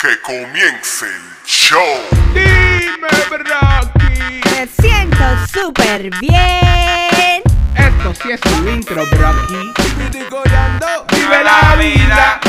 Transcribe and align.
Que 0.00 0.18
comience 0.22 1.04
el 1.04 1.44
show. 1.44 1.78
Dime, 2.32 3.08
Brocky. 3.28 4.40
Me 4.50 4.66
siento 4.66 5.24
súper 5.52 6.08
bien. 6.20 7.42
Esto 7.76 8.14
sí 8.14 8.30
es 8.30 8.40
un 8.58 8.68
intro, 8.70 9.04
Brocky. 9.10 9.74
Vive 11.10 11.44
la 11.44 11.76
vida. 11.76 12.40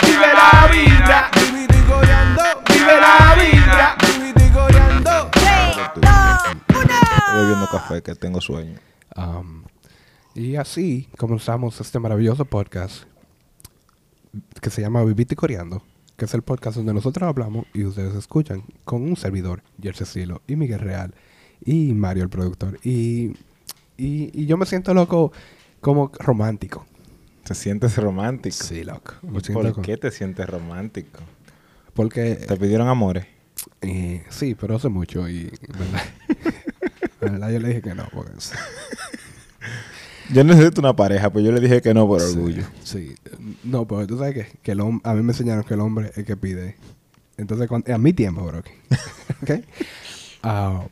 Vive 0.00 0.32
la 0.32 0.66
vida. 0.72 1.30
Vive 2.70 3.00
la 3.00 3.34
vida. 3.34 3.96
Estoy 7.18 7.40
bebiendo 7.40 7.68
café, 7.70 8.02
que 8.02 8.14
tengo 8.14 8.40
sueño. 8.40 8.78
Um, 9.14 9.64
y 10.34 10.56
así 10.56 11.06
comenzamos 11.18 11.78
este 11.82 11.98
maravilloso 11.98 12.46
podcast 12.46 13.04
que 14.62 14.70
se 14.70 14.80
llama 14.80 15.04
Vivite 15.04 15.36
Coreando, 15.36 15.82
que 16.16 16.24
es 16.26 16.34
el 16.34 16.42
podcast 16.42 16.76
donde 16.76 16.94
nosotros 16.94 17.28
hablamos 17.28 17.66
y 17.74 17.84
ustedes 17.84 18.14
escuchan 18.14 18.64
con 18.84 19.02
un 19.02 19.16
servidor, 19.16 19.62
Jersey 19.82 20.06
Silo, 20.06 20.42
y 20.46 20.56
Miguel 20.56 20.80
Real, 20.80 21.14
y 21.64 21.92
Mario 21.92 22.24
el 22.24 22.28
productor. 22.30 22.78
Y, 22.84 23.32
y, 23.96 24.30
y 24.32 24.46
yo 24.46 24.56
me 24.56 24.66
siento 24.66 24.94
loco 24.94 25.32
como 25.80 26.10
romántico. 26.18 26.86
¿Te 27.44 27.54
sientes 27.54 27.96
romántico? 27.96 28.56
Sí, 28.56 28.84
loco. 28.84 29.14
Me 29.22 29.40
¿Por 29.40 29.64
loco. 29.64 29.82
qué 29.82 29.96
te 29.96 30.10
sientes 30.10 30.48
romántico? 30.48 31.20
Porque, 31.92 32.36
¿Te 32.36 32.56
pidieron 32.56 32.88
amores? 32.88 33.26
eh, 33.82 34.24
sí, 34.30 34.54
pero 34.54 34.76
hace 34.76 34.88
mucho 34.88 35.28
y, 35.28 35.44
¿verdad? 35.68 36.02
La 37.20 37.30
verdad 37.30 37.50
yo 37.50 37.60
le 37.60 37.68
dije 37.68 37.82
que 37.82 37.94
no, 37.94 38.08
porque... 38.12 38.32
Yo 40.32 40.42
necesito 40.44 40.80
una 40.80 40.94
pareja, 40.96 41.30
pues 41.30 41.44
yo 41.44 41.52
le 41.52 41.60
dije 41.60 41.82
que 41.82 41.92
no 41.94 42.06
por 42.06 42.22
orgullo. 42.22 42.64
Sí. 42.82 43.14
No, 43.62 43.86
pero 43.86 44.06
tú 44.06 44.16
sabes 44.18 44.34
que, 44.34 44.58
que 44.62 44.72
el 44.72 44.80
a 44.80 45.14
mí 45.14 45.22
me 45.22 45.32
enseñaron 45.32 45.64
que 45.64 45.74
el 45.74 45.80
hombre 45.80 46.08
es 46.10 46.18
el 46.18 46.24
que 46.24 46.36
pide. 46.36 46.76
Entonces, 47.36 47.68
cuando, 47.68 47.92
a 47.94 47.98
mi 47.98 48.12
tiempo, 48.12 48.42
bro. 48.44 48.58
¿Ok? 49.42 49.50
Ah, 50.42 50.84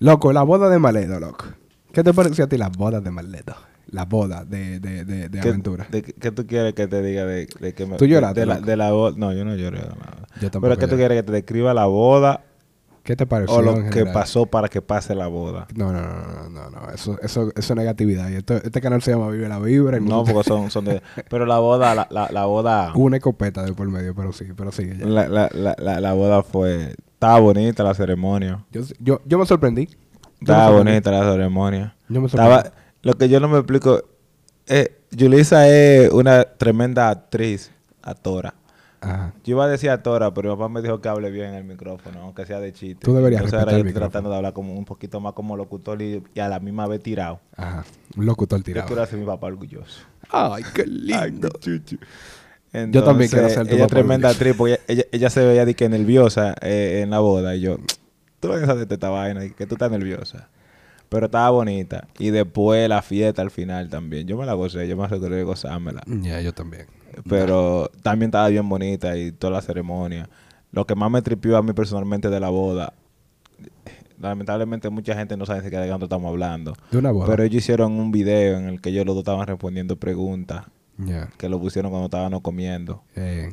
loco, 0.00 0.32
la 0.32 0.42
boda 0.42 0.68
de 0.68 0.78
Maledo, 0.78 1.20
loco. 1.20 1.46
¿Qué 1.92 2.02
te 2.04 2.12
pareció 2.12 2.44
a 2.44 2.48
ti 2.48 2.56
la 2.58 2.68
boda 2.68 3.00
de 3.00 3.10
Maledo? 3.10 3.54
La 3.90 4.04
boda 4.04 4.44
de, 4.44 4.80
de, 4.80 5.04
de, 5.06 5.28
de 5.30 5.40
¿Qué, 5.40 5.48
aventura. 5.48 5.86
de 5.90 6.02
qué- 6.02 6.30
tú 6.30 6.46
quieres 6.46 6.74
que 6.74 6.86
te 6.88 7.00
diga 7.02 7.24
de, 7.24 7.48
de 7.58 7.72
que 7.74 7.86
me... 7.86 7.96
¿Tú 7.96 8.04
lloraste, 8.04 8.40
De, 8.40 8.46
la, 8.46 8.54
loco? 8.56 8.66
de 8.66 8.76
la 8.76 8.90
boda... 8.92 9.14
No, 9.16 9.32
yo 9.32 9.44
no 9.46 9.54
lloré 9.56 9.78
de 9.80 9.86
nada. 9.88 10.26
Yo 10.40 10.50
tampoco 10.50 10.60
Pero 10.60 10.76
¿qué 10.78 10.86
tú 10.88 10.96
quieres 10.96 11.16
que 11.18 11.22
te 11.22 11.32
describa 11.32 11.72
la 11.72 11.86
boda 11.86 12.42
¿Qué 13.08 13.16
te 13.16 13.24
pareció? 13.24 13.56
o 13.56 13.62
lo 13.62 13.74
en 13.74 13.84
que 13.86 13.92
general? 14.00 14.12
pasó 14.12 14.44
para 14.44 14.68
que 14.68 14.82
pase 14.82 15.14
la 15.14 15.28
boda? 15.28 15.66
No, 15.74 15.94
no, 15.94 16.02
no, 16.02 16.50
no, 16.50 16.50
no, 16.50 16.70
no. 16.70 16.90
Eso, 16.90 17.16
eso, 17.22 17.50
eso 17.56 17.72
es 17.72 17.74
negatividad. 17.74 18.28
Y 18.28 18.34
esto- 18.34 18.56
este 18.56 18.82
canal 18.82 19.00
se 19.00 19.12
llama 19.12 19.30
Vive 19.30 19.48
la 19.48 19.58
Vibra. 19.58 19.96
y 19.96 20.00
No, 20.02 20.24
porque 20.24 20.44
son, 20.46 20.70
son 20.70 20.84
de... 20.84 21.00
Pero 21.30 21.46
la 21.46 21.58
boda, 21.58 21.94
la, 21.94 22.06
la, 22.10 22.28
la 22.30 22.44
boda... 22.44 22.92
Una 22.94 23.16
escopeta 23.16 23.62
de 23.62 23.72
por 23.72 23.88
medio, 23.88 24.14
pero 24.14 24.30
sí, 24.34 24.44
pero 24.54 24.70
ya. 24.72 25.06
La, 25.06 25.26
la, 25.26 25.48
la, 25.54 25.74
la, 25.78 26.00
la 26.02 26.12
boda 26.12 26.42
fue... 26.42 26.96
Estaba 27.14 27.40
bonita 27.40 27.82
la 27.82 27.94
ceremonia. 27.94 28.62
Yo, 28.72 28.82
yo, 29.00 29.22
yo 29.24 29.38
me 29.38 29.46
sorprendí. 29.46 29.88
Estaba 30.38 30.68
bonita 30.70 31.10
la 31.10 31.32
ceremonia. 31.32 31.96
Yo 32.10 32.20
me 32.20 32.28
sorprendí. 32.28 32.56
Estaba, 32.56 32.74
lo 33.00 33.14
que 33.14 33.30
yo 33.30 33.40
no 33.40 33.48
me 33.48 33.56
explico, 33.56 34.02
eh, 34.66 35.00
Yulisa 35.12 35.66
es 35.66 36.12
una 36.12 36.44
tremenda 36.44 37.08
actriz, 37.08 37.72
actora. 38.02 38.52
Ajá. 39.00 39.32
Yo 39.44 39.52
iba 39.52 39.64
a 39.64 39.68
decir 39.68 39.90
actora, 39.90 40.32
pero 40.34 40.50
mi 40.50 40.56
papá 40.56 40.68
me 40.68 40.82
dijo 40.82 41.00
que 41.00 41.08
hable 41.08 41.30
bien 41.30 41.46
en 41.46 41.54
el 41.54 41.64
micrófono, 41.64 42.20
aunque 42.20 42.46
sea 42.46 42.60
de 42.60 42.72
chiste. 42.72 43.04
Tú 43.04 43.14
deberías 43.14 43.42
Entonces 43.42 43.60
ahora 43.60 43.72
yo 43.72 43.78
estoy 43.78 43.92
tratando 43.92 44.30
de 44.30 44.36
hablar 44.36 44.52
como 44.52 44.74
un 44.74 44.84
poquito 44.84 45.20
más 45.20 45.34
como 45.34 45.56
locutor 45.56 46.02
y, 46.02 46.22
y 46.34 46.40
a 46.40 46.48
la 46.48 46.58
misma 46.60 46.86
vez 46.86 47.02
tirado. 47.02 47.40
Ajá. 47.56 47.84
Un 48.16 48.26
locutor 48.26 48.58
Yo 48.60 48.64
tirado. 48.64 48.86
quiero 48.86 49.02
hacer 49.02 49.18
mi 49.18 49.26
papá 49.26 49.46
orgulloso. 49.46 50.02
Ay, 50.30 50.64
qué 50.74 50.84
lindo. 50.86 51.48
Entonces, 52.72 53.04
también 53.04 53.30
quiero 53.30 53.48
ser 53.48 53.66
tu 53.66 53.74
Ella 53.74 53.84
papá 53.84 53.94
tremenda 53.96 54.28
actriz, 54.28 54.54
porque 54.56 54.72
ella, 54.74 54.82
ella, 54.88 55.04
ella 55.12 55.30
se 55.30 55.44
veía 55.46 55.64
de 55.64 55.74
que 55.74 55.88
nerviosa 55.88 56.54
eh, 56.60 57.00
en 57.02 57.10
la 57.10 57.20
boda. 57.20 57.54
Y 57.56 57.60
yo, 57.60 57.78
tú 58.40 58.48
ves 58.48 58.66
de 58.88 58.94
esta 58.94 59.08
vaina, 59.08 59.44
y 59.44 59.50
que 59.50 59.66
tú 59.66 59.76
estás 59.76 59.90
nerviosa. 59.90 60.48
Pero 61.08 61.26
estaba 61.26 61.50
bonita. 61.50 62.06
Y 62.18 62.30
después 62.30 62.88
la 62.88 63.00
fiesta 63.02 63.40
al 63.42 63.50
final 63.50 63.88
también. 63.88 64.26
Yo 64.26 64.36
me 64.36 64.44
la 64.46 64.52
gocé, 64.54 64.86
yo 64.88 64.96
me 64.96 65.04
aseguré 65.04 65.36
de 65.36 65.44
gozármela. 65.44 66.02
Ya, 66.06 66.40
yo 66.40 66.52
también. 66.52 66.86
Pero 67.28 67.90
también 68.02 68.28
estaba 68.28 68.48
bien 68.48 68.68
bonita 68.68 69.16
y 69.16 69.32
toda 69.32 69.52
la 69.54 69.62
ceremonia. 69.62 70.28
Lo 70.70 70.86
que 70.86 70.94
más 70.94 71.10
me 71.10 71.22
tripió 71.22 71.56
a 71.56 71.62
mí 71.62 71.72
personalmente 71.72 72.28
de 72.28 72.40
la 72.40 72.50
boda, 72.50 72.92
lamentablemente 74.20 74.90
mucha 74.90 75.14
gente 75.14 75.36
no 75.36 75.46
sabe 75.46 75.62
de 75.62 75.88
cuánto 75.88 76.06
estamos 76.06 76.28
hablando. 76.28 76.74
De 76.90 76.98
una 76.98 77.10
boda. 77.10 77.26
Pero 77.26 77.42
ellos 77.42 77.62
hicieron 77.62 77.92
un 77.92 78.10
video 78.12 78.58
en 78.58 78.68
el 78.68 78.80
que 78.80 78.90
ellos 78.90 79.06
los 79.06 79.14
dos 79.14 79.22
estaban 79.22 79.46
respondiendo 79.46 79.96
preguntas 79.96 80.66
Ya. 80.98 81.30
que 81.38 81.48
lo 81.48 81.58
pusieron 81.60 81.90
cuando 81.90 82.06
estábamos 82.06 82.42
comiendo. 82.42 83.02
Eh, 83.16 83.52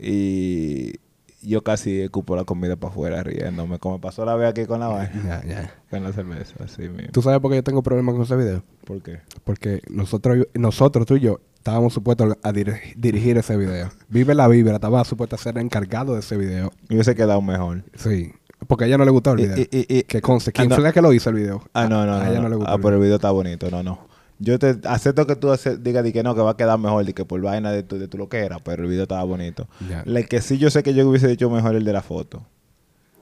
Y 0.00 0.94
yo 1.42 1.62
casi 1.62 2.00
escupo 2.00 2.34
la 2.36 2.44
comida 2.44 2.76
para 2.76 2.92
afuera 2.92 3.22
riéndome. 3.22 3.78
Como 3.78 4.00
pasó 4.00 4.24
la 4.24 4.34
vez 4.36 4.48
aquí 4.50 4.66
con 4.66 4.80
la 4.80 4.88
vaina, 4.88 5.22
ya, 5.24 5.44
ya. 5.46 5.74
con 5.90 6.02
la 6.02 6.12
cerveza, 6.12 6.54
así 6.64 6.82
mismo. 6.88 7.12
¿Tú 7.12 7.22
sabes 7.22 7.40
por 7.40 7.50
qué 7.50 7.56
yo 7.56 7.62
tengo 7.64 7.82
problemas 7.82 8.14
con 8.14 8.22
ese 8.24 8.36
video? 8.36 8.62
¿Por 8.84 9.02
qué? 9.02 9.20
Porque 9.44 9.80
nosotros, 9.88 10.46
nosotros 10.54 11.06
tú 11.06 11.16
y 11.16 11.20
yo, 11.20 11.40
estábamos 11.56 11.92
supuestos 11.92 12.36
a 12.42 12.52
dir- 12.52 12.80
dirigir 12.96 13.36
ese 13.38 13.56
video. 13.56 13.90
Vive 14.08 14.34
la 14.34 14.48
Vibra 14.48 14.74
estaba 14.76 15.04
supuesto 15.04 15.36
a 15.36 15.38
ser 15.38 15.58
encargado 15.58 16.14
de 16.14 16.20
ese 16.20 16.36
video. 16.36 16.72
Me 16.88 16.96
hubiese 16.96 17.14
quedado 17.14 17.40
mejor. 17.42 17.84
Sí. 17.94 18.32
Porque 18.66 18.84
a 18.84 18.86
ella 18.88 18.98
no 18.98 19.04
le 19.04 19.10
gustó 19.12 19.32
el 19.34 19.40
Y- 19.40 19.42
video. 19.44 19.56
y- 19.58 19.68
y- 19.70 19.98
y- 19.98 20.02
que 20.02 20.20
conste. 20.20 20.50
¿Quién 20.50 20.66
Ah, 20.66 20.70
no. 20.70 20.74
fue 20.76 20.84
la 20.84 20.92
que 20.92 21.00
lo 21.00 21.12
hizo 21.12 21.30
el 21.30 21.36
video? 21.36 21.62
Ah, 21.74 21.86
no, 21.88 22.00
A- 22.00 22.06
no, 22.06 22.14
A, 22.14 22.24
no. 22.24 22.30
ella 22.30 22.36
no, 22.38 22.42
no. 22.42 22.48
le 22.48 22.56
gustó. 22.56 22.72
Ah, 22.72 22.76
pero 22.82 22.96
el 22.96 23.00
video 23.02 23.14
está 23.16 23.30
bonito, 23.30 23.70
no, 23.70 23.82
no. 23.84 24.07
Yo 24.40 24.58
te 24.58 24.78
acepto 24.84 25.26
que 25.26 25.34
tú 25.36 25.50
digas 25.80 26.04
di 26.04 26.12
que 26.12 26.22
no, 26.22 26.34
que 26.34 26.40
va 26.42 26.52
a 26.52 26.56
quedar 26.56 26.78
mejor, 26.78 27.04
de 27.04 27.12
que 27.12 27.24
por 27.24 27.40
vaina 27.40 27.72
de 27.72 27.82
tu, 27.82 27.98
de 27.98 28.06
tu 28.06 28.18
lo 28.18 28.28
que 28.28 28.38
era, 28.38 28.58
pero 28.60 28.84
el 28.84 28.88
video 28.88 29.02
estaba 29.02 29.24
bonito. 29.24 29.66
Ya. 29.88 30.02
El 30.06 30.28
que 30.28 30.40
sí 30.40 30.58
yo 30.58 30.70
sé 30.70 30.82
que 30.82 30.94
yo 30.94 31.08
hubiese 31.08 31.30
hecho 31.32 31.50
mejor 31.50 31.74
el 31.74 31.84
de 31.84 31.92
la 31.92 32.02
foto. 32.02 32.44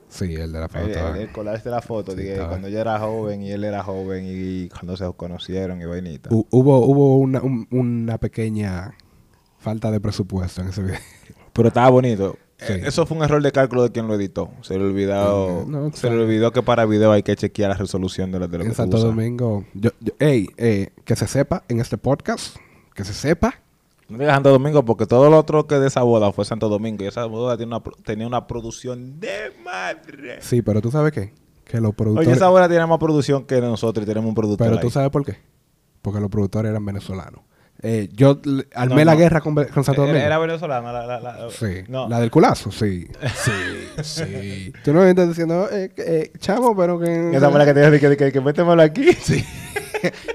Sí, 0.09 0.35
el 0.35 0.53
de 0.53 0.59
la 0.59 0.65
El, 0.65 0.69
foto. 0.71 1.15
el, 1.15 1.21
el 1.21 1.31
colarse 1.31 1.65
de 1.65 1.71
la 1.71 1.81
foto, 1.81 2.11
Sí, 2.15 2.23
cuando 2.47 2.69
yo 2.69 2.79
era 2.79 2.97
joven 2.99 3.41
y 3.41 3.51
él 3.51 3.63
era 3.63 3.83
joven 3.83 4.25
y 4.27 4.69
cuando 4.69 4.95
se 4.95 5.11
conocieron 5.17 5.81
y 5.81 5.85
vainita. 5.85 6.29
Hu- 6.29 6.45
hubo 6.51 6.85
hubo 6.85 7.17
una, 7.17 7.41
un- 7.41 7.67
una 7.71 8.17
pequeña 8.17 8.93
falta 9.59 9.91
de 9.91 9.99
presupuesto 9.99 10.61
en 10.61 10.69
ese 10.69 10.81
video. 10.83 10.99
Pero 11.51 11.67
estaba 11.69 11.89
bonito. 11.89 12.37
Sí. 12.59 12.73
Eh, 12.73 12.81
Eso 12.85 13.05
fue 13.05 13.17
un 13.17 13.23
error 13.23 13.41
de 13.41 13.51
cálculo 13.51 13.83
de 13.83 13.91
quien 13.91 14.07
lo 14.07 14.15
editó. 14.15 14.49
Se 14.61 14.77
le 14.79 14.83
olvidó, 14.85 15.63
no, 15.67 15.91
se 15.93 16.09
le 16.09 16.23
olvidó 16.23 16.51
que 16.51 16.63
para 16.63 16.85
video 16.85 17.11
hay 17.11 17.21
que 17.21 17.35
chequear 17.35 17.69
la 17.69 17.77
resolución 17.77 18.31
de, 18.31 18.39
lo- 18.39 18.47
de 18.47 18.57
lo 18.57 18.63
en 18.63 18.69
que 18.71 18.75
tú 18.75 18.81
Santo. 18.81 18.97
Domingo. 18.99 19.63
Yo, 19.75 19.91
yo- 19.99 20.13
ey, 20.19 20.49
eh, 20.57 20.89
que 21.05 21.15
se 21.15 21.27
sepa 21.27 21.63
en 21.67 21.79
este 21.79 21.97
podcast, 21.99 22.57
que 22.95 23.03
se 23.03 23.13
sepa. 23.13 23.53
No 24.09 24.17
digas 24.17 24.33
Santo 24.35 24.49
Domingo 24.51 24.83
porque 24.85 25.05
todo 25.05 25.29
lo 25.29 25.37
otro 25.37 25.67
que 25.67 25.75
de 25.75 25.87
esa 25.87 26.01
boda 26.01 26.31
fue 26.31 26.45
Santo 26.45 26.67
Domingo 26.69 27.03
y 27.03 27.07
esa 27.07 27.25
boda 27.25 27.57
tiene 27.57 27.71
una, 27.75 27.83
pro- 27.83 27.95
tenía 28.03 28.25
una 28.25 28.47
producción 28.47 29.19
de 29.19 29.51
madre. 29.63 30.41
Sí, 30.41 30.61
pero 30.63 30.81
tú 30.81 30.89
sabes 30.89 31.11
qué? 31.11 31.33
Que 31.65 31.79
los 31.81 31.93
productores. 31.93 32.27
Oye, 32.29 32.37
esa 32.37 32.47
boda 32.49 32.67
tiene 32.69 32.87
más 32.87 32.97
producción 32.97 33.43
que 33.43 33.59
nosotros 33.61 34.03
y 34.03 34.07
tenemos 34.07 34.29
un 34.29 34.33
productor 34.35 34.65
pero 34.67 34.79
tú 34.79 34.87
ahí. 34.87 34.91
sabes 34.91 35.09
por 35.11 35.23
qué. 35.25 35.37
Porque 36.01 36.19
los 36.21 36.29
productores 36.31 36.69
eran 36.71 36.83
venezolanos. 36.85 37.41
Eh, 37.83 38.09
yo 38.11 38.39
armé 38.73 38.95
No, 38.95 39.05
la 39.05 39.11
no. 39.13 39.17
guerra 39.19 39.41
con, 39.41 39.53
con 39.53 39.83
Santo 39.83 40.01
Era, 40.03 40.07
Domingo. 40.11 40.25
era 40.25 40.37
venezolana 40.39 40.91
la, 40.91 41.05
la, 41.05 41.19
la- 41.19 41.49
sí. 41.51 41.83
No. 41.87 42.09
La 42.09 42.19
del 42.19 42.31
culazo, 42.31 42.71
sí. 42.71 43.07
Sí, 43.35 43.51
sí. 44.03 44.73
Tú 44.83 44.93
no 44.93 45.01
me 45.01 45.09
estás 45.11 45.27
diciendo, 45.27 45.67
eh, 45.71 45.91
eh, 45.97 46.31
chamo, 46.39 46.75
pero 46.75 46.99
que. 46.99 47.31
Esa 47.35 47.49
la 47.51 47.65
que 47.65 47.73
te 47.73 47.91
dije 47.91 48.09
que, 48.09 48.17
que, 48.17 48.31
que 48.31 48.41
métemelo 48.41 48.81
aquí. 48.81 49.07
Sí. 49.21 49.43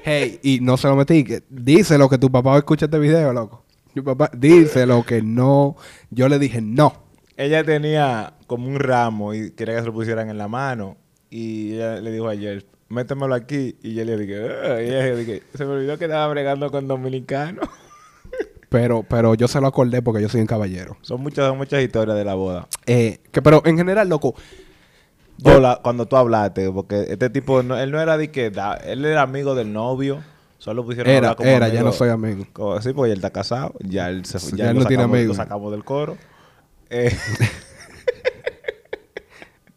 Hey, 0.04 0.40
y 0.42 0.58
no 0.60 0.76
se 0.76 0.88
lo 0.88 0.96
metí. 0.96 1.24
Que 1.24 1.42
dice 1.48 1.96
lo 1.98 2.08
que 2.08 2.18
tu 2.18 2.30
papá 2.30 2.56
escucha 2.58 2.86
este 2.86 2.98
video, 2.98 3.32
loco. 3.32 3.64
Tu 3.94 4.02
papá 4.02 4.30
dice 4.36 4.86
lo 4.86 5.02
que 5.04 5.22
no. 5.22 5.76
Yo 6.10 6.28
le 6.28 6.38
dije 6.38 6.60
no. 6.60 7.02
Ella 7.36 7.62
tenía 7.64 8.34
como 8.46 8.66
un 8.68 8.78
ramo 8.78 9.34
y 9.34 9.50
quería 9.52 9.74
que 9.74 9.80
se 9.80 9.86
lo 9.86 9.92
pusieran 9.92 10.30
en 10.30 10.38
la 10.38 10.48
mano. 10.48 10.96
Y 11.30 11.74
ella 11.74 11.96
le 12.00 12.10
dijo 12.12 12.28
ayer, 12.28 12.66
métemelo 12.92 13.34
aquí. 13.34 13.76
Y 13.82 13.94
yo 13.94 14.04
le 14.04 14.16
dije, 14.16 14.40
"Ah", 14.64 14.80
y 14.80 15.16
dije, 15.16 15.42
se 15.54 15.64
me 15.64 15.72
olvidó 15.72 15.98
que 15.98 16.04
estaba 16.04 16.28
bregando 16.28 16.70
con 16.70 16.86
dominicanos. 16.88 17.68
Pero, 18.68 19.02
pero 19.02 19.34
yo 19.34 19.48
se 19.48 19.60
lo 19.60 19.66
acordé 19.66 20.00
porque 20.00 20.22
yo 20.22 20.30
soy 20.30 20.40
un 20.40 20.46
caballero. 20.46 20.96
son 21.02 21.20
muchas, 21.20 21.46
son 21.46 21.58
muchas 21.58 21.82
historias 21.82 22.16
de 22.16 22.24
la 22.24 22.32
boda. 22.34 22.68
Eh, 22.86 23.18
que, 23.30 23.42
pero 23.42 23.60
en 23.66 23.76
general, 23.76 24.08
loco. 24.08 24.34
Yo, 25.36 25.60
la- 25.60 25.80
cuando 25.82 26.06
tú 26.06 26.16
hablaste, 26.16 26.70
porque 26.72 27.04
este 27.10 27.28
tipo, 27.28 27.62
no- 27.62 27.76
él 27.78 27.90
no 27.90 28.00
era 28.00 28.16
de 28.16 28.30
que, 28.30 28.48
da- 28.50 28.76
él 28.76 29.04
era 29.04 29.20
amigo 29.20 29.54
del 29.54 29.74
novio. 29.74 30.24
Solo 30.56 30.86
pusieron 30.86 31.12
Era, 31.12 31.34
como 31.34 31.50
era, 31.50 31.68
ya 31.68 31.82
no 31.82 31.92
soy 31.92 32.08
amigo. 32.08 32.46
Como- 32.54 32.80
sí, 32.80 32.94
porque 32.94 33.12
él 33.12 33.18
está 33.18 33.28
casado. 33.28 33.74
Ya 33.80 34.08
él 34.08 34.24
se 34.24 34.38
ya 34.38 34.56
ya 34.64 34.70
él 34.70 34.78
no 34.78 34.86
tiene 34.86 35.02
amigos. 35.02 35.36
lo 35.36 35.42
sacamos 35.44 35.70
del 35.70 35.84
coro. 35.84 36.16
Eh, 36.88 37.14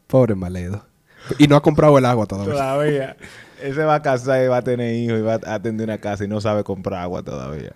Pobre 0.07 0.36
Maledo. 0.36 0.86
Y 1.39 1.48
no 1.48 1.56
ha 1.56 1.62
comprado 1.62 1.98
el 1.98 2.06
agua 2.06 2.25
todavía. 2.25 2.54
todavía. 2.54 3.18
Él 3.62 3.74
se 3.74 3.83
va 3.83 3.95
a 3.95 4.01
casar 4.01 4.44
y 4.44 4.48
va 4.48 4.57
a 4.57 4.62
tener 4.63 4.94
hijos 4.95 5.18
y 5.19 5.22
va 5.22 5.39
a 5.45 5.54
atender 5.56 5.88
una 5.88 5.98
casa 5.98 6.24
y 6.25 6.27
no 6.27 6.42
sabe 6.42 6.63
comprar 6.63 7.01
agua 7.01 7.24
todavía. 7.24 7.74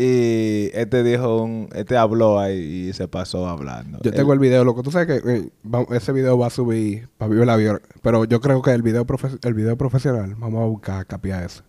Y 0.00 0.70
este 0.74 1.02
dijo 1.02 1.42
un, 1.42 1.68
este 1.74 1.96
habló 1.96 2.38
ahí 2.38 2.88
y 2.88 2.92
se 2.92 3.08
pasó 3.08 3.48
hablando. 3.48 3.98
Yo 4.02 4.12
tengo 4.12 4.32
el 4.32 4.38
video, 4.38 4.64
loco. 4.64 4.82
Tú 4.84 4.92
sabes 4.92 5.08
que 5.22 5.30
eh, 5.30 5.50
va- 5.66 5.84
ese 5.96 6.12
video 6.12 6.38
va 6.38 6.46
a 6.46 6.50
subir 6.50 7.08
para 7.18 7.30
Vive 7.32 7.44
la 7.44 7.56
Vida. 7.56 7.80
Pero 8.02 8.24
yo 8.24 8.40
creo 8.40 8.62
que 8.62 8.70
el 8.72 8.82
video, 8.82 9.04
profe- 9.06 9.38
el 9.44 9.54
video 9.54 9.76
profesional, 9.76 10.36
vamos 10.38 10.62
a 10.62 10.66
buscar 10.66 11.04
capiar 11.06 11.42
eso. 11.42 11.64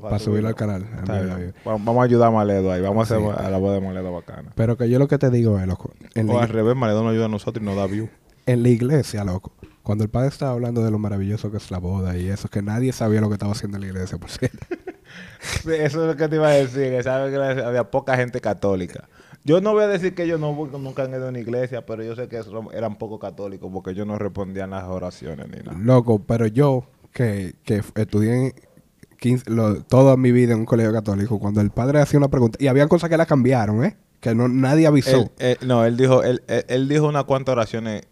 Para 0.00 0.18
subirlo 0.18 0.48
al 0.48 0.54
canal. 0.54 0.86
Vamos 1.64 1.98
a 1.98 2.02
ayudar 2.02 2.28
a 2.28 2.30
Maledo 2.30 2.70
ahí. 2.70 2.82
Vamos 2.82 3.10
a 3.10 3.14
hacer 3.16 3.26
Sí. 3.26 3.34
a 3.44 3.50
la 3.50 3.56
voz 3.58 3.72
de 3.74 3.80
Maledo 3.80 4.12
bacana. 4.12 4.52
Pero 4.54 4.76
que 4.76 4.88
yo 4.90 4.98
lo 4.98 5.08
que 5.08 5.16
te 5.18 5.30
digo 5.30 5.58
es, 5.58 5.66
loco. 5.66 5.92
O 6.28 6.38
al 6.38 6.48
revés, 6.50 6.76
Maledo 6.76 7.02
nos 7.02 7.12
ayuda 7.12 7.24
a 7.24 7.28
nosotros 7.28 7.62
y 7.62 7.66
nos 7.66 7.74
da 7.76 7.86
view. 7.86 8.08
En 8.46 8.62
la 8.62 8.68
iglesia, 8.68 9.24
loco. 9.24 9.52
Cuando 9.82 10.02
el 10.04 10.10
padre 10.10 10.28
estaba 10.28 10.52
hablando 10.52 10.82
de 10.84 10.90
lo 10.90 10.98
maravilloso 10.98 11.50
que 11.50 11.58
es 11.58 11.70
la 11.70 11.78
boda 11.78 12.16
y 12.16 12.28
eso, 12.28 12.48
que 12.48 12.62
nadie 12.62 12.92
sabía 12.92 13.20
lo 13.20 13.28
que 13.28 13.34
estaba 13.34 13.52
haciendo 13.52 13.76
en 13.76 13.82
la 13.82 13.88
iglesia, 13.88 14.18
por 14.18 14.30
cierto. 14.30 14.58
Sí, 15.40 15.70
eso 15.72 16.00
es 16.02 16.08
lo 16.08 16.16
que 16.16 16.28
te 16.28 16.34
iba 16.36 16.48
a 16.48 16.52
decir, 16.52 16.90
que 16.90 17.02
sabes 17.02 17.32
que 17.32 17.62
había 17.62 17.84
poca 17.90 18.16
gente 18.16 18.40
católica. 18.40 19.08
Yo 19.44 19.60
no 19.60 19.72
voy 19.72 19.84
a 19.84 19.86
decir 19.86 20.14
que 20.14 20.26
yo 20.26 20.36
no 20.38 20.52
nunca 20.78 21.04
han 21.04 21.10
ido 21.12 21.26
a 21.26 21.28
una 21.28 21.38
iglesia, 21.38 21.86
pero 21.86 22.02
yo 22.02 22.16
sé 22.16 22.26
que 22.28 22.40
eran 22.74 22.98
poco 22.98 23.18
católicos 23.20 23.70
porque 23.72 23.92
ellos 23.92 24.06
no 24.06 24.18
respondían 24.18 24.70
las 24.70 24.84
oraciones 24.84 25.46
ni 25.48 25.58
nada. 25.62 25.78
Loco, 25.78 26.18
pero 26.18 26.46
yo 26.48 26.84
que, 27.12 27.54
que 27.62 27.82
estudié 27.94 28.54
15 29.20 29.48
lo- 29.50 29.82
toda 29.84 30.16
mi 30.16 30.32
vida 30.32 30.52
en 30.54 30.60
un 30.60 30.66
colegio 30.66 30.92
católico, 30.92 31.38
cuando 31.38 31.60
el 31.60 31.70
padre 31.70 32.00
hacía 32.00 32.18
una 32.18 32.28
pregunta, 32.28 32.58
y 32.60 32.66
había 32.66 32.88
cosas 32.88 33.08
que 33.08 33.16
la 33.16 33.26
cambiaron, 33.26 33.84
¿eh? 33.84 33.96
Que 34.20 34.34
no, 34.34 34.48
nadie 34.48 34.86
avisó. 34.88 35.30
Él- 35.38 35.56
él- 35.60 35.68
no, 35.68 35.84
él 35.84 35.96
dijo, 35.96 36.24
él, 36.24 36.42
él- 36.48 36.64
él 36.68 36.88
dijo 36.88 37.06
unas 37.08 37.24
cuantas 37.24 37.52
oraciones. 37.52 38.02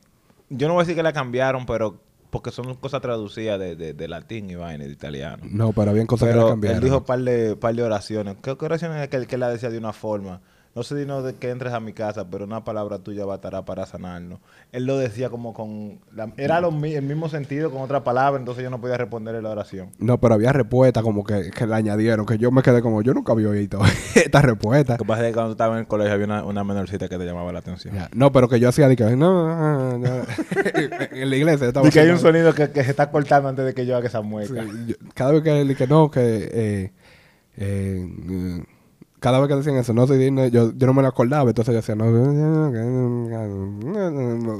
Yo 0.50 0.68
no 0.68 0.74
voy 0.74 0.82
a 0.82 0.84
decir 0.84 0.96
que 0.96 1.02
la 1.02 1.12
cambiaron, 1.12 1.66
pero 1.66 2.00
porque 2.30 2.50
son 2.50 2.74
cosas 2.76 3.00
traducidas 3.00 3.58
de, 3.60 3.76
de- 3.76 3.92
de 3.94 4.08
latín 4.08 4.50
y 4.50 4.54
vaina, 4.56 4.84
de 4.84 4.90
italiano. 4.90 5.44
no, 5.48 5.72
pero 5.72 5.90
había 5.92 6.04
cosas 6.06 6.30
que 6.30 6.34
la 6.34 6.46
cambiaron. 6.48 6.78
él 6.78 6.84
dijo 6.84 7.04
par 7.04 7.20
de, 7.20 7.56
par 7.56 7.74
de 7.74 7.82
oraciones. 7.82 8.36
¿Qué, 8.42 8.56
qué 8.56 8.64
oraciones 8.64 9.02
es 9.02 9.08
que, 9.08 9.26
que 9.26 9.38
la 9.38 9.48
decía 9.50 9.70
de 9.70 9.78
una 9.78 9.92
forma? 9.92 10.40
No 10.74 10.82
sé 10.82 10.98
si 11.00 11.06
no 11.06 11.22
de 11.22 11.34
que 11.36 11.50
entres 11.50 11.72
a 11.72 11.78
mi 11.78 11.92
casa, 11.92 12.28
pero 12.28 12.44
una 12.44 12.64
palabra 12.64 12.98
tuya 12.98 13.24
bastará 13.24 13.64
para 13.64 13.86
sanarnos. 13.86 14.40
Él 14.72 14.86
lo 14.86 14.98
decía 14.98 15.30
como 15.30 15.54
con... 15.54 16.00
la- 16.12 16.32
era 16.36 16.60
lo 16.60 16.70
el 16.70 17.02
mismo 17.02 17.28
sentido 17.28 17.70
con 17.70 17.80
otra 17.82 18.02
palabra, 18.02 18.40
entonces 18.40 18.64
yo 18.64 18.70
no 18.70 18.80
podía 18.80 18.96
responderle 18.96 19.40
la 19.40 19.50
oración. 19.50 19.90
No, 20.00 20.18
pero 20.20 20.34
había 20.34 20.52
respuesta 20.52 21.00
como 21.02 21.22
que, 21.22 21.52
que 21.52 21.66
le 21.68 21.74
añadieron, 21.76 22.26
que 22.26 22.38
yo 22.38 22.50
me 22.50 22.62
quedé 22.62 22.82
como, 22.82 23.02
yo 23.02 23.14
nunca 23.14 23.32
había 23.32 23.48
oído 23.50 23.78
esta 24.16 24.42
respuesta. 24.42 24.94
Lo 24.94 24.98
que 24.98 25.04
pasa 25.04 25.22
es 25.22 25.28
que 25.28 25.34
cuando 25.34 25.52
estaba 25.52 25.74
en 25.74 25.80
el 25.82 25.86
colegio 25.86 26.12
había 26.14 26.26
una, 26.26 26.44
una 26.44 26.64
menorcita 26.64 27.08
que 27.08 27.18
te 27.18 27.24
llamaba 27.24 27.52
la 27.52 27.60
atención. 27.60 27.94
Ya, 27.94 28.10
No, 28.12 28.32
pero 28.32 28.48
que 28.48 28.58
yo 28.58 28.68
hacía 28.68 28.88
de 28.88 28.96
que, 28.96 29.04
no, 29.16 29.46
no, 29.96 29.98
no. 29.98 30.22
en 31.12 31.30
la 31.30 31.36
iglesia. 31.36 31.68
estaba 31.68 31.86
Y 31.86 31.90
que 31.92 32.00
hay 32.00 32.08
un 32.10 32.18
sonido 32.18 32.52
que, 32.52 32.70
que 32.70 32.82
se 32.82 32.90
está 32.90 33.12
cortando 33.12 33.48
antes 33.48 33.64
de 33.64 33.74
que 33.74 33.86
yo 33.86 33.96
haga 33.96 34.08
esa 34.08 34.22
Sí, 34.22 34.26
mueca. 34.26 34.64
yo- 34.88 34.96
cada 35.14 35.30
vez 35.30 35.42
que 35.42 35.64
le 35.64 35.76
que 35.76 35.86
no, 35.86 36.10
que 36.10 36.20
eh, 36.52 36.92
eh, 37.58 38.64
cada 39.24 39.38
vez 39.40 39.48
que 39.48 39.54
decían 39.56 39.76
eso, 39.76 39.94
no 39.94 40.06
sé, 40.06 40.22
si 40.22 40.30
no, 40.30 40.46
yo, 40.48 40.70
yo 40.76 40.86
no 40.86 40.92
me 40.92 41.00
lo 41.00 41.08
acordaba, 41.08 41.48
entonces 41.48 41.72
yo 41.72 41.76
decía, 41.80 41.94
no, 41.94 42.04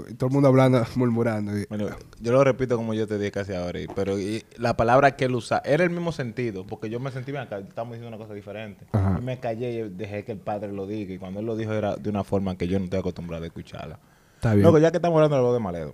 y 0.08 0.14
todo 0.14 0.28
el 0.28 0.32
mundo 0.32 0.48
hablando, 0.48 0.82
murmurando. 0.96 1.58
y- 1.58 1.66
Bueno, 1.68 1.88
yo 2.18 2.32
lo 2.32 2.42
repito 2.42 2.78
como 2.78 2.94
yo 2.94 3.06
te 3.06 3.18
dije 3.18 3.30
casi 3.30 3.52
ahora, 3.52 3.78
y- 3.78 3.86
pero 3.88 4.18
y 4.18 4.42
la 4.56 4.74
palabra 4.74 5.16
que 5.16 5.26
él 5.26 5.34
usaba 5.34 5.60
era 5.66 5.84
el 5.84 5.90
mismo 5.90 6.12
sentido, 6.12 6.66
porque 6.66 6.88
yo 6.88 6.98
me 6.98 7.10
sentí 7.10 7.30
estamos 7.30 7.92
diciendo 7.92 8.08
una 8.08 8.16
cosa 8.16 8.32
diferente. 8.32 8.86
Ajá. 8.92 9.18
Y 9.20 9.22
me 9.22 9.38
callé 9.38 9.70
y 9.86 9.88
dejé 9.90 10.24
que 10.24 10.32
el 10.32 10.38
padre 10.38 10.72
lo 10.72 10.86
diga, 10.86 11.12
y 11.12 11.18
cuando 11.18 11.40
él 11.40 11.46
lo 11.46 11.56
dijo 11.56 11.74
era 11.74 11.96
de 11.96 12.08
una 12.08 12.24
forma 12.24 12.56
que 12.56 12.66
yo 12.66 12.78
no 12.78 12.84
estoy 12.86 13.00
acostumbrado 13.00 13.44
a 13.44 13.46
escucharla. 13.46 13.98
está 14.36 14.54
bien. 14.54 14.62
Luego, 14.62 14.78
ya 14.78 14.90
que 14.90 14.96
estamos 14.96 15.16
hablando 15.16 15.36
de 15.36 15.42
lo 15.42 15.52
de 15.52 15.60
Maledo, 15.60 15.92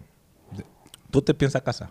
¿tú 1.11 1.23
te 1.23 1.35
piensas 1.35 1.63
casar? 1.63 1.91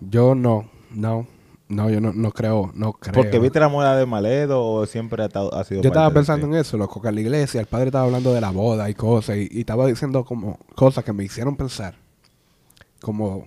Yo 0.00 0.34
no, 0.34 0.68
no, 0.90 1.28
no, 1.68 1.90
yo 1.90 2.00
no, 2.00 2.12
no 2.12 2.30
creo, 2.32 2.70
no 2.74 2.92
creo. 2.94 3.14
¿Porque 3.14 3.38
viste 3.38 3.60
la 3.60 3.68
moda 3.68 3.96
de 3.96 4.06
Maledo 4.06 4.64
o 4.64 4.86
siempre 4.86 5.22
ha, 5.22 5.26
estado- 5.26 5.54
ha 5.54 5.64
sido 5.64 5.82
Yo 5.82 5.88
estaba 5.88 6.10
pensando 6.10 6.46
en 6.46 6.54
eso, 6.54 6.76
loco, 6.76 7.00
que 7.00 7.08
en 7.08 7.14
la 7.16 7.20
iglesia 7.20 7.60
el 7.60 7.66
padre 7.66 7.86
estaba 7.86 8.04
hablando 8.04 8.32
de 8.32 8.40
la 8.40 8.50
boda 8.50 8.88
y 8.88 8.94
cosas, 8.94 9.36
y, 9.36 9.48
y 9.50 9.60
estaba 9.60 9.86
diciendo 9.86 10.24
como 10.24 10.58
cosas 10.74 11.04
que 11.04 11.12
me 11.12 11.24
hicieron 11.24 11.56
pensar. 11.56 11.94
Como 13.00 13.46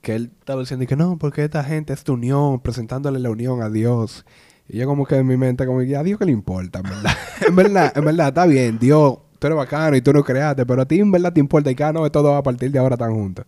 que 0.00 0.14
él 0.14 0.30
estaba 0.38 0.60
diciendo 0.60 0.86
que 0.86 0.96
no, 0.96 1.18
porque 1.18 1.44
esta 1.44 1.64
gente 1.64 1.92
es 1.92 2.04
tu 2.04 2.14
unión, 2.14 2.60
presentándole 2.60 3.18
la 3.18 3.30
unión 3.30 3.62
a 3.62 3.70
Dios. 3.70 4.24
Y 4.68 4.78
yo 4.78 4.86
como 4.86 5.04
que 5.06 5.16
en 5.16 5.26
mi 5.26 5.36
mente, 5.36 5.66
como 5.66 5.80
que 5.80 5.96
a 5.96 6.02
Dios 6.02 6.18
que 6.18 6.24
le 6.26 6.32
importa, 6.32 6.78
en 6.80 6.84
verdad. 6.84 7.12
en 7.48 7.56
verdad, 7.56 7.92
en 7.96 8.04
verdad, 8.04 8.28
está 8.28 8.46
bien, 8.46 8.78
Dios, 8.78 9.18
tú 9.38 9.46
eres 9.46 9.56
bacano 9.56 9.96
y 9.96 10.02
tú 10.02 10.12
no 10.12 10.22
creaste, 10.22 10.64
pero 10.64 10.82
a 10.82 10.86
ti 10.86 11.00
en 11.00 11.10
verdad 11.10 11.32
te 11.32 11.40
importa 11.40 11.70
y 11.70 11.74
cada 11.74 11.92
no, 11.94 12.10
todo 12.10 12.30
va 12.30 12.38
a 12.38 12.42
partir 12.42 12.70
de 12.70 12.78
ahora 12.78 12.96
tan 12.96 13.12
juntos. 13.12 13.44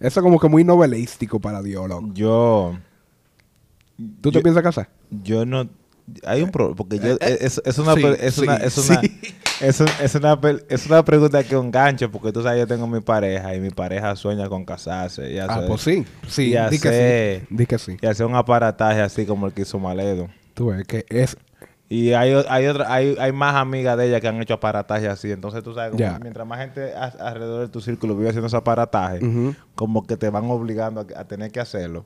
Eso 0.00 0.22
como 0.22 0.38
que 0.38 0.48
muy 0.48 0.64
novelístico 0.64 1.40
para 1.40 1.62
Dios, 1.62 1.88
loco. 1.88 2.08
Yo, 2.14 2.76
¿Tú 4.20 4.30
te 4.30 4.38
Yo- 4.38 4.42
piensas 4.42 4.62
casar? 4.62 4.88
yo 5.10 5.44
no... 5.46 5.68
Hay 6.26 6.42
un 6.42 6.50
problema, 6.50 6.76
porque 6.76 6.98
yo, 6.98 7.12
Eh, 7.14 7.38
es, 7.40 7.62
es 7.64 7.78
una, 7.78 7.94
sí, 7.94 8.02
es, 8.20 8.36
una, 8.38 8.58
sí, 8.58 8.62
es, 8.66 8.76
una, 8.90 9.00
sí. 9.00 9.20
es, 9.62 9.80
un- 9.80 9.88
es 10.02 10.14
una 10.14 10.38
pe- 10.38 10.62
es 10.68 10.86
una 10.86 11.02
pregunta 11.02 11.42
que 11.42 11.56
un 11.56 11.70
gancho, 11.70 12.10
porque 12.10 12.30
tú 12.30 12.42
sabes, 12.42 12.60
yo 12.60 12.66
tengo 12.66 12.86
mi 12.86 13.00
pareja 13.00 13.54
y 13.54 13.60
mi 13.60 13.70
pareja 13.70 14.14
sueña 14.14 14.50
con 14.50 14.66
casarse 14.66 15.32
y 15.32 15.38
Ah, 15.38 15.64
pues 15.66 15.80
sí, 15.80 16.04
sí, 16.28 16.50
ya 16.50 16.68
di 16.68 16.78
que 16.78 16.88
sé. 16.90 17.46
sí. 17.48 17.54
Di 17.56 17.64
que 17.66 17.78
sí. 17.78 17.96
y 18.02 18.06
hacer 18.06 18.26
un 18.26 18.34
aparataje 18.34 19.00
así 19.00 19.24
como 19.24 19.46
el 19.46 19.54
que 19.54 19.62
hizo 19.62 19.78
Maledo. 19.78 20.28
Tú 20.52 20.66
ves 20.66 20.86
que 20.86 21.06
es 21.08 21.38
Y 21.88 22.12
hay, 22.12 22.34
hay, 22.50 22.66
otra, 22.66 22.92
hay, 22.92 23.16
hay 23.18 23.32
más 23.32 23.54
amigas 23.54 23.96
de 23.96 24.08
ella 24.08 24.20
que 24.20 24.28
han 24.28 24.42
hecho 24.42 24.52
aparataje 24.54 25.08
así. 25.08 25.30
Entonces 25.32 25.62
tú 25.62 25.72
sabes, 25.72 25.92
como 25.92 26.18
mientras 26.20 26.46
más 26.46 26.58
gente 26.60 26.92
a- 26.94 27.14
alrededor 27.28 27.62
de 27.62 27.68
tu 27.68 27.80
círculo 27.80 28.14
vive 28.14 28.28
haciendo 28.28 28.48
ese 28.48 28.56
aparataje, 28.58 29.20
como 29.74 30.06
que 30.06 30.18
te 30.18 30.28
van 30.28 30.44
obligando 30.50 31.00
a, 31.00 31.20
a 31.20 31.24
tener 31.24 31.50
que 31.50 31.60
hacerlo. 31.60 32.04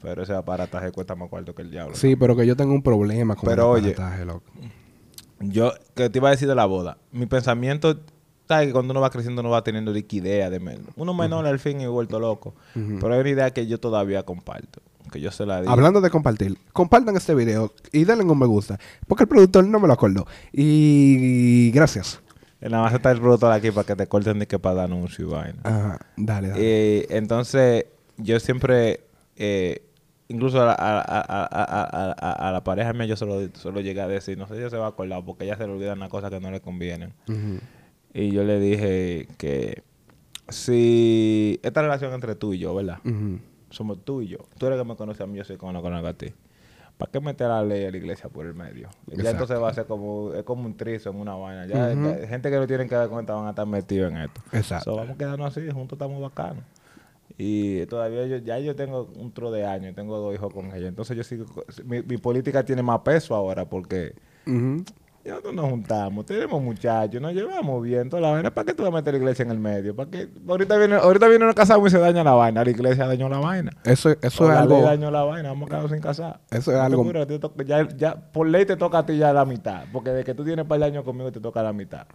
Pero 0.00 0.22
ese 0.22 0.32
aparataje 0.34 0.92
cuesta 0.92 1.14
más 1.16 1.28
cuarto 1.28 1.54
que 1.54 1.62
el 1.62 1.70
diablo. 1.70 1.94
Sí, 1.96 2.14
pero 2.16 2.36
que 2.36 2.46
yo 2.46 2.54
tengo 2.56 2.72
un 2.72 2.82
problema 2.82 3.34
con 3.34 3.48
Pero 3.48 3.76
el 3.76 3.82
oye, 3.82 3.92
aparataje, 3.92 4.24
loco. 4.24 4.44
Yo, 5.40 5.72
que 5.94 6.10
te 6.10 6.18
iba 6.18 6.28
a 6.28 6.30
decir 6.32 6.48
de 6.48 6.54
la 6.54 6.66
boda. 6.66 6.98
Mi 7.12 7.26
pensamiento, 7.26 7.98
sabes 8.48 8.68
que 8.68 8.72
cuando 8.72 8.92
uno 8.92 9.00
va 9.00 9.10
creciendo 9.10 9.40
uno 9.40 9.50
va 9.50 9.62
teniendo 9.62 9.96
idea 9.96 10.50
de 10.50 10.60
men- 10.60 10.86
Uno 10.96 11.14
menor 11.14 11.46
al 11.46 11.58
fin 11.58 11.80
y 11.80 11.86
vuelto 11.86 12.18
loco. 12.20 12.54
Pero 12.74 13.12
hay 13.14 13.20
una 13.20 13.28
idea 13.30 13.50
que 13.52 13.66
yo 13.66 13.78
todavía 13.78 14.22
comparto. 14.24 14.80
Que 15.12 15.20
yo 15.20 15.30
se 15.30 15.46
la 15.46 15.60
digo. 15.62 15.72
Hablando 15.72 16.00
de 16.02 16.10
compartir, 16.10 16.58
compartan 16.74 17.16
este 17.16 17.34
video 17.34 17.72
y 17.92 18.04
denle 18.04 18.24
un 18.24 18.38
me 18.38 18.44
gusta, 18.46 18.78
porque 19.06 19.22
el 19.24 19.28
productor 19.28 19.64
no 19.66 19.80
me 19.80 19.86
lo 19.86 19.94
acordó. 19.94 20.26
Y 20.52 21.70
gracias. 21.70 22.20
Nada 22.60 22.82
más 22.82 22.92
está 22.92 23.10
el 23.12 23.20
productor 23.20 23.52
aquí 23.52 23.70
para 23.70 23.86
que 23.86 23.96
te 23.96 24.06
corten 24.06 24.38
ni 24.38 24.46
que 24.46 24.58
para 24.58 24.74
dar 24.76 24.84
anuncio 24.86 25.26
y 25.26 25.30
vaina. 25.30 25.60
Ajá, 25.62 25.98
dale, 26.16 26.48
dale. 26.48 26.60
Eh, 26.62 27.06
entonces, 27.10 27.86
yo 28.18 28.38
siempre, 28.40 29.00
eh, 29.36 29.82
incluso 30.28 30.60
a, 30.62 30.66
la- 30.66 30.72
a- 30.72 31.00
a- 31.00 31.20
a- 31.20 31.82
a- 31.82 32.12
a- 32.12 32.48
a 32.48 32.52
la 32.52 32.62
pareja 32.62 32.92
mía, 32.92 33.06
yo 33.06 33.16
solo, 33.16 33.48
solo 33.54 33.80
llegué 33.80 34.00
a 34.00 34.08
decir, 34.08 34.36
no 34.38 34.46
sé 34.46 34.54
si 34.54 34.60
ella 34.60 34.70
se 34.70 34.76
va 34.76 34.86
a 34.86 34.90
acordar, 34.90 35.24
porque 35.24 35.44
ella 35.44 35.56
se 35.56 35.66
le 35.66 35.72
olvidan 35.72 35.98
las 35.98 36.08
cosas 36.08 36.30
que 36.30 36.40
no 36.40 36.50
le 36.50 36.60
convienen. 36.60 37.12
Ujú. 37.28 37.58
Y 38.14 38.30
yo 38.30 38.44
le 38.44 38.58
dije 38.60 39.28
que 39.38 39.82
si 40.48 41.60
esta 41.62 41.82
relación 41.82 42.12
entre 42.14 42.34
tú 42.34 42.54
y 42.54 42.58
yo, 42.58 42.74
¿verdad? 42.74 42.98
Somos 43.70 44.04
tú 44.04 44.22
y 44.22 44.28
yo. 44.28 44.38
Tú 44.58 44.66
eres 44.66 44.78
el 44.78 44.84
que 44.84 44.88
me 44.88 44.96
conoce 44.96 45.22
a 45.22 45.26
mí, 45.26 45.36
yo 45.38 45.44
soy 45.44 45.58
que 45.58 45.66
no 45.66 45.82
conozco 45.82 46.06
a 46.06 46.14
ti. 46.14 46.32
¿Para 46.96 47.12
qué 47.12 47.20
meter 47.20 47.46
la 47.48 47.62
ley 47.62 47.84
a 47.84 47.90
la 47.92 47.96
iglesia 47.96 48.28
por 48.28 48.44
el 48.46 48.54
medio? 48.54 48.88
Ya 49.06 49.30
entonces 49.30 49.60
va 49.62 49.68
a 49.68 49.74
ser 49.74 49.84
como, 49.86 50.32
es 50.34 50.42
como 50.42 50.64
un 50.66 50.76
trizo 50.76 51.10
en 51.10 51.16
una 51.16 51.34
vaina. 51.36 51.66
Ya, 51.66 51.94
gente 52.26 52.50
que 52.50 52.56
no 52.56 52.66
tienen 52.66 52.88
que 52.88 52.94
dar 52.96 53.08
cuenta 53.08 53.34
van 53.34 53.46
a 53.46 53.50
estar 53.50 53.66
metidos 53.66 54.10
en 54.10 54.18
esto. 54.18 54.40
Exacto. 54.52 54.90
So, 54.90 54.96
vamos 54.96 55.14
a 55.14 55.18
quedarnos 55.18 55.56
así, 55.56 55.70
juntos 55.70 55.96
estamos 55.96 56.20
bacanos. 56.20 56.64
Y 57.40 57.86
todavía 57.86 58.26
yo, 58.26 58.38
ya 58.38 58.58
yo 58.58 58.74
tengo 58.74 59.08
un 59.16 59.32
tro 59.32 59.52
de 59.52 59.64
años, 59.64 59.94
tengo 59.94 60.18
dos 60.18 60.34
hijos 60.34 60.52
con 60.52 60.74
ella. 60.74 60.88
Entonces 60.88 61.16
yo 61.16 61.22
sigo, 61.22 61.44
mi, 61.84 62.02
mi 62.02 62.16
política 62.18 62.64
tiene 62.64 62.82
más 62.82 62.98
peso 63.00 63.32
ahora 63.34 63.64
porque 63.68 64.12
Ujú. 64.44 64.82
ya 65.24 65.30
nosotros 65.30 65.54
nos 65.54 65.70
juntamos, 65.70 66.26
tenemos 66.26 66.60
muchachos, 66.60 67.22
nos 67.22 67.32
llevamos 67.32 67.80
bien, 67.84 68.10
toda 68.10 68.22
la 68.22 68.30
vaina. 68.32 68.52
¿Para 68.52 68.64
qué 68.66 68.74
tú 68.74 68.82
vas 68.82 68.90
a 68.92 68.96
meter 68.96 69.14
la 69.14 69.18
iglesia 69.20 69.44
en 69.44 69.52
el 69.52 69.60
medio? 69.60 69.94
¿Para 69.94 70.10
qué? 70.10 70.28
Ahorita 70.48 70.76
viene, 70.78 70.96
ahorita 70.96 71.28
viene 71.28 71.44
una 71.44 71.54
casamos 71.54 71.86
y 71.86 71.90
se 71.92 71.98
daña 72.00 72.24
la 72.24 72.32
vaina. 72.32 72.64
La 72.64 72.70
iglesia 72.70 73.06
dañó 73.06 73.28
la 73.28 73.38
vaina. 73.38 73.70
Eso, 73.84 74.10
eso 74.20 74.44
O 74.44 74.50
es 74.50 74.56
algo. 74.56 74.82
dañó 74.82 75.12
la 75.12 75.22
vaina, 75.22 75.50
vamos 75.50 75.66
a 75.66 75.68
quedarnos 75.68 75.92
sin 75.92 76.00
casar. 76.00 76.40
Eso 76.50 76.72
es 76.72 76.76
algo- 76.78 77.04
ya, 77.64 77.86
ya, 77.96 78.16
por 78.32 78.48
ley 78.48 78.66
te 78.66 78.76
toca 78.76 78.98
a 78.98 79.06
ti 79.06 79.16
ya 79.16 79.32
la 79.32 79.44
mitad. 79.44 79.84
Porque 79.92 80.10
de 80.10 80.24
que 80.24 80.34
tú 80.34 80.44
tienes 80.44 80.64
par 80.66 80.80
de 80.80 80.86
años 80.86 81.04
conmigo 81.04 81.30
te 81.30 81.38
toca 81.38 81.62
la 81.62 81.72
mitad. 81.72 82.08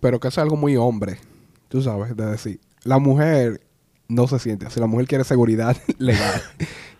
Pero 0.00 0.20
que 0.20 0.28
eso 0.28 0.40
es 0.40 0.44
algo 0.44 0.56
muy 0.56 0.76
hombre. 0.76 1.16
Tú 1.68 1.80
sabes, 1.80 2.14
de 2.14 2.26
decir. 2.26 2.60
La 2.84 2.98
mujer 2.98 3.62
no 4.08 4.26
se 4.28 4.38
siente 4.38 4.66
así. 4.66 4.80
La 4.80 4.86
mujer 4.86 5.06
quiere 5.06 5.24
seguridad 5.24 5.76
legal. 5.98 6.40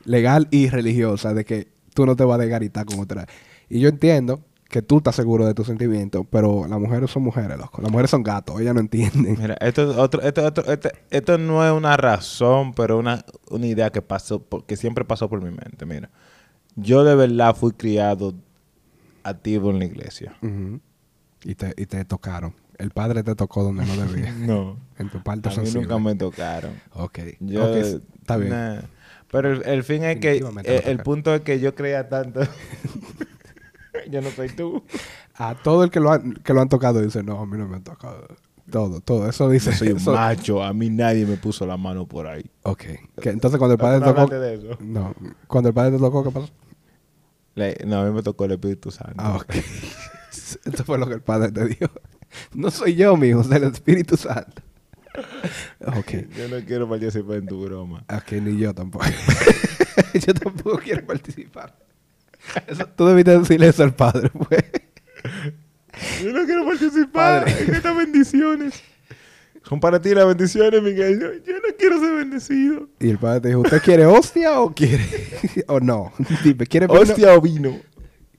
legal 0.04 0.48
y 0.50 0.68
religiosa. 0.68 1.34
De 1.34 1.44
que 1.44 1.68
tú 1.94 2.06
no 2.06 2.16
te 2.16 2.24
vas 2.24 2.36
a 2.38 2.42
desgaritar 2.42 2.86
con 2.86 3.00
otra. 3.00 3.26
Y 3.68 3.80
yo 3.80 3.88
entiendo 3.88 4.40
que 4.68 4.82
tú 4.82 4.98
estás 4.98 5.14
seguro 5.14 5.46
de 5.46 5.54
tus 5.54 5.66
sentimientos. 5.66 6.26
Pero 6.30 6.66
las 6.66 6.78
mujeres 6.80 7.10
son 7.10 7.22
mujeres, 7.22 7.56
loco. 7.58 7.80
Las 7.82 7.90
mujeres 7.90 8.10
son 8.10 8.22
gatos. 8.22 8.60
Ellas 8.60 8.74
no 8.74 8.80
entienden. 8.80 9.36
Mira, 9.40 9.56
esto 9.60 9.90
es 9.90 9.96
otro, 9.96 10.20
esto, 10.22 10.44
otro- 10.44 10.64
este- 10.72 10.92
esto 11.10 11.38
no 11.38 11.64
es 11.64 11.72
una 11.72 11.96
razón, 11.96 12.72
pero 12.74 12.98
una, 12.98 13.24
una 13.50 13.66
idea 13.66 13.90
que 13.90 14.02
pasó, 14.02 14.40
por- 14.42 14.64
que 14.66 14.76
siempre 14.76 15.04
pasó 15.04 15.28
por 15.28 15.40
mi 15.42 15.50
mente. 15.50 15.86
Mira, 15.86 16.10
yo 16.74 17.04
de 17.04 17.14
verdad 17.14 17.54
fui 17.56 17.72
criado 17.72 18.34
activo 19.22 19.70
en 19.70 19.78
la 19.78 19.84
iglesia. 19.84 20.36
Y, 21.44 21.54
te, 21.54 21.72
y 21.76 21.86
te 21.86 22.04
tocaron. 22.04 22.54
El 22.78 22.90
padre 22.90 23.22
te 23.22 23.34
tocó 23.34 23.62
donde 23.64 23.84
no 23.86 23.96
debía. 23.96 24.32
No, 24.38 24.78
en 24.98 25.08
tu 25.10 25.22
parte 25.22 25.48
a 25.48 25.50
mí 25.50 25.56
sensible. 25.56 25.82
nunca 25.82 25.98
me 25.98 26.14
tocaron. 26.14 26.72
Ok. 26.94 27.18
Yo, 27.40 27.74
está 27.76 28.36
bien. 28.36 28.50
nah. 28.50 28.80
Pero 29.30 29.52
el, 29.52 29.62
el 29.66 29.82
fin 29.82 30.04
es 30.04 30.18
que, 30.20 30.36
eh, 30.36 30.40
no 30.40 30.50
el 30.60 30.98
punto 30.98 31.34
es 31.34 31.40
que 31.40 31.58
yo 31.58 31.74
creía 31.74 32.08
tanto. 32.08 32.40
yo 34.10 34.20
no 34.20 34.30
soy 34.30 34.48
tú. 34.50 34.84
A 35.34 35.54
todo 35.54 35.84
el 35.84 35.90
que 35.90 36.00
lo, 36.00 36.12
han, 36.12 36.34
que 36.34 36.52
lo 36.54 36.60
han 36.60 36.68
tocado 36.68 37.00
dice, 37.02 37.22
no, 37.22 37.40
a 37.40 37.46
mí 37.46 37.58
no 37.58 37.66
me 37.68 37.76
han 37.76 37.82
tocado. 37.84 38.26
Todo, 38.70 39.00
todo. 39.00 39.28
Eso 39.28 39.48
dice. 39.48 39.70
Yo 39.72 39.76
soy 39.76 39.88
un 39.90 39.96
eso- 39.98 40.12
macho, 40.12 40.62
a 40.62 40.72
mí 40.72 40.90
nadie 40.90 41.24
me 41.26 41.36
puso 41.36 41.66
la 41.66 41.76
mano 41.76 42.06
por 42.06 42.26
ahí. 42.26 42.44
Ok. 42.62 42.84
Que 43.20 43.30
entonces 43.30 43.58
cuando 43.58 43.74
el 43.74 43.78
padre 43.80 44.00
¿No 44.00 44.06
te 44.06 44.10
tocó... 44.10 44.20
hablaste 44.22 44.38
de 44.38 44.54
eso? 44.54 44.78
No. 44.80 45.14
Cuando 45.46 45.68
el 45.68 45.74
padre 45.74 45.92
te 45.92 45.98
tocó, 45.98 46.24
¿qué 46.24 46.30
pasó? 46.30 46.48
Le- 47.54 47.76
no, 47.86 48.00
a 48.00 48.04
mí 48.04 48.12
me 48.12 48.22
tocó 48.22 48.44
el 48.44 48.52
Espíritu 48.52 48.90
Santo. 48.90 49.14
Ah, 49.18 49.36
ok. 49.36 49.54
Esto 50.64 50.84
fue 50.84 50.98
lo 50.98 51.06
que 51.06 51.14
el 51.14 51.22
Padre 51.22 51.50
te 51.50 51.64
dijo. 51.64 51.90
No 52.54 52.70
soy 52.70 52.94
yo, 52.94 53.16
mijo, 53.16 53.40
es 53.40 53.50
el 53.50 53.64
Espíritu 53.64 54.16
Santo. 54.16 54.62
Ok. 55.80 56.12
Yo 56.36 56.48
no 56.48 56.62
quiero 56.66 56.86
participar 56.86 57.36
en 57.36 57.46
tu 57.46 57.64
broma. 57.64 58.04
Aquí 58.06 58.38
ni 58.38 58.58
yo 58.58 58.74
tampoco. 58.74 59.06
yo 60.14 60.34
tampoco 60.34 60.78
quiero 60.78 61.06
participar. 61.06 61.74
Eso, 62.66 62.86
tú 62.94 63.06
debiste 63.06 63.38
decirle 63.38 63.68
eso 63.68 63.82
al 63.82 63.94
Padre, 63.94 64.28
pues. 64.30 64.62
Yo 66.22 66.32
no 66.32 66.44
quiero 66.44 66.66
participar 66.66 67.44
Padre. 67.44 67.64
en 67.64 67.74
estas 67.74 67.96
bendiciones. 67.96 68.82
Son 69.62 69.80
para 69.80 70.00
ti 70.00 70.14
las 70.14 70.26
bendiciones, 70.26 70.82
Miguel. 70.82 71.18
Yo, 71.18 71.32
yo 71.44 71.54
no 71.54 71.74
quiero 71.78 71.98
ser 71.98 72.14
bendecido. 72.14 72.88
Y 73.00 73.08
el 73.08 73.18
Padre 73.18 73.40
te 73.40 73.48
dijo, 73.48 73.60
¿usted 73.60 73.80
quiere 73.82 74.04
hostia 74.06 74.60
o 74.60 74.74
quiere? 74.74 75.04
o 75.66 75.80
no. 75.80 76.12
Dime, 76.44 76.66
¿quiere? 76.66 76.86
Hostia 76.88 77.34
o 77.34 77.40
vino. 77.40 77.80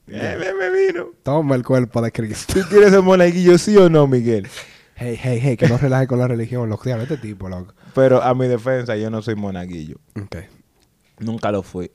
Eh, 0.09 0.37
me, 0.39 0.53
me 0.53 0.87
vino. 0.87 1.07
Toma 1.23 1.55
el 1.55 1.63
cuerpo 1.63 2.01
de 2.01 2.11
Cristo. 2.11 2.53
¿Tú 2.53 2.61
quieres 2.69 2.91
ser 2.91 3.01
monaguillo, 3.01 3.57
sí 3.57 3.75
o 3.77 3.89
no, 3.89 4.07
Miguel? 4.07 4.47
Hey, 4.95 5.17
hey, 5.21 5.39
hey, 5.41 5.57
que 5.57 5.67
no 5.67 5.77
relaje 5.77 6.07
con 6.07 6.17
la 6.19 6.27
religión. 6.27 6.69
Loco, 6.69 6.83
diablo, 6.85 7.03
este 7.03 7.17
tipo, 7.17 7.49
loco. 7.49 7.73
Pero 7.93 8.21
a 8.23 8.33
mi 8.33 8.47
defensa, 8.47 8.95
yo 8.95 9.09
no 9.09 9.21
soy 9.21 9.35
monaguillo. 9.35 9.97
Ok. 10.21 10.37
Nunca 11.19 11.51
lo 11.51 11.61
fui. 11.63 11.91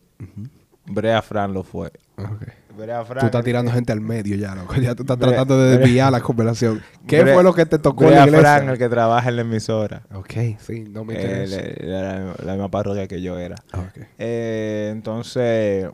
Brea 0.86 1.22
Fran 1.22 1.52
lo 1.52 1.62
fue. 1.62 1.92
Ok. 2.16 2.42
Brea 2.76 3.04
Fran. 3.04 3.20
Tú 3.20 3.26
estás 3.26 3.44
tirando 3.44 3.70
gente 3.72 3.92
al 3.92 4.00
medio 4.00 4.36
ya, 4.36 4.54
loco. 4.54 4.74
Ya 4.76 4.94
tú 4.94 5.02
estás 5.02 5.18
tratando 5.18 5.58
de 5.60 5.78
desviar 5.78 6.10
la 6.12 6.20
conversación. 6.20 6.80
¿Qué 7.06 7.22
Brea- 7.22 7.34
fue 7.34 7.42
lo 7.42 7.54
que 7.54 7.66
te 7.66 7.78
tocó 7.78 8.04
en 8.04 8.10
Brea 8.10 8.20
la 8.20 8.26
iglesia? 8.26 8.56
Fran, 8.56 8.68
el 8.68 8.78
que 8.78 8.88
trabaja 8.88 9.28
en 9.28 9.36
la 9.36 9.42
emisora. 9.42 10.02
Ok, 10.14 10.32
sí, 10.58 10.84
no 10.88 11.04
me 11.04 11.14
Eh, 11.14 11.22
interesa. 11.22 11.56
le- 11.60 11.86
la, 11.88 12.34
la 12.44 12.52
misma 12.52 12.70
parroquia 12.70 13.06
que 13.08 13.20
yo 13.22 13.38
era. 13.38 13.56
Ok. 13.74 14.04
Eh, 14.18 14.90
entonces, 14.92 15.88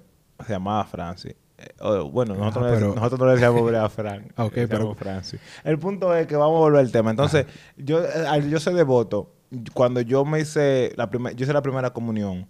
se 0.47 0.53
llamaba 0.53 0.85
Francis. 0.85 1.33
Eh, 1.33 1.37
o- 1.81 2.11
bueno, 2.11 2.35
nosotros, 2.35 2.65
Ah, 2.67 2.81
no 2.81 2.89
le- 2.89 2.95
nosotros 2.95 3.21
no 3.21 3.27
le 3.27 3.33
decíamos 3.33 3.65
Brea 3.67 3.89
Fran. 3.89 4.33
Ok, 4.37 4.55
le 4.57 4.69
pero-. 4.69 4.95
El 5.65 5.79
punto 5.79 6.15
es 6.15 6.27
que 6.27 6.37
vamos 6.37 6.57
a 6.57 6.61
volver 6.61 6.81
al 6.81 6.93
tema. 6.93 7.11
Entonces, 7.11 7.47
yo, 7.77 8.03
eh, 8.05 8.27
al 8.29 8.49
yo 8.49 8.61
ser 8.61 8.75
devoto, 8.75 9.35
cuando 9.73 10.03
yo 10.03 10.27
me 10.27 10.41
hice 10.41 10.93
la 10.97 11.09
primera, 11.09 11.35
yo 11.35 11.45
hice 11.45 11.55
la 11.55 11.63
primera 11.63 11.91
comunión 11.95 12.47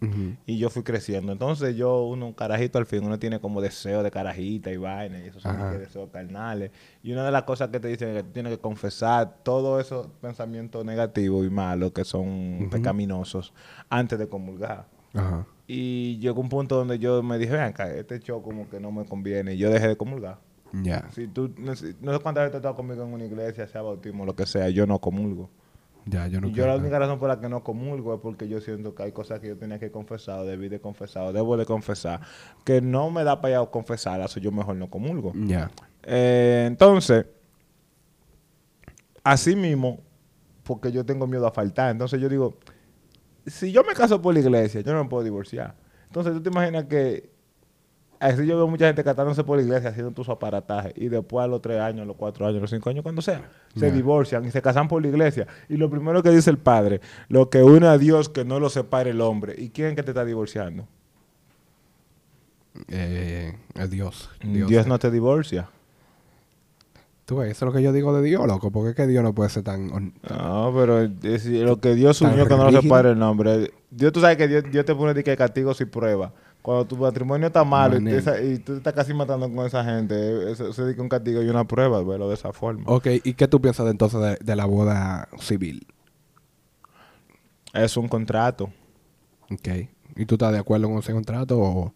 y 0.47 0.59
yo 0.59 0.69
fui 0.69 0.83
creciendo. 0.83 1.31
Entonces, 1.31 1.77
yo, 1.77 2.03
uno, 2.03 2.27
un 2.27 2.33
carajito 2.33 2.77
al 2.77 2.87
fin, 2.87 3.05
uno 3.05 3.21
tiene 3.21 3.39
como 3.39 3.61
deseo 3.61 4.03
de 4.03 4.11
carajita 4.11 4.73
y 4.73 4.79
vaina, 4.79 5.21
y 5.21 5.29
esos 5.29 5.43
son 5.43 5.57
que 5.75 5.79
deseos 5.79 6.11
carnales. 6.11 6.73
Y 7.05 7.13
una 7.13 7.25
de 7.25 7.31
las 7.31 7.45
cosas 7.45 7.69
que 7.69 7.79
te 7.79 7.87
dicen 7.87 8.09
es 8.09 8.17
que 8.17 8.23
tú 8.25 8.31
tienes 8.33 8.53
que 8.53 8.59
confesar 8.61 9.37
todos 9.45 9.81
esos 9.81 10.09
pensamientos 10.21 10.85
negativos 10.85 11.47
y 11.47 11.51
malos 11.51 11.93
que 11.93 12.05
son 12.05 12.69
pecaminosos 12.69 13.55
antes 13.89 14.19
de 14.19 14.29
comulgar. 14.29 14.87
Ajá. 15.15 15.47
Y 15.67 16.19
llegó 16.19 16.41
un 16.41 16.49
punto 16.49 16.77
donde 16.77 16.99
yo 16.99 17.23
me 17.23 17.39
dije, 17.39 17.53
ven 17.53 17.63
acá, 17.63 17.93
este 17.93 18.19
show 18.21 18.43
como 18.43 18.69
que 18.71 18.81
no 18.81 18.91
me 18.91 19.05
conviene. 19.05 19.55
Y 19.55 19.59
yo 19.59 19.71
dejé 19.71 19.89
de 19.89 19.97
comulgar. 19.97 20.39
Ya. 20.73 21.11
Si 21.13 21.29
tú, 21.29 21.53
no 21.59 21.77
sé, 21.77 21.95
no 22.01 22.13
sé 22.13 22.19
cuántas 22.21 22.43
veces 22.45 22.53
tú 22.53 22.57
has 22.57 22.61
estado 22.61 22.75
conmigo 22.77 23.05
en 23.05 23.13
una 23.13 23.25
iglesia, 23.25 23.67
sea 23.67 23.83
bautismo, 23.83 24.25
lo 24.25 24.35
que 24.35 24.47
sea, 24.47 24.71
yo 24.71 24.87
no 24.87 24.99
comulgo. 24.99 25.51
Ya, 26.07 26.27
yo 26.27 26.41
no 26.41 26.49
y 26.49 26.53
yo 26.53 26.67
la 26.67 26.77
única 26.77 26.99
razón 26.99 27.19
por 27.19 27.29
la 27.29 27.39
que 27.39 27.51
no 27.51 27.63
comulgo 27.63 28.15
es 28.15 28.21
porque 28.21 28.49
yo 28.49 28.63
siento 28.63 28.95
que 28.95 29.03
hay 29.03 29.13
cosas 29.13 29.41
que 29.41 29.49
yo 29.49 29.59
tenía 29.59 29.79
que 29.79 29.91
confesar, 29.91 30.41
o 30.41 30.45
debí 30.45 30.71
de 30.71 30.81
confesar, 30.81 31.25
o 31.25 31.33
debo 31.35 31.57
de 31.59 31.67
confesar, 31.67 32.21
que 32.65 32.81
no 32.81 33.11
me 33.11 33.25
da 33.25 33.41
para 33.43 33.59
allá 33.59 33.71
confesarlas, 33.71 34.35
o 34.37 34.41
yo 34.41 34.51
mejor 34.51 34.77
no 34.77 34.89
comulgo. 34.89 35.33
Ya. 35.35 35.71
Eh, 36.05 36.65
entonces, 36.67 37.27
así 39.23 39.55
mismo, 39.55 40.01
porque 40.63 40.93
yo 40.93 41.05
tengo 41.05 41.27
miedo 41.27 41.47
a 41.47 41.51
faltar, 41.51 41.91
entonces 41.91 42.19
yo 42.21 42.29
digo, 42.31 42.57
si 43.51 43.73
yo 43.73 43.85
me 43.85 43.95
caso 43.95 44.21
por 44.21 44.35
la 44.35 44.41
iglesia, 44.41 44.81
yo 44.81 44.93
no 44.93 45.05
me 45.05 45.11
puedo 45.11 45.25
divorciar. 45.25 45.75
Entonces, 46.07 46.33
tú 46.33 46.43
te 46.43 46.49
imaginas 46.49 46.85
que 46.85 47.31
así 48.21 48.47
yo 48.47 48.57
veo 48.57 48.67
mucha 48.67 48.87
gente 48.87 49.05
casándose 49.05 49.45
por 49.45 49.59
la 49.59 49.63
iglesia, 49.63 49.91
haciendo 49.91 50.13
tus 50.13 50.29
aparatajes, 50.29 50.93
y 50.97 51.09
después 51.09 51.45
a 51.45 51.47
los 51.47 51.61
tres 51.61 51.81
años, 51.81 52.03
a 52.03 52.05
los 52.05 52.17
cuatro 52.17 52.47
años, 52.47 52.59
a 52.59 52.61
los 52.63 52.71
cinco 52.71 52.91
años, 52.91 53.03
cuando 53.03 53.23
sea, 53.23 53.49
se 53.77 53.91
divorcian 53.93 54.45
y 54.45 54.51
se 54.51 54.63
casan 54.63 54.89
por 54.89 55.03
la 55.03 55.09
iglesia. 55.09 55.47
Y 55.69 55.77
lo 55.77 55.91
primero 55.91 56.23
que 56.23 56.31
dice 56.31 56.51
el 56.51 56.59
padre, 56.59 57.01
lo 57.29 57.51
que 57.51 57.63
une 57.63 57.87
a 57.87 57.99
Dios, 57.99 58.29
que 58.29 58.45
no 58.45 58.61
lo 58.61 58.71
separe 58.71 59.11
el 59.11 59.21
hombre. 59.21 59.55
¿Y 59.57 59.71
quién 59.71 59.89
es 59.89 59.97
que 59.97 60.03
te 60.03 60.11
está 60.11 60.25
divorciando? 60.25 60.87
Eh, 62.89 63.55
Dios. 63.89 64.31
Dios, 64.43 64.87
no 64.87 64.99
te 64.99 65.11
divorcia. 65.11 65.69
Tú 67.29 67.37
ves, 67.37 67.51
eso 67.51 67.67
es 67.67 67.71
lo 67.71 67.77
que 67.77 67.83
yo 67.83 67.93
digo 67.93 68.15
de 68.19 68.23
Dios, 68.23 68.47
loco. 68.47 68.71
Porque 68.71 68.89
es 68.91 68.97
que 68.97 69.07
Dios 69.07 69.23
no 69.23 69.35
puede 69.35 69.51
ser 69.51 69.63
tan... 69.63 69.89
No, 70.31 70.73
pero 70.75 71.03
es- 71.03 71.45
lo 71.45 71.79
que 71.79 71.95
Dios 71.95 72.23
unió 72.23 72.45
que 72.49 72.57
no 72.57 72.65
lo 72.65 72.71
separe 72.81 73.11
el 73.11 73.19
nombre. 73.19 73.71
Dios, 73.91 74.15
tú 74.15 74.21
sabes 74.23 74.39
que 74.39 74.49
Dios, 74.49 74.65
Dios 74.73 74.87
te 74.87 74.95
pone 74.95 75.13
de 75.13 75.23
que 75.23 75.37
castigo 75.37 75.75
sin 75.75 75.91
prueba. 75.91 76.33
Cuando 76.63 76.87
tu 76.87 76.97
matrimonio 76.97 77.49
está 77.49 77.65
malo 77.65 77.99
y, 77.99 78.55
y 78.55 78.59
tú 78.61 78.77
estás 78.77 78.95
casi 78.95 79.13
matando 79.13 79.53
con 79.53 79.67
esa 79.67 79.85
gente, 79.85 80.51
eso 80.51 80.73
se 80.73 80.87
dice 80.87 81.03
un 81.03 81.11
castigo 81.11 81.43
y 81.43 81.51
una 81.51 81.65
prueba, 81.65 82.03
verlo 82.03 82.29
de 82.29 82.35
esa 82.35 82.55
forma. 82.55 82.85
Ok, 82.87 83.09
¿y 83.23 83.35
qué 83.35 83.47
tú 83.47 83.61
piensas 83.61 83.87
entonces 83.91 84.19
de, 84.23 84.39
de 84.43 84.57
la 84.57 84.65
boda 84.65 85.29
civil? 85.39 85.87
Es 87.75 87.99
un 87.99 88.09
contrato. 88.09 88.71
Ok. 89.51 89.69
¿Y 90.17 90.25
tú 90.25 90.37
estás 90.37 90.53
de 90.53 90.61
acuerdo 90.61 90.89
con 90.89 90.99
ese 91.01 91.13
contrato 91.13 91.59
o...? 91.61 91.95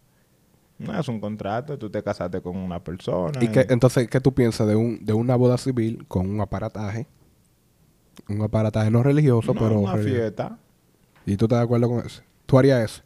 No 0.82 0.98
es 0.98 1.08
un 1.08 1.20
contrato, 1.20 1.78
tú 1.78 1.90
te 1.90 2.02
casaste 2.02 2.40
con 2.40 2.56
una 2.56 2.82
persona. 2.82 3.38
¿Y 3.42 3.48
qué, 3.48 3.66
entonces, 3.70 4.08
¿qué 4.08 4.20
tú 4.20 4.32
piensas 4.32 4.66
de, 4.66 4.74
un, 4.76 5.04
de 5.04 5.12
una 5.12 5.36
boda 5.36 5.58
civil 5.58 6.04
con 6.08 6.28
un 6.28 6.40
aparataje? 6.40 7.06
Un 8.28 8.42
aparataje 8.42 8.90
no 8.90 9.02
religioso, 9.02 9.54
No, 9.54 9.60
pero... 9.60 9.78
una 9.80 9.92
religioso. 9.94 10.20
fiesta. 10.20 10.58
¿Y 11.26 11.36
tú 11.36 11.44
estás 11.46 11.60
de 11.60 11.64
acuerdo 11.64 11.88
con 11.88 12.04
eso? 12.04 12.22
¿Tú 12.46 12.58
harías 12.58 12.82
eso? 12.84 13.02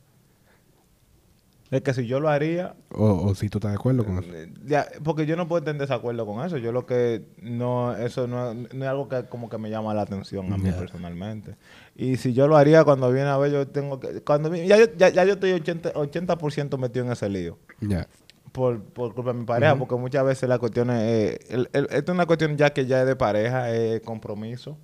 Es 1.76 1.82
que 1.82 1.94
si 1.94 2.06
yo 2.06 2.20
lo 2.20 2.28
haría, 2.28 2.74
¿O, 2.90 3.04
o 3.28 3.34
si 3.34 3.48
tú 3.48 3.58
estás 3.58 3.72
de 3.72 3.76
acuerdo 3.76 4.04
con 4.04 4.18
eso? 4.18 4.28
Eh, 4.32 4.52
ya, 4.64 4.86
porque 5.04 5.26
yo 5.26 5.36
no 5.36 5.46
puedo 5.48 5.58
estar 5.58 5.74
en 5.74 5.78
desacuerdo 5.78 6.24
con 6.26 6.44
eso. 6.44 6.56
Yo 6.58 6.72
lo 6.72 6.86
que 6.86 7.22
no, 7.42 7.94
eso 7.96 8.26
no, 8.26 8.54
no 8.54 8.64
es 8.84 8.88
algo 8.90 9.08
que 9.08 9.24
como 9.24 9.48
que 9.48 9.58
me 9.58 9.68
llama 9.70 9.92
la 9.94 10.02
atención 10.02 10.52
a 10.52 10.56
mí 10.56 10.70
personalmente. 10.78 11.56
Y 11.94 12.16
si 12.16 12.32
yo 12.32 12.48
lo 12.48 12.56
haría 12.56 12.84
cuando 12.84 13.10
viene 13.12 13.28
a 13.28 13.36
ver, 13.38 13.52
yo 13.52 13.68
tengo 13.68 14.00
que, 14.00 14.20
cuando 14.22 14.54
ya, 14.54 14.76
yo- 14.78 14.92
ya, 14.96 15.08
ya 15.10 15.24
yo 15.24 15.34
estoy 15.34 15.52
80%, 15.52 15.92
80 15.94 16.76
metido 16.78 17.04
en 17.04 17.12
ese 17.12 17.28
lío. 17.28 17.58
Ya. 17.80 18.06
Por, 18.52 18.82
por 18.82 19.14
culpa 19.14 19.32
de 19.32 19.38
mi 19.40 19.44
pareja, 19.44 19.72
porque 19.78 19.96
muchas 19.96 20.24
veces 20.24 20.48
la 20.48 20.58
cuestión 20.58 20.88
es, 20.90 21.00
eh, 21.02 21.38
el- 21.50 21.68
el- 21.74 21.84
esto 21.90 22.12
es 22.12 22.14
una 22.14 22.24
cuestión 22.26 22.56
ya 22.56 22.70
que 22.70 22.86
ya 22.86 23.00
es 23.02 23.06
de 23.06 23.14
pareja, 23.16 23.70
es 23.70 24.00
compromiso. 24.00 24.78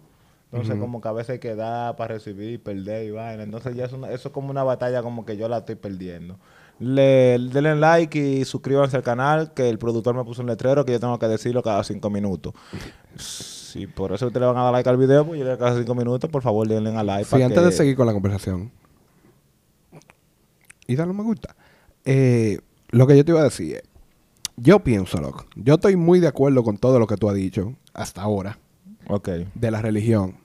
Entonces, 0.50 0.74
como 0.80 1.00
que 1.00 1.08
a 1.08 1.12
veces 1.12 1.30
hay 1.30 1.38
que 1.38 1.54
dar 1.54 1.96
para 1.96 2.12
recibir, 2.12 2.62
perder 2.62 3.06
y 3.06 3.10
vaina. 3.10 3.42
Entonces, 3.42 3.74
ya 3.74 3.86
es 3.86 3.92
una- 3.94 4.10
eso 4.10 4.28
es 4.28 4.34
como 4.34 4.50
una 4.50 4.62
batalla 4.62 5.02
como 5.02 5.24
que 5.24 5.38
yo 5.38 5.48
la 5.48 5.58
estoy 5.58 5.76
perdiendo. 5.76 6.38
Le, 6.78 7.38
denle 7.38 7.76
like 7.76 8.18
y 8.18 8.44
suscríbanse 8.44 8.96
al 8.96 9.02
canal, 9.04 9.52
que 9.54 9.68
el 9.68 9.78
productor 9.78 10.16
me 10.16 10.24
puso 10.24 10.40
un 10.42 10.48
letrero 10.48 10.84
que 10.84 10.92
yo 10.92 10.98
tengo 11.00 11.18
que 11.18 11.28
decirlo 11.28 11.62
cada 11.62 11.84
cinco 11.84 12.10
minutos. 12.10 12.54
Si 13.16 13.86
por 13.86 14.12
eso 14.12 14.26
ustedes 14.26 14.40
le 14.40 14.46
van 14.48 14.56
a 14.58 14.64
dar 14.64 14.72
like 14.72 14.88
al 14.88 14.96
video, 14.96 15.24
pues 15.24 15.38
yo 15.38 15.46
le 15.46 15.56
cada 15.58 15.76
cinco 15.78 15.94
minutos, 15.94 16.28
por 16.28 16.42
favor 16.42 16.66
denle 16.66 16.90
a 16.96 17.04
like. 17.04 17.24
Sí, 17.28 17.40
antes 17.40 17.58
que- 17.58 17.64
de 17.66 17.72
seguir 17.72 17.96
con 17.96 18.06
la 18.06 18.12
conversación. 18.12 18.72
Y 20.88 20.96
dale 20.96 21.10
un 21.12 21.16
me 21.18 21.22
gusta. 21.22 21.54
Eh, 22.04 22.58
lo 22.90 23.06
que 23.06 23.16
yo 23.16 23.24
te 23.24 23.30
iba 23.30 23.40
a 23.40 23.44
decir 23.44 23.76
es, 23.76 23.82
yo 24.56 24.80
pienso, 24.80 25.20
loco, 25.20 25.46
yo 25.54 25.74
estoy 25.74 25.94
muy 25.96 26.18
de 26.20 26.26
acuerdo 26.28 26.64
con 26.64 26.76
todo 26.78 26.98
lo 26.98 27.06
que 27.06 27.16
tú 27.16 27.28
has 27.28 27.36
dicho 27.36 27.74
hasta 27.94 28.22
ahora 28.22 28.58
Ok. 29.08 29.28
de 29.54 29.70
la 29.70 29.80
religión. 29.80 30.36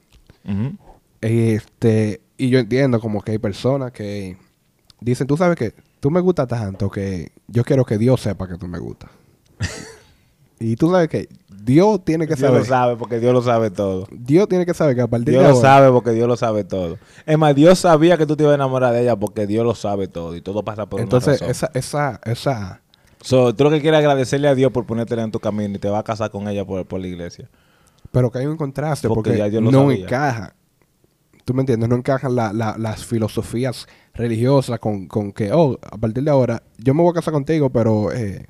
Este, 1.21 2.21
y 2.37 2.49
yo 2.49 2.59
entiendo 2.59 2.99
como 3.01 3.21
que 3.21 3.31
hay 3.33 3.37
personas 3.39 3.91
que 3.91 4.37
dicen, 5.01 5.27
tú 5.27 5.35
sabes 5.35 5.57
que 5.57 5.73
tú 5.99 6.11
me 6.11 6.19
gustas 6.21 6.47
tanto 6.47 6.89
que 6.89 7.31
yo 7.47 7.63
quiero 7.63 7.85
que 7.85 7.97
Dios 7.97 8.21
sepa 8.21 8.47
que 8.47 8.57
tú 8.57 8.67
me 8.67 8.79
gustas. 8.79 9.09
y 10.59 10.75
tú 10.75 10.91
sabes 10.91 11.07
que 11.09 11.27
Dios 11.49 12.03
tiene 12.05 12.27
que 12.27 12.35
Dios 12.35 12.47
saber. 12.47 12.59
lo 12.61 12.65
sabe 12.65 12.95
porque 12.95 13.19
Dios 13.19 13.33
lo 13.33 13.41
sabe 13.41 13.69
todo. 13.71 14.07
Dios 14.11 14.47
tiene 14.47 14.65
que 14.65 14.73
saber 14.73 14.95
que 14.95 15.01
a 15.01 15.07
partir 15.07 15.31
Dios 15.31 15.43
de 15.43 15.49
lo 15.49 15.55
ahora, 15.55 15.67
sabe 15.69 15.91
porque 15.91 16.11
Dios 16.11 16.27
lo 16.27 16.37
sabe 16.37 16.63
todo. 16.63 16.97
Es 17.25 17.37
más, 17.37 17.53
Dios 17.55 17.79
sabía 17.79 18.17
que 18.17 18.25
tú 18.25 18.35
te 18.37 18.43
ibas 18.43 18.53
a 18.53 18.55
enamorar 18.55 18.93
de 18.93 19.01
ella 19.01 19.15
porque 19.17 19.45
Dios 19.47 19.65
lo 19.65 19.75
sabe 19.75 20.07
todo 20.07 20.35
y 20.35 20.41
todo 20.41 20.63
pasa 20.63 20.85
por 20.85 21.01
entonces 21.01 21.41
una 21.41 21.49
razón. 21.49 21.69
esa, 21.73 22.17
esa, 22.19 22.21
esa, 22.31 22.81
So, 23.19 23.53
tú 23.53 23.63
lo 23.65 23.71
que 23.71 23.81
quieres 23.81 23.97
es 23.99 24.05
agradecerle 24.05 24.47
a 24.47 24.55
Dios 24.55 24.71
por 24.71 24.85
ponértela 24.85 25.23
en 25.23 25.31
tu 25.31 25.39
camino 25.39 25.75
y 25.75 25.79
te 25.79 25.89
vas 25.89 25.99
a 25.99 26.03
casar 26.03 26.31
con 26.31 26.47
ella 26.47 26.63
por, 26.63 26.85
por 26.85 27.01
la 27.01 27.07
iglesia. 27.07 27.49
Pero 28.11 28.31
que 28.31 28.39
hay 28.39 28.45
un 28.45 28.55
contraste 28.57 29.07
Porque 29.09 29.31
porque, 29.31 29.39
ya 29.39 29.49
Dios 29.49 29.61
lo 29.63 29.71
no 29.71 29.81
sabía. 29.89 30.05
encaja. 30.05 30.53
¿Tú 31.43 31.53
me 31.53 31.61
entiendes? 31.63 31.89
No 31.89 31.95
encajan 31.95 32.35
la- 32.35 32.53
la- 32.53 32.77
las 32.77 33.05
filosofías 33.05 33.87
religiosas 34.17 34.79
con, 34.79 35.07
con 35.07 35.31
que, 35.31 35.51
oh, 35.53 35.79
a 35.81 35.97
partir 35.97 36.23
de 36.23 36.31
ahora, 36.31 36.61
yo 36.77 36.93
me 36.93 37.01
voy 37.01 37.11
a 37.11 37.13
casar 37.13 37.33
contigo, 37.33 37.69
pero... 37.69 38.11
eh, 38.11 38.45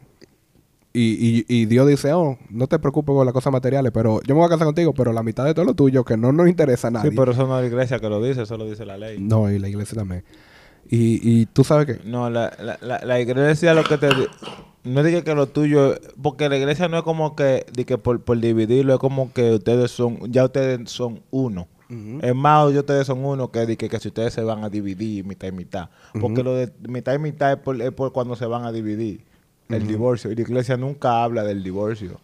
y, 0.93 1.45
y, 1.45 1.45
y 1.47 1.65
Dios 1.67 1.87
dice, 1.87 2.11
oh, 2.13 2.39
no 2.49 2.65
te 2.65 2.79
preocupes 2.79 3.13
con 3.13 3.23
las 3.23 3.33
cosas 3.33 3.53
materiales, 3.53 3.91
pero 3.91 4.19
yo 4.23 4.33
me 4.33 4.39
voy 4.39 4.47
a 4.47 4.49
casar 4.49 4.65
contigo, 4.65 4.95
pero 4.95 5.13
la 5.13 5.21
mitad 5.21 5.45
de 5.45 5.53
todo 5.53 5.65
lo 5.65 5.75
tuyo, 5.75 6.03
que 6.03 6.17
no 6.17 6.31
nos 6.31 6.49
interesa 6.49 6.87
a 6.87 6.91
nadie. 6.91 7.11
Sí, 7.11 7.15
pero 7.15 7.33
eso 7.33 7.45
no 7.45 7.55
es 7.57 7.61
la 7.61 7.67
iglesia 7.67 7.99
que 7.99 8.09
lo 8.09 8.19
dice, 8.19 8.41
eso 8.41 8.57
lo 8.57 8.67
dice 8.67 8.83
la 8.83 8.97
ley. 8.97 9.19
No, 9.19 9.51
y 9.51 9.59
la 9.59 9.69
iglesia 9.69 9.95
también. 9.95 10.23
Y, 10.89 11.19
y 11.21 11.45
tú 11.45 11.63
sabes 11.63 11.85
que... 11.85 12.03
No, 12.03 12.31
la, 12.31 12.51
la, 12.59 12.79
la, 12.81 13.05
la 13.05 13.19
iglesia 13.19 13.75
lo 13.75 13.83
que 13.83 13.99
te... 13.99 14.09
No 14.85 15.03
diga 15.03 15.21
que 15.21 15.35
lo 15.35 15.45
tuyo... 15.45 15.95
Porque 16.19 16.49
la 16.49 16.57
iglesia 16.57 16.87
no 16.87 16.97
es 16.97 17.03
como 17.03 17.35
que 17.35 17.65
por, 18.01 18.21
por 18.21 18.39
dividirlo, 18.39 18.95
es 18.95 18.99
como 18.99 19.31
que 19.33 19.51
ustedes 19.51 19.91
son... 19.91 20.31
Ya 20.31 20.45
ustedes 20.45 20.89
son 20.89 21.21
uno. 21.29 21.67
Es 22.21 22.35
más, 22.35 22.73
ya 22.73 22.79
ustedes 22.81 23.07
son 23.07 23.23
uno 23.23 23.49
que, 23.51 23.77
que, 23.77 23.87
que 23.89 23.99
si 23.99 24.09
ustedes 24.09 24.33
se 24.33 24.41
van 24.43 24.63
a 24.63 24.69
dividir 24.69 25.25
mitad 25.25 25.47
y 25.47 25.51
mitad. 25.53 25.89
Porque 26.19 26.43
lo 26.43 26.53
de 26.55 26.71
mitad 26.87 27.13
y 27.13 27.19
mitad 27.19 27.51
es 27.53 27.57
por, 27.59 27.81
es 27.81 27.91
por 27.91 28.11
cuando 28.11 28.35
se 28.35 28.45
van 28.45 28.65
a 28.65 28.71
dividir. 28.71 29.23
el 29.69 29.87
divorcio. 29.87 30.31
Y 30.31 30.35
la 30.35 30.41
iglesia 30.41 30.77
nunca 30.77 31.23
habla 31.23 31.43
del 31.43 31.63
divorcio. 31.63 32.19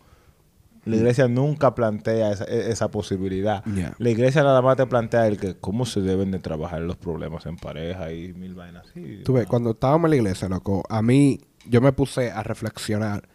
La 0.86 0.98
iglesia 0.98 1.30
nunca 1.30 1.74
plantea 1.76 2.32
esa, 2.34 2.44
e- 2.44 2.70
esa 2.70 2.92
posibilidad. 2.92 3.64
Yeah. 3.64 3.96
La 4.00 4.10
iglesia 4.10 4.44
nada 4.44 4.62
más 4.62 4.76
te 4.76 4.86
plantea 4.86 5.28
el 5.28 5.38
que 5.40 5.56
cómo 5.56 5.86
se 5.86 6.02
deben 6.02 6.32
de 6.32 6.40
trabajar 6.40 6.82
los 6.82 6.98
problemas 6.98 7.46
en 7.46 7.56
pareja 7.56 8.12
y 8.12 8.34
mil 8.34 8.54
vainas 8.54 8.88
así. 8.90 9.22
Tú 9.24 9.32
ves, 9.34 9.48
cuando 9.48 9.72
estábamos 9.72 10.08
en 10.08 10.10
la 10.10 10.16
iglesia, 10.18 10.50
loco, 10.50 10.84
a 10.90 11.02
mí, 11.02 11.40
yo 11.70 11.80
me 11.80 11.94
puse 11.94 12.32
a 12.32 12.44
reflexionar 12.44 13.30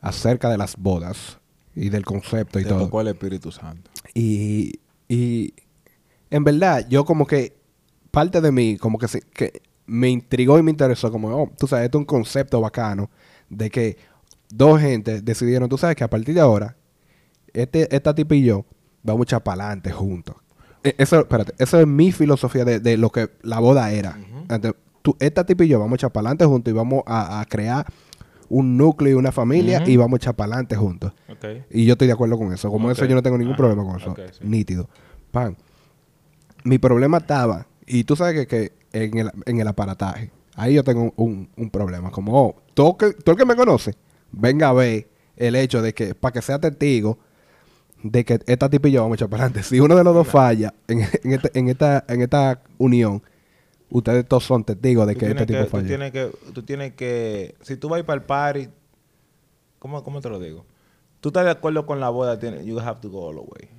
acerca 0.00 0.50
de 0.50 0.58
las 0.58 0.76
bodas 0.76 1.38
y 1.76 1.88
del 1.88 2.04
concepto 2.04 2.58
y 2.58 2.64
Te 2.64 2.70
todo. 2.70 2.80
tocó 2.80 3.00
el 3.00 3.08
Espíritu 3.08 3.52
Santo. 3.52 3.88
Y, 4.14 4.80
y 5.14 5.54
en 6.30 6.44
verdad, 6.44 6.86
yo 6.88 7.04
como 7.04 7.26
que 7.26 7.54
parte 8.10 8.40
de 8.40 8.52
mí, 8.52 8.76
como 8.78 8.98
que, 8.98 9.08
se- 9.08 9.20
que 9.20 9.60
me 9.86 10.08
intrigó 10.08 10.58
y 10.58 10.62
me 10.62 10.70
interesó, 10.70 11.10
como, 11.10 11.28
oh, 11.28 11.50
tú 11.58 11.66
sabes, 11.66 11.84
esto 11.86 11.98
es 11.98 12.00
un 12.00 12.06
concepto 12.06 12.60
bacano 12.60 13.10
de 13.50 13.68
que 13.70 13.96
dos 14.48 14.80
gentes 14.80 15.24
decidieron, 15.24 15.68
tú 15.68 15.76
sabes 15.78 15.96
que 15.96 16.04
a 16.04 16.08
partir 16.10 16.34
de 16.34 16.40
ahora, 16.40 16.76
este, 17.52 17.94
esta 17.94 18.14
tipa 18.14 18.34
y 18.34 18.44
yo 18.44 18.64
vamos 19.02 19.20
a 19.22 19.24
echar 19.24 19.42
para 19.42 19.64
adelante 19.64 19.90
juntos. 19.92 20.36
E- 20.84 20.94
Eso, 20.98 21.20
espérate, 21.20 21.52
eso 21.58 21.78
es 21.80 21.86
mi 21.86 22.12
filosofía 22.12 22.64
de, 22.64 22.80
de 22.80 22.96
lo 22.96 23.10
que 23.10 23.28
la 23.42 23.58
boda 23.58 23.90
era. 23.92 24.18
Tú- 25.02 25.16
esta 25.20 25.44
tipa 25.44 25.64
y 25.64 25.68
yo 25.68 25.78
vamos 25.80 25.92
a 25.92 25.96
echar 25.96 26.12
para 26.12 26.28
adelante 26.28 26.44
juntos 26.46 26.70
y 26.70 26.74
vamos 26.74 27.02
a, 27.06 27.40
a 27.40 27.44
crear 27.46 27.86
un 28.54 28.76
núcleo 28.76 29.12
y 29.12 29.14
una 29.14 29.32
familia 29.32 29.82
y 29.86 29.96
vamos 29.96 30.18
a 30.18 30.18
echar 30.18 30.34
para 30.36 30.52
adelante 30.52 30.76
juntos. 30.76 31.12
Y 31.70 31.86
yo 31.86 31.92
estoy 31.94 32.06
de 32.06 32.12
acuerdo 32.12 32.36
con 32.36 32.52
eso. 32.52 32.70
Como 32.70 32.90
eso 32.90 33.06
yo 33.06 33.14
no 33.14 33.22
tengo 33.22 33.38
ningún 33.38 33.54
Ajá. 33.54 33.62
problema 33.62 33.82
con 33.82 33.98
eso. 33.98 34.14
Sí. 34.32 34.40
Nítido. 34.46 34.90
Pan. 35.30 35.56
Mi 36.64 36.78
problema 36.78 37.16
estaba, 37.18 37.66
y 37.86 38.04
tú 38.04 38.14
sabes 38.14 38.34
que, 38.34 38.46
que 38.46 38.72
en, 38.92 39.16
el, 39.18 39.30
en 39.46 39.58
el 39.60 39.66
aparataje, 39.66 40.30
ahí 40.54 40.74
yo 40.74 40.84
tengo 40.84 41.12
un, 41.16 41.48
un 41.56 41.70
problema. 41.70 42.10
Como, 42.10 42.38
oh, 42.40 42.56
todo, 42.74 42.96
que, 42.98 43.12
todo 43.14 43.32
el 43.32 43.38
que 43.38 43.46
me 43.46 43.56
conoce, 43.56 43.94
venga 44.30 44.68
a 44.68 44.72
ver 44.74 45.08
el 45.36 45.56
hecho 45.56 45.80
de 45.80 45.94
que, 45.94 46.14
para 46.14 46.32
que 46.34 46.42
sea 46.42 46.58
testigo, 46.60 47.18
de 48.02 48.24
que 48.24 48.38
esta 48.46 48.68
tipa 48.68 48.88
y 48.88 48.92
yo 48.92 49.00
vamos 49.02 49.14
a 49.14 49.16
echar 49.16 49.28
para 49.30 49.44
adelante. 49.44 49.62
Si 49.66 49.80
uno 49.80 49.96
de 49.96 50.04
los 50.04 50.14
dos 50.14 50.28
falla 50.28 50.74
en, 50.88 51.00
en 51.24 51.32
este- 51.32 51.58
en 51.58 51.68
esta, 51.68 52.04
en 52.06 52.20
esta 52.20 52.60
unión, 52.78 53.22
ustedes 53.92 54.26
todos 54.26 54.44
son 54.44 54.64
testigos 54.64 55.06
de 55.06 55.14
Tú 55.14 55.20
que 55.20 55.26
este 55.26 55.46
tipo 55.46 55.58
que, 55.58 55.64
tú 55.64 55.70
falló. 55.70 55.86
tienes 55.86 56.12
que, 56.12 56.30
tú 56.52 56.62
tienes 56.62 56.92
que, 56.94 57.54
si 57.60 57.76
tú 57.76 57.88
vas 57.88 58.02
para 58.02 58.20
el 58.20 58.26
party, 58.26 58.68
¿cómo, 59.78 60.02
¿cómo 60.02 60.20
te 60.20 60.28
lo 60.28 60.40
digo? 60.40 60.64
Tú 61.20 61.28
estás 61.28 61.44
de 61.44 61.50
acuerdo 61.50 61.86
con 61.86 62.00
la 62.00 62.08
boda, 62.08 62.38
you 62.62 62.80
have 62.80 63.00
to 63.00 63.10
go 63.10 63.28
all 63.28 63.34
the 63.34 63.40
way. 63.40 63.70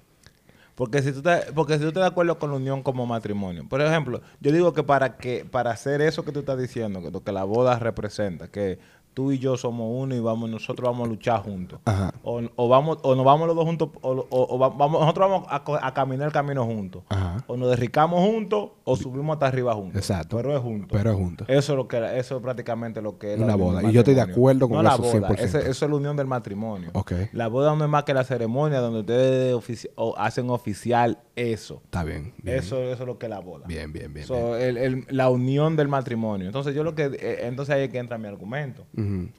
Porque 0.75 1.01
si 1.01 1.11
tú 1.11 1.17
estás, 1.19 1.45
porque 1.53 1.73
si 1.73 1.81
tú 1.81 1.87
estás 1.89 2.03
de 2.03 2.07
acuerdo 2.07 2.39
con 2.39 2.49
la 2.49 2.55
unión 2.55 2.81
como 2.81 3.05
matrimonio, 3.05 3.67
por 3.67 3.81
ejemplo, 3.81 4.21
yo 4.39 4.51
digo 4.51 4.73
que 4.73 4.83
para 4.83 5.17
que 5.17 5.45
para 5.45 5.71
hacer 5.71 6.01
eso 6.01 6.23
que 6.23 6.31
tú 6.31 6.39
estás 6.39 6.57
diciendo, 6.57 7.01
que 7.01 7.11
lo 7.11 7.23
que 7.23 7.31
la 7.31 7.43
boda 7.43 7.77
representa, 7.77 8.47
que 8.47 8.79
tú 9.13 9.31
y 9.31 9.39
yo 9.39 9.57
somos 9.57 9.87
uno 9.91 10.15
y 10.15 10.19
vamos 10.19 10.49
nosotros 10.49 10.89
vamos 10.89 11.05
a 11.07 11.09
luchar 11.09 11.41
juntos. 11.43 11.79
Ajá. 11.85 12.11
O, 12.23 12.41
o 12.55 12.67
vamos 12.67 12.97
o 13.03 13.15
nos 13.15 13.25
vamos 13.25 13.47
los 13.47 13.55
dos 13.55 13.65
juntos 13.65 13.89
o, 14.01 14.11
o- 14.11 14.55
o 14.55 14.59
va- 14.59 14.69
vamos 14.69 15.01
nosotros 15.01 15.29
vamos 15.29 15.47
a, 15.49 15.93
caminar 15.93 16.27
el 16.27 16.33
camino 16.33 16.65
juntos. 16.65 17.03
Ajá. 17.09 17.43
O 17.47 17.55
nos 17.57 17.69
derricamos 17.69 18.19
juntos 18.25 18.69
o 18.83 18.95
subimos 18.95 19.33
hasta 19.35 19.47
arriba 19.47 19.73
juntos. 19.73 19.95
Exacto. 19.97 20.37
Pero 20.37 20.55
es 20.55 20.61
juntos. 20.61 20.89
Pero 20.91 21.11
es 21.11 21.15
juntos. 21.17 21.47
Eso 21.49 21.73
es 21.73 21.77
lo 21.77 21.87
que 21.87 21.97
eso 22.19 22.37
es 22.37 22.41
prácticamente 22.41 23.01
lo 23.01 23.17
que 23.17 23.33
es 23.33 23.39
la 23.39 23.45
Una 23.45 23.55
unión 23.55 23.69
boda. 23.73 23.89
Y 23.89 23.93
yo 23.93 23.99
estoy 24.01 24.15
de 24.15 24.21
acuerdo 24.21 24.67
con 24.67 24.77
no 24.77 24.83
la 24.83 24.93
eso 24.93 25.03
boda, 25.03 25.29
100%. 25.29 25.39
ese- 25.39 25.69
eso 25.69 25.85
es 25.85 25.89
la 25.91 25.95
unión 25.95 26.17
del 26.17 26.27
matrimonio. 26.27 26.89
Ok. 26.93 27.11
La 27.33 27.47
boda 27.47 27.75
no 27.75 27.83
es 27.83 27.89
más 27.89 28.03
que 28.03 28.13
la 28.13 28.23
ceremonia 28.23 28.79
donde 28.79 28.99
ustedes 29.01 29.55
ofici- 29.55 29.89
hacen 30.17 30.49
oficial 30.49 31.19
eso. 31.35 31.81
Está 31.85 32.03
bien. 32.03 32.33
bien. 32.41 32.57
Eso, 32.57 32.81
eso 32.83 33.03
es 33.03 33.07
lo 33.07 33.17
que 33.17 33.25
es 33.25 33.29
la 33.29 33.39
boda. 33.39 33.65
Bien, 33.67 33.91
bien, 33.91 34.13
bien. 34.13 34.25
So, 34.27 34.55
el- 34.57 34.77
el- 34.77 35.05
la 35.09 35.29
unión 35.29 35.75
del 35.75 35.87
matrimonio. 35.87 36.47
Entonces 36.47 36.75
yo 36.75 36.83
lo 36.83 36.93
que 36.95 37.05
eh, 37.05 37.39
entonces 37.47 37.73
ahí 37.75 37.83
es 37.83 37.89
que 37.89 37.97
entra 37.97 38.17
mi 38.17 38.27
argumento. 38.27 38.85
Ujú. 38.95 39.29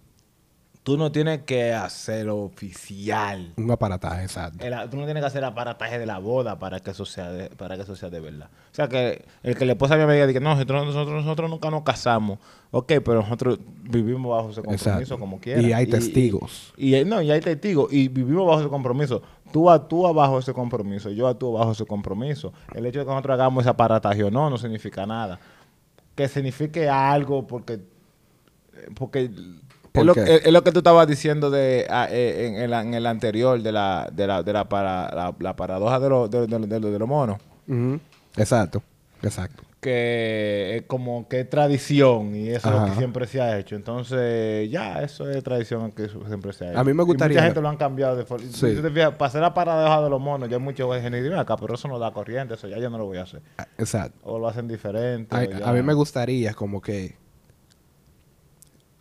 Tú 0.82 0.98
no 0.98 1.10
tienes 1.10 1.40
que 1.44 1.72
hacer 1.72 2.28
oficial. 2.28 3.54
Un 3.56 3.70
aparataje, 3.70 4.22
exacto. 4.22 4.62
El- 4.62 4.90
tú 4.90 4.98
no 4.98 5.04
tienes 5.06 5.22
que 5.22 5.26
hacer 5.28 5.42
aparataje 5.44 5.98
de 5.98 6.04
la 6.04 6.18
boda 6.18 6.58
para 6.58 6.80
que 6.80 6.90
eso 6.90 7.06
sea 7.06 7.30
de, 7.32 7.48
para 7.48 7.76
que 7.76 7.82
eso 7.84 7.96
sea 7.96 8.10
de 8.10 8.20
verdad. 8.20 8.50
O 8.70 8.74
sea 8.74 8.86
que 8.88 9.24
el 9.42 9.56
que 9.56 9.64
le 9.64 9.76
pone 9.76 9.94
a 9.94 9.96
mi 9.96 10.02
amiga 10.02 10.26
dice, 10.26 10.40
no, 10.40 10.50
nosotros, 10.54 10.84
nosotros, 10.84 11.24
nosotros 11.24 11.48
nunca 11.48 11.70
nos 11.70 11.84
casamos. 11.84 12.38
Ok, 12.70 12.88
pero 13.04 13.14
nosotros 13.22 13.58
vivimos 13.82 14.30
bajo 14.36 14.50
ese 14.50 14.60
compromiso 14.60 14.90
Exacto. 14.90 15.18
como 15.18 15.40
quiera. 15.40 15.62
Y 15.62 15.72
hay 15.72 15.86
testigos. 15.86 16.74
Y, 16.76 16.94
y- 16.96 17.04
no, 17.06 17.22
y 17.22 17.30
hay 17.30 17.40
testigos. 17.40 17.90
Y 17.90 18.08
vivimos 18.08 18.46
bajo 18.46 18.60
ese 18.60 18.68
compromiso. 18.68 19.22
Tú 19.54 19.70
actúas 19.70 20.12
bajo 20.12 20.40
ese 20.40 20.52
compromiso, 20.52 21.10
yo 21.10 21.28
actúo 21.28 21.52
bajo 21.52 21.70
ese 21.70 21.84
compromiso. 21.86 22.52
El 22.74 22.86
hecho 22.86 22.98
de 22.98 23.04
que 23.04 23.10
nosotros 23.12 23.34
hagamos 23.34 23.62
ese 23.62 23.70
aparataje 23.70 24.24
o 24.24 24.28
no, 24.32 24.50
no 24.50 24.58
significa 24.58 25.06
nada. 25.06 25.38
Que 26.16 26.26
signifique 26.26 26.88
algo 26.88 27.46
porque 27.46 27.78
porque 28.96 29.30
¿Por 29.92 30.00
es, 30.02 30.06
lo, 30.06 30.12
es- 30.58 30.62
que 30.64 30.72
tú 30.72 30.78
estabas 30.78 31.06
diciendo 31.06 31.50
de 31.52 31.86
ah, 31.88 32.08
eh, 32.10 32.56
en, 32.64 32.72
en 32.74 32.94
el 32.94 33.06
anterior 33.06 33.62
de 33.62 33.70
la 33.70 34.08
de 34.12 34.26
la, 34.26 34.42
de 34.42 34.52
la, 34.52 34.68
para, 34.68 35.14
la, 35.14 35.32
la 35.38 35.54
paradoja 35.54 36.00
de, 36.00 36.08
los 36.08 36.28
de, 36.28 36.48
de- 36.48 36.58
de- 36.66 36.90
de 36.90 36.98
los 36.98 37.08
monos. 37.08 37.38
Exacto, 38.36 38.82
exacto. 39.22 39.62
Que 39.84 40.76
es 40.78 40.82
como 40.86 41.28
que 41.28 41.40
es 41.40 41.50
tradición 41.50 42.34
y 42.34 42.48
eso 42.48 42.68
es 42.70 42.80
lo 42.80 42.86
que 42.86 42.96
siempre 42.96 43.26
se 43.26 43.38
ha 43.42 43.58
hecho. 43.58 43.76
Entonces 43.76 44.70
ya 44.70 45.02
eso 45.02 45.28
es 45.30 45.44
tradición 45.44 45.92
que 45.92 46.08
siempre 46.08 46.54
se 46.54 46.64
ha 46.64 46.70
hecho 46.70 46.78
A 46.78 46.84
mí 46.84 46.94
me 46.94 47.02
Y 47.02 47.06
gustaría- 47.06 47.36
mucha 47.36 47.44
gente 47.44 47.60
lo 47.60 47.68
han 47.68 47.76
cambiado 47.76 48.16
de 48.16 48.24
forma 48.24 48.46
Sí. 48.50 48.74
Hacer 49.20 49.40
la 49.42 49.52
paradoja 49.52 50.00
de 50.02 50.08
los 50.08 50.20
monos 50.22 50.48
ya 50.48 50.56
hay 50.56 50.62
muchos 50.62 50.90
"Dime 51.02 51.38
acá 51.38 51.56
pero 51.58 51.74
eso 51.74 51.86
no 51.88 51.98
da 51.98 52.12
corriente 52.14 52.54
eso 52.54 52.66
ya 52.66 52.78
yo 52.78 52.88
no 52.88 52.96
lo 52.96 53.04
voy 53.04 53.18
a 53.18 53.22
hacer 53.24 53.42
Ah, 53.58 53.66
Exacto. 53.76 54.18
o 54.22 54.38
lo 54.38 54.48
hacen 54.48 54.66
diferente 54.68 55.36
ya- 55.58 55.68
a 55.68 55.72
mí 55.74 55.82
me 55.82 55.92
gustaría 55.92 56.54
como 56.54 56.80
que 56.80 57.16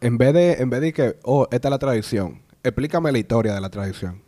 en 0.02 0.18
vez 0.18 0.34
de 0.34 0.54
en 0.54 0.70
vez 0.70 0.82
de 0.82 0.92
que 0.92 1.16
oh 1.24 1.48
esta 1.50 1.70
es 1.70 1.72
la 1.72 1.80
tradición 1.80 2.42
explícame 2.62 3.10
la 3.12 3.20
historia 3.20 3.54
de 3.54 3.62
la 3.62 3.70
tradición. 3.70 4.22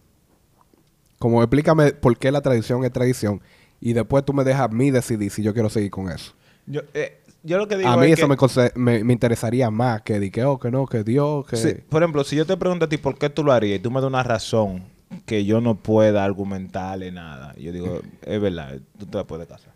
Como 1.19 1.41
explícame 1.41 1.91
por 1.93 2.17
qué 2.17 2.31
la 2.31 2.41
tradición 2.41 2.83
es 2.85 2.91
tradición 2.91 3.41
y 3.79 3.93
después 3.93 4.23
tú 4.25 4.33
me 4.33 4.43
dejas 4.43 4.61
a 4.63 4.67
mí 4.67 4.91
decidir 4.91 5.31
si 5.31 5.43
yo 5.43 5.53
quiero 5.53 5.69
seguir 5.69 5.91
con 5.91 6.09
eso 6.09 6.33
yo, 6.67 6.81
eh, 6.93 7.21
yo 7.43 7.57
lo 7.57 7.67
que 7.67 7.77
digo 7.77 7.89
a 7.89 7.97
mí 7.97 8.07
es 8.07 8.19
eso 8.19 8.27
que- 8.27 8.71
me, 8.75 8.97
me, 8.97 9.03
me 9.03 9.13
interesaría 9.13 9.69
más 9.69 10.01
que 10.01 10.19
di 10.19 10.31
que 10.31 10.43
oh 10.45 10.59
que 10.59 10.71
no 10.71 10.85
que 10.85 11.03
Dios 11.03 11.45
que 11.45 11.57
Sí, 11.57 11.73
por 11.89 12.01
ejemplo, 12.01 12.23
si 12.23 12.35
yo 12.35 12.45
te 12.45 12.57
pregunto 12.57 12.85
a 12.85 12.89
ti 12.89 12.97
por 12.97 13.17
qué 13.17 13.29
tú 13.29 13.43
lo 13.43 13.51
harías 13.51 13.79
y 13.79 13.81
tú 13.81 13.91
me 13.91 14.01
das 14.01 14.07
una 14.07 14.23
razón 14.23 14.83
que 15.25 15.45
yo 15.45 15.61
no 15.61 15.75
pueda 15.75 16.23
argumentarle 16.23 17.11
nada, 17.11 17.53
yo 17.57 17.71
digo, 17.71 18.01
es 18.23 18.41
verdad, 18.41 18.79
tú 18.97 19.05
te 19.05 19.23
puedes 19.23 19.47
casar. 19.47 19.73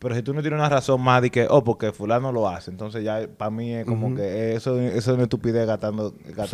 Pero 0.00 0.14
si 0.16 0.22
tú 0.22 0.34
no 0.34 0.42
tienes 0.42 0.58
una 0.58 0.68
razón 0.68 1.00
más 1.00 1.22
de 1.22 1.30
que, 1.30 1.46
oh, 1.48 1.64
porque 1.64 1.90
fulano 1.92 2.30
lo 2.30 2.46
hace, 2.48 2.70
entonces 2.70 3.02
ya 3.04 3.26
para 3.38 3.50
mí 3.50 3.72
es 3.72 3.86
como 3.86 4.14
que 4.14 4.54
eso, 4.54 4.78
eso 4.78 4.98
es 5.12 5.14
una 5.14 5.22
estupidez 5.22 5.66
gastando, 5.66 6.12
gata- 6.36 6.46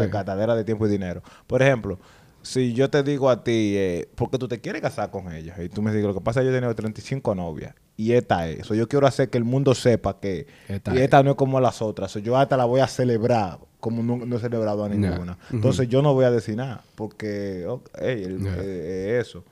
Sí. 0.46 0.56
de 0.56 0.64
tiempo 0.64 0.86
y 0.86 0.90
dinero. 0.90 1.22
Por 1.48 1.60
ejemplo, 1.62 1.98
si 2.42 2.72
yo 2.74 2.88
te 2.90 3.02
digo 3.02 3.28
a 3.28 3.42
ti, 3.42 3.74
eh, 3.76 4.08
porque 4.14 4.38
tú 4.38 4.46
te 4.46 4.60
quieres 4.60 4.80
casar 4.82 5.10
con 5.10 5.32
ella, 5.32 5.56
y 5.60 5.68
tú 5.68 5.82
me 5.82 5.90
dices, 5.90 6.06
lo 6.06 6.14
que 6.14 6.20
pasa 6.20 6.40
es 6.40 6.44
que 6.44 6.50
yo 6.50 6.56
he 6.56 6.60
tenido 6.60 6.74
35 6.76 7.34
novias, 7.34 7.74
y 8.00 8.12
esta 8.12 8.48
es, 8.48 8.60
eso 8.60 8.74
yo 8.74 8.88
quiero 8.88 9.06
hacer 9.06 9.28
que 9.30 9.38
el 9.38 9.44
mundo 9.44 9.74
sepa 9.74 10.18
que 10.20 10.46
Esta 10.68 10.94
y 10.94 10.98
es. 10.98 11.02
esta 11.02 11.22
no 11.22 11.30
es 11.30 11.36
como 11.36 11.60
las 11.60 11.82
otras, 11.82 12.10
so, 12.10 12.18
yo 12.18 12.36
hasta 12.36 12.56
la 12.56 12.64
voy 12.64 12.80
a 12.80 12.86
celebrar 12.86 13.58
como 13.80 14.02
no, 14.02 14.16
no 14.24 14.36
he 14.36 14.40
celebrado 14.40 14.84
a 14.84 14.88
ninguna. 14.88 15.38
Entonces 15.52 15.88
yo 15.88 16.02
no 16.02 16.12
voy 16.14 16.24
a 16.26 16.30
decir 16.30 16.54
nada, 16.56 16.82
porque 16.94 17.66
el- 17.98 18.46
eh, 18.46 18.50
eh, 18.58 19.18
eso. 19.20 19.42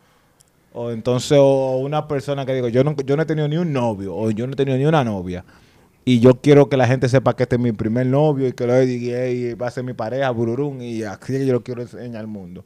O 0.75 0.91
entonces, 0.91 1.39
o 1.41 1.79
una 1.79 2.07
persona 2.07 2.45
que 2.45 2.55
digo, 2.55 2.69
yo 2.69 2.85
no, 2.85 2.95
yo 2.95 3.17
no 3.17 3.23
he 3.23 3.27
tenido 3.27 3.49
ni 3.49 3.57
un 3.57 3.73
novio, 3.73 4.15
o 4.15 4.31
yo 4.31 4.47
no 4.47 4.53
he 4.53 4.57
tenido 4.57 4.77
ni 4.77 4.85
una 4.85 5.03
novia, 5.03 5.45
y 6.05 6.21
yo 6.21 6.41
quiero 6.41 6.69
que 6.69 6.77
la 6.77 6.87
gente 6.87 7.09
sepa 7.09 7.35
que 7.35 7.45
este 7.45 7.57
es 7.57 7.61
mi 7.63 7.73
primer 7.73 8.07
novio, 8.07 8.47
y 8.49 8.53
que 8.53 8.67
lo 8.67 8.79
diga, 8.81 9.25
ey, 9.25 9.55
va 9.55 9.69
a 9.69 9.71
ser 9.71 9.83
mi 9.85 9.95
pareja, 9.95 10.31
bururún, 10.31 10.81
y 10.83 11.03
así 11.03 11.33
que 11.33 11.47
yo 11.47 11.55
lo 11.55 11.63
quiero 11.63 11.81
enseñar 11.83 12.21
al 12.21 12.27
mundo. 12.27 12.65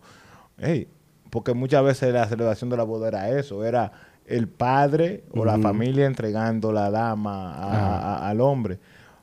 Ey, 0.59 0.89
porque 1.31 1.55
muchas 1.55 1.83
veces 1.85 2.13
la 2.13 2.29
celebración 2.29 2.69
de 2.71 2.77
la 2.77 2.83
boda 2.83 3.09
era 3.09 3.31
eso, 3.39 3.65
era 3.65 3.93
el 4.27 4.49
padre 4.49 5.25
o 5.33 5.45
la 5.45 5.59
familia 5.63 6.07
entregando 6.07 6.73
la 6.73 6.91
dama 6.91 7.53
a- 7.55 8.29
al 8.29 8.41
hombre. 8.41 8.79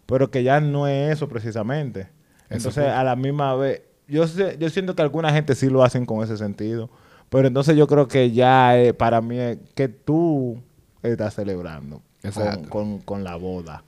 Pero 0.05 0.31
que 0.31 0.43
ya 0.43 0.59
no 0.59 0.88
es 0.88 1.13
eso 1.13 1.27
precisamente. 1.27 2.07
Entonces, 2.49 2.85
a 2.85 3.03
la 3.03 3.15
misma 3.15 3.55
vez, 3.55 3.81
yo, 4.07 4.27
sé- 4.27 4.57
yo 4.59 4.69
siento 4.69 4.95
que 4.95 5.01
alguna 5.03 5.31
gente 5.31 5.53
sí 5.55 5.69
lo 5.69 5.83
hacen 5.83 6.05
con 6.05 6.23
ese 6.23 6.35
sentido. 6.38 6.89
Pero 7.29 7.47
entonces 7.47 7.77
yo 7.77 7.85
creo 7.85 8.07
que 8.07 8.31
ya 8.31 8.75
eh, 8.77 8.93
para 8.93 9.21
mí 9.21 9.38
es 9.38 9.57
que 9.75 9.88
tú 9.88 10.57
estás 11.03 11.35
celebrando 11.35 12.01
con, 12.33 12.63
con- 12.69 12.99
con 12.99 13.23
la 13.23 13.35
boda. 13.35 13.83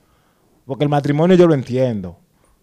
Porque 0.64 0.84
el 0.84 0.90
matrimonio 0.90 1.36
yo 1.36 1.48
lo 1.48 1.54
entiendo. 1.54 2.16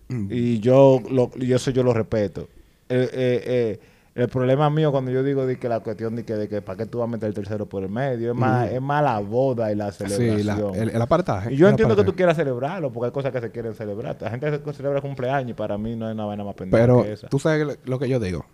Mm. 0.08 0.28
Y 0.32 0.60
yo, 0.60 1.02
lo, 1.12 1.30
y 1.36 1.52
eso 1.52 1.70
yo 1.72 1.84
lo 1.84 1.94
respeto. 1.94 2.48
Eh, 2.88 3.10
eh, 3.14 3.80
el 4.16 4.28
problema 4.28 4.70
mío 4.70 4.92
cuando 4.92 5.12
yo 5.12 5.24
digo 5.24 5.46
de 5.46 5.58
que 5.58 5.70
la 5.70 5.80
cuestión 5.82 6.16
de 6.16 6.26
que, 6.26 6.34
de 6.34 6.50
que 6.50 6.62
para 6.62 6.78
qué 6.78 6.86
tú 6.86 6.98
vas 7.00 7.08
a 7.08 7.12
meter 7.12 7.28
el 7.30 7.34
tercero 7.36 7.68
por 7.68 7.84
el 7.84 7.90
medio, 7.90 8.32
es 8.32 8.38
más, 8.38 8.70
es 8.72 8.82
más 8.82 9.04
la 9.04 9.20
boda 9.20 9.72
y 9.72 9.76
la 9.76 9.92
sí 9.92 10.06
celebración. 10.08 10.72
la- 10.76 10.78
el, 10.84 10.90
el 10.90 11.02
apartaje 11.02 11.54
Y 11.54 11.58
yo 11.58 11.68
el 11.68 11.72
entiendo 11.72 11.96
que 11.96 12.04
tú 12.04 12.16
quieras 12.16 12.36
celebrarlo, 12.36 12.92
porque 12.92 13.06
hay 13.08 13.12
cosas 13.12 13.32
que 13.32 13.40
se 13.40 13.52
quieren 13.52 13.74
celebrar. 13.76 14.18
La 14.20 14.30
gente 14.32 14.60
celebra 14.74 15.00
cumpleaños 15.02 15.52
y 15.52 15.54
para 15.54 15.78
mí 15.78 15.96
no 15.96 16.08
hay 16.08 16.14
una 16.14 16.26
vaina 16.26 16.44
más 16.44 16.56
pendeja 16.56 16.82
Pero 16.84 17.04
que 17.04 17.14
esa. 17.14 17.28
tú 17.30 17.40
sabes 17.40 17.66
lo- 17.66 17.76
lo 17.86 18.00
que 18.00 18.10
yo 18.10 18.20
digo. 18.20 18.46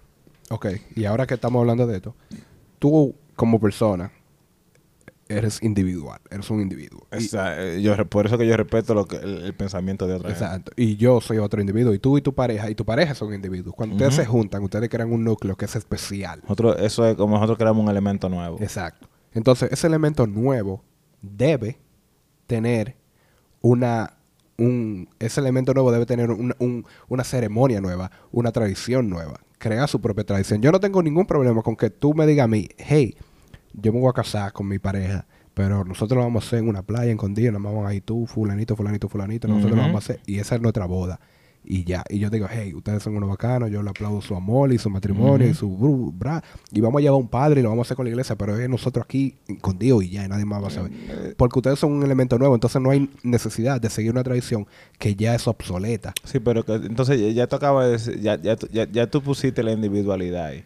Ok, 0.52 0.68
y 0.96 1.06
ahora 1.06 1.26
que 1.26 1.34
estamos 1.34 1.60
hablando 1.60 1.88
de 1.88 1.96
esto, 1.96 2.14
tú 2.78 3.16
como 3.36 3.60
persona, 3.60 4.12
eres 5.28 5.62
individual, 5.64 6.20
eres 6.30 6.50
un 6.50 6.62
individuo. 6.62 7.08
Y- 7.12 7.26
Esa- 7.26 7.60
eh, 7.62 7.82
yo, 7.82 7.96
por 8.08 8.26
eso 8.28 8.38
que 8.38 8.46
yo 8.48 8.56
respeto 8.58 8.94
lo 8.94 9.06
que, 9.06 9.16
el, 9.18 9.44
el 9.44 9.54
pensamiento 9.54 10.06
de 10.08 10.14
otra 10.16 10.30
gente. 10.30 10.44
Exacto. 10.46 10.72
Y 10.76 10.98
yo 10.98 11.20
soy 11.22 11.38
otro 11.40 11.60
individuo. 11.62 11.94
Y 11.94 12.00
tú 12.00 12.18
y 12.18 12.22
tu 12.22 12.34
pareja, 12.36 12.70
y 12.70 12.76
tu 12.76 12.86
pareja 12.86 13.16
son 13.16 13.34
individuos. 13.34 13.76
Cuando 13.76 13.96
ustedes 13.96 14.16
se 14.16 14.26
juntan, 14.26 14.64
ustedes 14.64 14.90
crean 14.90 15.12
un 15.12 15.24
núcleo 15.24 15.56
que 15.56 15.66
es 15.66 15.76
especial. 15.76 16.40
Nosotros, 16.44 16.76
eso 16.80 17.06
es 17.08 17.16
como 17.16 17.36
nosotros 17.36 17.58
creamos 17.58 17.84
un 17.84 17.90
elemento 17.90 18.30
nuevo. 18.30 18.58
Exacto. 18.62 19.08
Entonces, 19.34 19.72
ese 19.72 19.88
elemento 19.88 20.28
nuevo 20.28 20.84
debe 21.22 21.80
tener 22.48 22.96
una. 23.62 24.12
Un, 24.58 25.10
ese 25.20 25.42
elemento 25.42 25.74
nuevo 25.74 25.92
debe 25.92 26.06
tener 26.06 26.32
un- 26.32 26.86
una 27.10 27.24
ceremonia 27.26 27.82
nueva, 27.82 28.10
una 28.32 28.54
tradición 28.54 29.10
nueva. 29.10 29.42
Crea 29.58 29.86
su 29.88 30.00
propia 30.00 30.24
tradición. 30.24 30.62
Yo 30.62 30.72
no 30.72 30.80
tengo 30.80 31.04
ningún 31.04 31.26
problema 31.26 31.62
con 31.62 31.76
que 31.76 31.90
tú 31.90 32.14
me 32.14 32.26
digas 32.26 32.46
a 32.46 32.48
mí, 32.48 32.70
hey, 32.78 33.18
yo 33.82 33.94
me 33.94 34.00
voy 34.00 34.10
a 34.10 34.14
casar 34.14 34.52
con 34.54 34.68
mi 34.68 34.80
pareja, 34.80 35.26
pero 35.54 35.86
nosotros 35.86 36.18
lo 36.18 36.24
vamos 36.24 36.44
a 36.44 36.48
hacer 36.48 36.60
en 36.60 36.70
una 36.70 36.82
playa 36.82 37.12
escondida, 37.12 37.48
nada 37.52 37.60
más 37.60 37.74
van 37.74 37.86
ahí 37.88 38.02
tú, 38.02 38.26
fulanito, 38.28 38.76
fulanito, 38.76 39.08
fulanito, 39.10 39.48
nosotros 39.48 39.72
lo 39.78 39.82
vamos 39.88 39.96
a 39.96 40.06
hacer 40.14 40.20
y 40.26 40.40
esa 40.40 40.56
es 40.56 40.62
nuestra 40.62 40.86
boda. 40.86 41.20
Y 41.68 41.84
ya, 41.84 42.04
y 42.10 42.20
yo 42.20 42.30
digo, 42.30 42.46
hey, 42.48 42.76
ustedes 42.76 43.02
son 43.02 43.18
unos 43.18 43.28
bacanos, 43.28 43.72
yo 43.72 43.82
le 43.82 43.90
aplaudo 43.90 44.22
su 44.22 44.36
amor 44.36 44.72
y 44.72 44.78
su 44.78 44.88
matrimonio 44.92 45.48
y 45.48 45.56
su 45.56 45.68
bru- 45.68 46.12
bra, 46.16 46.44
y 46.72 46.80
vamos 46.80 47.00
a 47.00 47.02
llevar 47.02 47.16
a 47.16 47.18
un 47.18 47.28
padre 47.28 47.62
y 47.62 47.64
lo 47.64 47.70
vamos 47.70 47.86
a 47.86 47.88
hacer 47.88 47.98
con 47.98 48.06
la 48.06 48.12
iglesia, 48.12 48.36
pero 48.36 48.56
es 48.56 48.70
nosotros 48.70 49.04
aquí 49.04 49.34
con 49.62 49.80
Dios 49.80 50.04
y 50.04 50.10
ya, 50.12 50.26
y 50.26 50.28
nadie 50.28 50.46
más 50.46 50.62
va 50.62 50.68
a 50.68 50.70
saber. 50.70 50.92
Porque 51.38 51.58
ustedes 51.58 51.80
son 51.80 51.94
un 51.94 52.04
elemento 52.04 52.38
nuevo, 52.38 52.54
entonces 52.54 52.80
no 52.80 52.92
hay 52.92 53.10
necesidad 53.24 53.82
de 53.82 53.90
seguir 53.90 54.12
una 54.12 54.24
tradición 54.24 54.68
que 55.00 55.16
ya 55.16 55.34
es 55.34 55.48
obsoleta. 55.48 56.14
Sí, 56.24 56.40
pero 56.40 56.64
que, 56.64 56.74
entonces 56.76 57.20
ya, 57.20 57.30
ya 57.30 57.48
tú 57.48 57.56
acabas 57.56 57.86
de 57.88 57.92
decir, 57.94 58.20
ya, 58.22 58.40
ya, 58.40 58.56
ya, 58.72 58.88
ya 58.92 59.10
tú 59.10 59.24
pusiste 59.24 59.64
la 59.64 59.72
individualidad 59.72 60.46
ahí. 60.46 60.66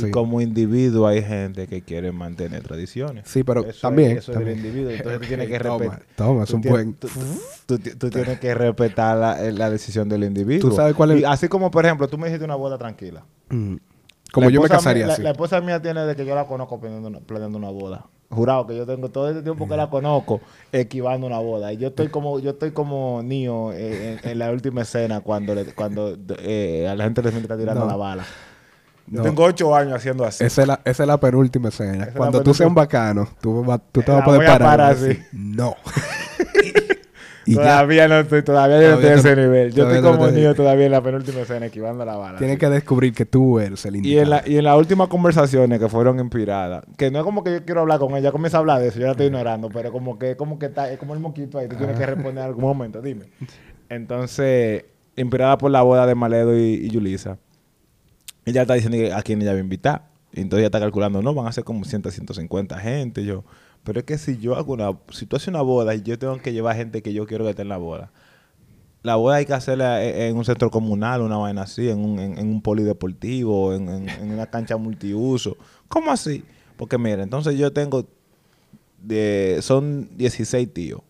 Sí. 0.00 0.06
Y 0.08 0.10
como 0.10 0.40
individuo 0.40 1.06
hay 1.06 1.22
gente 1.22 1.66
que 1.66 1.82
quiere 1.82 2.12
mantener 2.12 2.62
tradiciones. 2.62 3.28
Sí, 3.28 3.42
pero 3.44 3.60
Eso 3.60 3.70
es- 3.70 3.80
también- 3.80 4.18
eso 4.18 4.32
también. 4.32 4.56
es 4.58 4.62
del 4.62 4.66
individuo. 4.72 4.92
Entonces 4.96 5.20
tú 5.20 5.26
tienes 5.28 5.48
que 5.48 5.58
respetar. 5.58 6.02
toma, 6.16 6.42
es 6.44 6.48
tú 6.50 6.56
un 6.56 6.62
tienes- 6.62 6.72
buen- 6.84 6.94
Tú, 6.94 7.08
tú 7.66 7.78
ti- 7.78 7.94
tú 7.96 8.10
tienes 8.10 8.38
que 8.40 8.54
respetar 8.54 9.16
la, 9.16 9.44
eh, 9.44 9.52
la 9.52 9.70
decisión 9.70 10.08
del 10.08 10.24
individuo. 10.24 10.70
¿Tú 10.70 10.74
sabes 10.76 10.94
cuál 10.94 11.12
es- 11.12 11.20
Y 11.20 11.24
así 11.24 11.48
como, 11.48 11.70
por 11.70 11.84
ejemplo, 11.84 12.08
tú 12.08 12.16
me 12.18 12.26
dijiste 12.28 12.44
una 12.44 12.54
boda 12.56 12.78
tranquila. 12.78 13.24
Mm. 13.50 13.76
Como 14.32 14.50
yo 14.50 14.60
me 14.60 14.68
casaría 14.68 15.04
mía- 15.06 15.12
así. 15.14 15.22
La, 15.22 15.28
la 15.28 15.32
esposa 15.32 15.60
mía 15.62 15.80
tiene 15.80 16.02
de 16.04 16.14
que 16.14 16.26
yo 16.26 16.34
la 16.34 16.44
conozco 16.46 16.78
planeando 16.78 17.08
una, 17.08 17.20
planeando 17.20 17.56
una 17.56 17.70
boda. 17.70 18.06
Jurado 18.30 18.66
que 18.66 18.76
yo 18.76 18.84
tengo 18.84 19.08
todo 19.08 19.30
este 19.30 19.40
tiempo 19.40 19.66
que 19.66 19.74
la 19.74 19.88
conozco 19.88 20.42
esquivando 20.70 21.26
una 21.26 21.38
boda. 21.38 21.72
Y 21.72 21.78
yo 21.78 21.88
estoy 21.88 22.08
como 22.08 22.38
yo 22.38 22.50
estoy 22.50 22.72
como 22.72 23.22
Neo 23.24 23.72
en, 23.72 24.20
en 24.22 24.38
la 24.38 24.50
última 24.50 24.82
escena 24.82 25.22
cuando 25.22 25.54
le- 25.54 25.64
cuando 25.72 26.14
eh, 26.40 26.86
a 26.86 26.94
la 26.94 27.04
gente 27.04 27.22
le 27.22 27.30
está 27.30 27.56
tirando 27.56 27.80
No. 27.80 27.86
la 27.86 27.96
bala. 27.96 28.26
Yo 29.10 29.18
No. 29.18 29.22
tengo 29.22 29.44
ocho 29.44 29.74
años 29.74 29.94
haciendo 29.94 30.24
así. 30.24 30.44
Esa 30.44 30.62
es, 30.62 30.68
la, 30.68 30.80
esa 30.84 31.02
es 31.02 31.06
la 31.06 31.18
penúltima 31.18 31.68
escena. 31.70 32.08
Cuando 32.16 32.42
tú 32.42 32.52
seas 32.54 32.68
un 32.68 32.74
bacano, 32.74 33.28
tú, 33.40 33.64
va- 33.64 33.78
tú 33.78 34.02
te 34.02 34.08
La 34.12 34.18
vas 34.18 34.22
a 34.22 34.26
poder 34.26 34.46
parar. 34.58 34.96
y 35.00 35.10
así. 35.10 35.18
No. 35.32 35.74
y 37.46 37.54
ya. 37.54 37.62
todavía 37.62 38.08
no 38.08 38.16
estoy, 38.18 38.42
todavía 38.42 38.76
yo 38.82 38.90
no 38.90 38.96
Todavía 38.96 39.14
estoy 39.16 39.30
a 39.30 39.32
ese 39.32 39.40
nivel. 39.40 39.68
Yo 39.72 39.84
todavía 39.84 39.98
estoy 40.00 40.12
como 40.18 40.30
Neo 40.30 40.54
todavía 40.54 40.84
en 40.86 40.92
la 40.92 41.02
penúltima 41.02 41.40
escena 41.40 41.64
esquivando 41.66 42.04
la 42.04 42.16
bala. 42.16 42.36
Tienes 42.38 42.56
así. 42.56 42.60
que 42.60 42.68
descubrir 42.68 43.14
que 43.14 43.24
tú 43.24 43.58
eres 43.58 43.84
el 43.86 43.94
Y 43.94 43.98
indicado. 43.98 44.22
en, 44.24 44.30
la, 44.30 44.42
y 44.46 44.58
en 44.58 44.64
las 44.64 44.76
últimas 44.76 45.08
conversaciones 45.08 45.78
que 45.78 45.88
fueron 45.88 46.20
inspiradas, 46.20 46.84
que 46.98 47.10
no 47.10 47.18
es 47.20 47.24
como 47.24 47.42
que 47.42 47.52
yo 47.52 47.64
quiero 47.64 47.80
hablar 47.80 47.98
con 48.00 48.14
ella, 48.16 48.30
comienza 48.32 48.58
a 48.58 48.60
hablar 48.60 48.80
de 48.82 48.88
eso, 48.88 48.98
yo 48.98 49.06
la 49.06 49.12
estoy 49.12 49.26
ignorando, 49.26 49.70
pero 49.70 49.90
como 49.90 50.18
que 50.18 50.36
como 50.36 50.58
que 50.58 50.66
está, 50.66 50.92
es 50.92 50.98
como 50.98 51.14
el 51.14 51.20
moquito 51.20 51.56
ahí, 51.58 51.68
tú 51.68 51.76
tienes 51.76 51.98
que 51.98 52.04
responder 52.04 52.42
en 52.44 52.48
algún 52.50 52.64
momento, 52.64 53.00
dime. 53.00 53.30
Entonces, 53.88 54.84
inspirada 55.16 55.56
por 55.56 55.70
la 55.70 55.80
boda 55.80 56.06
de 56.06 56.14
Maledo 56.14 56.54
y, 56.56 56.74
y 56.74 56.90
Yulisa, 56.90 57.38
ella 58.48 58.62
está 58.62 58.74
diciendo 58.74 58.98
que 58.98 59.12
a 59.12 59.22
quién 59.22 59.40
ella 59.42 59.52
va 59.52 59.58
a 59.58 59.60
invitar. 59.60 60.08
Y 60.32 60.40
entonces 60.40 60.60
ella 60.60 60.66
está 60.68 60.80
calculando, 60.80 61.22
no, 61.22 61.32
van 61.34 61.46
a 61.46 61.52
ser 61.52 61.64
como 61.64 61.84
100, 61.84 62.02
150 62.10 62.78
gente. 62.78 63.24
Yo, 63.24 63.44
pero 63.84 64.00
es 64.00 64.04
que 64.04 64.18
si 64.18 64.36
yo 64.38 64.56
hago 64.56 64.72
una, 64.74 64.90
si 65.10 65.26
tú 65.26 65.36
haces 65.36 65.48
una 65.48 65.62
boda 65.62 65.94
y 65.94 66.02
yo 66.02 66.18
tengo 66.18 66.36
que 66.38 66.52
llevar 66.52 66.76
gente 66.76 67.02
que 67.02 67.12
yo 67.12 67.26
quiero 67.26 67.44
que 67.44 67.50
esté 67.50 67.62
en 67.62 67.68
la 67.68 67.78
boda, 67.78 68.10
la 69.02 69.14
boda 69.16 69.36
hay 69.36 69.46
que 69.46 69.54
hacerla 69.54 70.02
en 70.04 70.36
un 70.36 70.44
centro 70.44 70.70
comunal, 70.70 71.22
una 71.22 71.36
vaina 71.38 71.62
así, 71.62 71.88
en 71.88 71.98
un, 72.00 72.18
en, 72.18 72.36
en 72.38 72.48
un 72.50 72.60
polideportivo, 72.60 73.72
en, 73.72 73.88
en- 73.88 74.08
en 74.08 74.32
una 74.32 74.46
cancha 74.46 74.76
multiuso. 74.76 75.56
¿Cómo 75.88 76.10
así? 76.10 76.44
Porque 76.76 76.98
mira, 76.98 77.22
entonces 77.22 77.56
yo 77.56 77.72
tengo, 77.72 78.04
de, 79.02 79.58
son 79.62 80.08
16 80.18 80.72
tíos. 80.74 81.00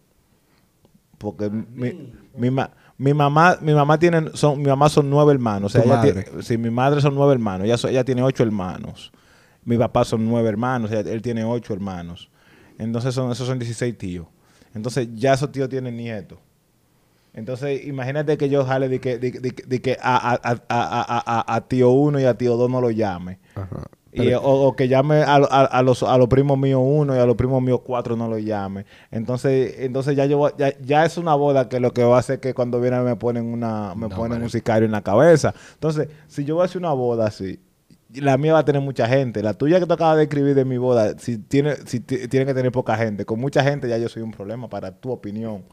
Porque 1.19 1.51
mi, 1.51 2.13
mi, 2.37 2.51
ma- 2.51 2.71
mi 2.99 3.15
mamá, 3.15 3.57
mi 3.61 3.73
mamá 3.75 3.99
tiene, 3.99 4.31
son, 4.35 4.59
mi 4.59 4.67
mamá 4.69 4.89
son 4.89 5.09
nueve 5.09 5.33
hermanos. 5.33 5.73
O 5.75 5.79
sea, 5.79 5.85
ella 5.85 5.97
madre. 5.97 6.25
tiene- 6.25 6.43
sí, 6.43 6.59
mi 6.59 6.71
madre 6.71 7.01
son 7.01 7.15
nueve 7.15 7.33
hermanos. 7.33 7.65
Ella, 7.67 7.77
ella 7.91 8.05
tiene 8.05 8.23
ocho 8.23 8.43
hermanos. 8.43 9.13
Mi 9.65 9.77
papá 9.79 10.05
son 10.05 10.27
nueve 10.27 10.49
hermanos. 10.49 10.91
ella- 10.91 11.11
él 11.11 11.23
tiene 11.23 11.45
ocho 11.45 11.73
hermanos. 11.75 12.31
Entonces 12.79 13.15
son, 13.15 13.31
esos 13.33 13.47
son 13.47 13.59
16 13.59 13.97
tíos. 13.97 14.27
Entonces 14.75 15.09
ya 15.15 15.33
esos 15.35 15.51
tíos 15.53 15.69
tienen 15.69 15.97
nietos. 15.97 16.39
Entonces, 17.35 17.85
imagínate 17.87 18.37
que 18.37 18.49
yo 18.49 18.65
jale 18.65 18.89
de 18.89 19.01
que, 19.01 19.19
de, 19.19 19.31
de- 19.31 19.55
de 19.67 19.81
que 19.83 19.97
a, 20.01 20.17
a, 20.17 20.35
a, 20.43 20.59
a, 20.69 21.41
a- 21.41 21.55
a 21.55 21.61
tío 21.69 21.91
uno 21.91 22.19
y 22.19 22.25
a 22.25 22.35
tío 22.35 22.57
dos 22.57 22.69
no 22.71 22.81
lo 22.81 22.91
llame. 22.91 23.39
Ajá. 23.55 23.85
Y, 24.11 24.33
o, 24.33 24.41
o 24.43 24.75
que 24.75 24.89
llame 24.89 25.17
a, 25.23 25.35
a- 25.37 25.65
a 25.67 25.83
los, 25.83 26.03
a 26.03 26.17
los 26.17 26.29
primos 26.29 26.59
míos 26.59 26.81
uno 26.83 27.15
y 27.15 27.19
a 27.19 27.27
los 27.27 27.37
primos 27.37 27.63
míos 27.63 27.81
cuatro 27.85 28.17
no 28.17 28.27
lo 28.29 28.39
llame. 28.39 28.87
Entonces, 29.11 29.75
entonces 29.81 30.17
ya 30.17 30.25
yo 30.27 30.49
ya, 30.57 30.73
ya 30.81 31.05
es 31.05 31.19
una 31.19 31.35
boda 31.35 31.69
que 31.69 31.79
lo 31.79 31.93
que 31.93 32.05
va 32.05 32.17
a 32.17 32.21
hacer 32.21 32.37
es 32.37 32.41
que 32.41 32.55
cuando 32.55 32.81
vienen 32.81 33.05
me 33.05 33.17
ponen 33.17 33.45
una, 33.47 33.95
me 33.95 34.09
No, 34.09 34.17
ponen 34.17 34.33
vale. 34.33 34.45
un 34.45 34.51
sicario 34.51 34.87
en 34.87 34.93
la 34.93 35.03
cabeza. 35.03 35.55
Entonces, 35.75 36.09
si 36.27 36.45
yo 36.45 36.55
voy 36.55 36.63
a 36.63 36.65
hacer 36.65 36.79
una 36.81 36.93
boda 36.93 37.27
así, 37.27 37.61
la 38.15 38.39
mía 38.39 38.55
va 38.55 38.61
a 38.61 38.65
tener 38.65 38.81
mucha 38.81 39.07
gente. 39.07 39.43
La 39.43 39.53
tuya 39.53 39.79
que 39.79 39.85
tú 39.87 39.93
acabas 39.93 40.17
de 40.17 40.23
escribir 40.23 40.55
de 40.55 40.65
mi 40.65 40.79
boda, 40.79 41.19
si 41.19 41.37
tiene, 41.37 41.77
si 41.85 42.01
ti- 42.01 42.29
tiene 42.29 42.47
que 42.47 42.55
tener 42.55 42.73
poca 42.73 42.97
gente. 42.97 43.27
Con 43.27 43.39
mucha 43.39 43.63
gente 43.63 43.89
ya 43.91 43.99
yo 43.99 44.09
soy 44.09 44.23
un 44.23 44.31
problema 44.31 44.69
para 44.71 44.91
tu 44.93 45.11
opinión. 45.11 45.65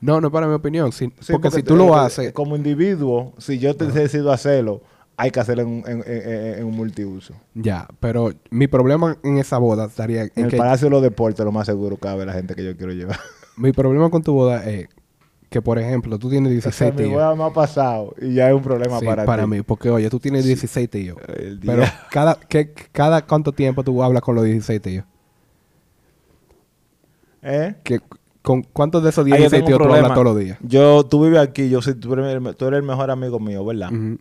No, 0.00 0.18
no 0.20 0.32
para 0.32 0.46
mi 0.48 0.54
opinión. 0.54 0.90
si- 0.92 1.12
Sí, 1.20 1.32
porque, 1.32 1.50
si 1.50 1.62
tú 1.62 1.76
lo 1.76 1.94
haces... 1.94 2.32
Como 2.32 2.56
individuo, 2.56 3.34
si 3.36 3.58
yo 3.58 3.76
te 3.76 3.84
decido 3.86 4.32
hacerlo, 4.32 4.80
hay 5.16 5.30
que 5.30 5.40
hacerlo 5.40 5.62
en, 5.62 5.68
un- 5.68 5.84
en- 5.86 6.02
en- 6.06 6.58
en 6.58 6.64
un 6.64 6.74
multiuso. 6.74 7.34
Ya, 7.54 7.86
pero 8.00 8.30
mi 8.50 8.66
problema 8.66 9.16
en 9.22 9.38
esa 9.38 9.58
boda 9.58 9.86
estaría 9.86 10.22
en 10.24 10.30
el 10.34 10.48
que 10.50 10.56
Palacio 10.56 10.86
de 10.86 10.90
los 10.90 11.02
Deportes, 11.02 11.44
lo 11.44 11.52
más 11.52 11.66
seguro 11.66 11.96
cabe 11.96 12.24
la 12.26 12.32
gente 12.32 12.54
que 12.54 12.64
yo 12.64 12.76
quiero 12.76 12.92
llevar. 12.92 13.18
mi 13.56 13.72
problema 13.72 14.10
con 14.10 14.22
tu 14.22 14.32
boda 14.32 14.64
es 14.68 14.88
que, 15.50 15.60
por 15.60 15.78
ejemplo, 15.78 16.18
tú 16.18 16.30
tienes 16.30 16.48
O 16.48 16.52
16 16.52 16.74
sea, 16.74 16.90
mi 16.92 16.96
tíos. 16.96 17.10
boda 17.12 17.34
no 17.36 17.44
ha 17.44 17.52
pasado 17.52 18.14
y 18.20 18.32
ya 18.34 18.48
es 18.48 18.54
un 18.54 18.62
problema 18.62 18.98
Sí, 18.98 19.04
para, 19.04 19.24
para 19.26 19.44
ti. 19.44 19.50
mí, 19.50 19.62
porque 19.62 19.90
oye, 19.90 20.08
tú 20.08 20.18
tienes 20.18 20.44
16 20.46 20.88
tíos. 20.88 21.18
El 21.36 21.60
día- 21.60 21.72
Pero 21.74 21.84
cada, 22.10 22.34
¿qué, 22.48 22.72
cada 22.90 23.26
cuánto 23.26 23.52
tiempo 23.52 23.84
tú 23.84 24.02
hablas 24.02 24.22
con 24.22 24.34
los 24.34 24.44
16 24.44 24.80
tíos? 24.80 25.04
¿Eh? 27.42 27.74
¿Qué, 27.82 28.00
¿Con 28.40 28.62
cuántos 28.62 29.02
de 29.02 29.10
esos 29.10 29.24
Ahí 29.26 29.30
yo 29.32 29.36
16 29.36 29.50
tengo 29.50 29.64
un 29.64 29.66
tíos 29.68 29.78
tú 29.88 29.94
hablas 29.94 30.12
todos 30.14 30.24
los 30.24 30.38
días? 30.38 30.58
Yo, 30.62 31.04
tú 31.04 31.24
vives 31.24 31.40
aquí, 31.40 31.68
yo 31.68 31.82
soy, 31.82 31.94
tú, 31.94 32.12
eres, 32.14 32.56
tú 32.56 32.66
eres 32.66 32.78
el 32.80 32.86
mejor 32.86 33.10
amigo 33.10 33.38
mío, 33.38 33.64
¿verdad? 33.64 33.92
Ujú. 33.92 34.18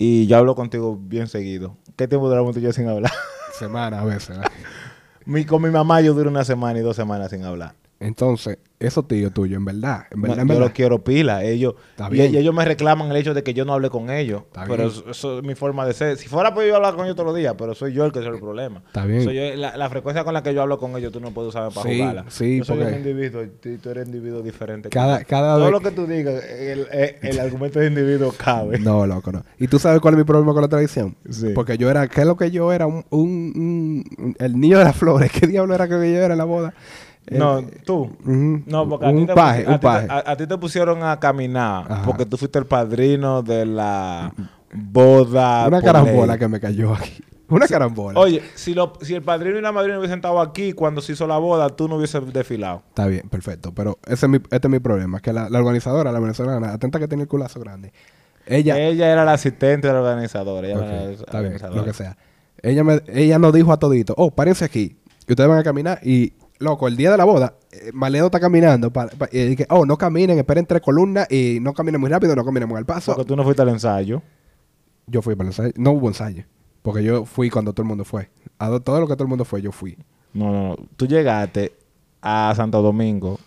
Y 0.00 0.28
yo 0.28 0.38
hablo 0.38 0.54
contigo 0.54 0.96
bien 0.96 1.26
seguido. 1.26 1.76
¿Qué 1.96 2.06
tiempo 2.06 2.28
duramos 2.28 2.54
tú 2.54 2.60
y 2.60 2.62
yo 2.62 2.72
sin 2.72 2.88
hablar? 2.88 3.10
Semanas 3.58 4.00
a 4.00 4.04
veces. 4.04 4.28
¿verdad? 4.28 4.52
mi, 5.26 5.44
con 5.44 5.60
mi 5.60 5.70
mamá 5.70 6.00
yo 6.00 6.14
duro 6.14 6.30
una 6.30 6.44
semana 6.44 6.78
y 6.78 6.82
dos 6.82 6.94
semanas 6.94 7.30
sin 7.30 7.44
hablar. 7.44 7.74
Entonces, 8.00 8.58
esos 8.78 9.08
tíos 9.08 9.32
tuyos, 9.34 9.56
en 9.56 9.64
verdad, 9.64 10.04
en 10.12 10.20
No, 10.20 10.28
verdad, 10.28 10.42
en 10.42 10.48
yo 10.54 10.60
los 10.60 10.70
quiero 10.70 11.02
pila. 11.02 11.42
Ellos, 11.42 11.74
Está 11.90 12.06
y, 12.06 12.12
bien. 12.12 12.32
y 12.32 12.36
ellos 12.36 12.54
me 12.54 12.64
reclaman 12.64 13.10
el 13.10 13.16
hecho 13.16 13.34
de 13.34 13.42
que 13.42 13.52
yo 13.52 13.64
no 13.64 13.72
hable 13.74 13.90
con 13.90 14.08
ellos. 14.08 14.42
Está 14.46 14.66
pero 14.66 14.84
bien. 14.84 14.88
eso, 14.88 15.10
eso 15.10 15.38
es 15.38 15.44
mi 15.44 15.56
forma 15.56 15.84
de 15.84 15.94
ser. 15.94 16.16
Si 16.16 16.28
fuera 16.28 16.54
por 16.54 16.64
yo 16.64 16.76
hablar 16.76 16.94
con 16.94 17.04
ellos 17.06 17.16
todos 17.16 17.26
los 17.26 17.36
días, 17.36 17.56
pero 17.58 17.74
soy 17.74 17.92
yo 17.92 18.04
el 18.04 18.12
que 18.12 18.20
soy 18.20 18.28
el 18.34 18.38
problema. 18.38 18.84
Está 18.86 19.04
bien. 19.04 19.24
Soy 19.24 19.34
yo- 19.34 19.56
la, 19.56 19.76
la 19.76 19.90
frecuencia 19.90 20.22
con 20.22 20.32
la 20.32 20.44
que 20.44 20.54
yo 20.54 20.62
hablo 20.62 20.78
con 20.78 20.96
ellos, 20.96 21.10
tú 21.12 21.18
no 21.18 21.32
puedes 21.32 21.48
usarme 21.48 21.74
para 21.74 21.90
Sí, 21.90 21.98
jugarla. 21.98 22.24
sí, 22.28 22.58
yo 22.58 22.64
soy 22.64 22.76
porque- 22.78 22.92
un 22.92 22.98
individuo 22.98 23.42
y 23.42 23.78
tú, 23.78 23.90
eres 23.90 24.06
individuo 24.06 24.42
diferente. 24.42 24.90
Cada- 24.90 25.24
cada 25.24 25.54
Todo 25.56 25.64
vez- 25.64 25.72
lo 25.72 25.80
que 25.80 25.90
tú 25.90 26.06
digas, 26.06 26.44
el, 26.44 26.86
el- 26.92 27.16
el 27.20 27.40
argumento 27.40 27.80
de 27.80 27.88
individuo 27.88 28.32
cabe. 28.38 28.78
No, 28.78 29.08
loco, 29.08 29.32
no. 29.32 29.42
¿Y 29.58 29.66
tú 29.66 29.80
sabes 29.80 30.00
cuál 30.00 30.14
es 30.14 30.18
mi 30.18 30.24
problema 30.24 30.52
con 30.52 30.62
la 30.62 30.68
tradición? 30.68 31.16
Sí. 31.28 31.48
Porque 31.52 31.76
yo 31.78 31.90
era, 31.90 32.06
¿qué 32.06 32.20
es 32.20 32.26
lo 32.28 32.36
que 32.36 32.52
yo 32.52 32.72
era? 32.72 32.86
Un, 32.86 33.04
un- 33.10 34.04
un- 34.18 34.36
el 34.38 34.60
niño 34.60 34.78
de 34.78 34.84
las 34.84 34.94
flores. 34.94 35.32
¿Qué 35.40 35.48
diablo 35.48 35.74
era 35.74 35.88
que 35.88 35.94
yo 35.94 36.04
era 36.20 36.34
en 36.34 36.38
la 36.38 36.44
boda? 36.44 36.74
No, 37.30 37.62
tú. 37.84 38.02
Ujú. 38.24 38.62
No, 38.66 38.88
porque 38.88 39.06
a 39.06 39.10
ti, 39.10 39.16
un 39.16 39.26
te, 39.26 39.34
paje, 39.34 39.64
a 39.66 39.70
un 39.70 39.78
paje. 39.80 40.06
a- 40.10 40.30
a 40.32 40.36
ti 40.36 40.46
te 40.46 40.56
pusieron 40.58 41.02
a 41.02 41.18
caminar 41.20 41.90
Ajá. 41.90 42.02
porque 42.04 42.24
tú 42.26 42.36
fuiste 42.36 42.58
el 42.58 42.66
padrino 42.66 43.42
de 43.42 43.66
la 43.66 44.32
boda. 44.72 45.66
Una 45.68 45.82
carambola 45.82 46.34
ley. 46.34 46.38
que 46.38 46.48
me 46.48 46.60
cayó 46.60 46.94
aquí. 46.94 47.22
Una 47.50 47.66
carambola. 47.66 48.20
Oye, 48.20 48.42
si, 48.54 48.74
lo, 48.74 48.92
si 49.00 49.14
el 49.14 49.22
padrino 49.22 49.58
y 49.58 49.62
la 49.62 49.72
madrina 49.72 49.98
hubiesen 49.98 50.18
estado 50.18 50.38
aquí 50.40 50.74
cuando 50.74 51.00
se 51.00 51.12
hizo 51.12 51.26
la 51.26 51.38
boda, 51.38 51.70
tú 51.70 51.88
no 51.88 51.96
hubieses 51.96 52.30
desfilado. 52.30 52.82
Está 52.90 53.06
bien, 53.06 53.26
perfecto. 53.30 53.72
Pero 53.74 53.98
ese 54.06 54.26
es 54.26 54.30
mi, 54.30 54.36
este 54.36 54.68
es 54.68 54.70
mi 54.70 54.80
problema. 54.80 55.20
Que 55.20 55.32
la, 55.32 55.48
la 55.48 55.58
organizadora, 55.58 56.12
la 56.12 56.20
venezolana, 56.20 56.74
atenta 56.74 56.98
que 56.98 57.08
tiene 57.08 57.22
el 57.22 57.28
culazo 57.28 57.58
grande. 57.60 57.92
Ella... 58.44 58.78
Ella 58.78 59.10
era 59.10 59.24
la 59.24 59.32
asistente 59.32 59.86
de 59.86 59.94
la 59.94 60.00
organizadora. 60.00 60.68
ella 60.68 60.76
era 60.76 60.86
la 61.06 61.10
está 61.12 61.24
bien, 61.40 61.52
organizadora. 61.54 61.76
lo 61.80 61.84
que 61.86 61.92
sea. 61.94 62.18
Ella, 62.60 62.84
me, 62.84 63.00
ella 63.08 63.38
nos 63.38 63.54
dijo 63.54 63.72
a 63.72 63.78
todito, 63.78 64.12
oh, 64.18 64.30
párense 64.30 64.66
aquí. 64.66 64.98
Y 65.26 65.32
ustedes 65.32 65.48
van 65.48 65.58
a 65.58 65.62
caminar. 65.64 66.00
Y, 66.02 66.34
loco, 66.58 66.88
el 66.88 66.96
día 66.96 67.10
de 67.10 67.16
la 67.16 67.24
boda, 67.24 67.54
eh, 67.72 67.90
Maledo 67.92 68.26
está 68.26 68.40
caminando. 68.40 68.92
pa- 68.92 69.08
pa- 69.08 69.28
y 69.32 69.38
dije, 69.46 69.66
oh, 69.70 69.86
no 69.86 69.96
caminen, 69.96 70.38
esperen 70.38 70.66
tres 70.66 70.82
columnas 70.82 71.30
y 71.30 71.58
no 71.60 71.72
caminen 71.74 72.00
muy 72.00 72.10
rápido, 72.10 72.34
no 72.36 72.44
caminen 72.44 72.68
muy 72.68 72.78
al 72.78 72.86
paso. 72.86 73.14
Porque 73.14 73.26
tú 73.28 73.36
no 73.36 73.44
fuiste 73.44 73.62
al 73.62 73.68
ensayo. 73.70 74.22
Yo 75.06 75.22
fui 75.22 75.34
para 75.34 75.48
el 75.48 75.54
ensayo. 75.54 75.72
No 75.76 75.92
hubo 75.92 76.08
ensayo. 76.08 76.44
Porque 76.82 77.02
yo 77.02 77.24
fui 77.24 77.50
cuando 77.50 77.72
todo 77.72 77.82
el 77.82 77.88
mundo 77.88 78.04
fue. 78.04 78.30
A 78.58 78.68
do- 78.68 78.80
todo 78.80 79.00
lo 79.00 79.06
que 79.06 79.14
todo 79.14 79.24
el 79.24 79.28
mundo 79.28 79.44
fue, 79.44 79.62
yo 79.62 79.72
fui. 79.72 79.96
No, 80.34 80.52
no, 80.52 80.68
no. 80.70 80.76
Tú 80.96 81.06
llegaste 81.06 81.72
a 82.22 82.52
Santo 82.56 82.82
Domingo 82.82 83.38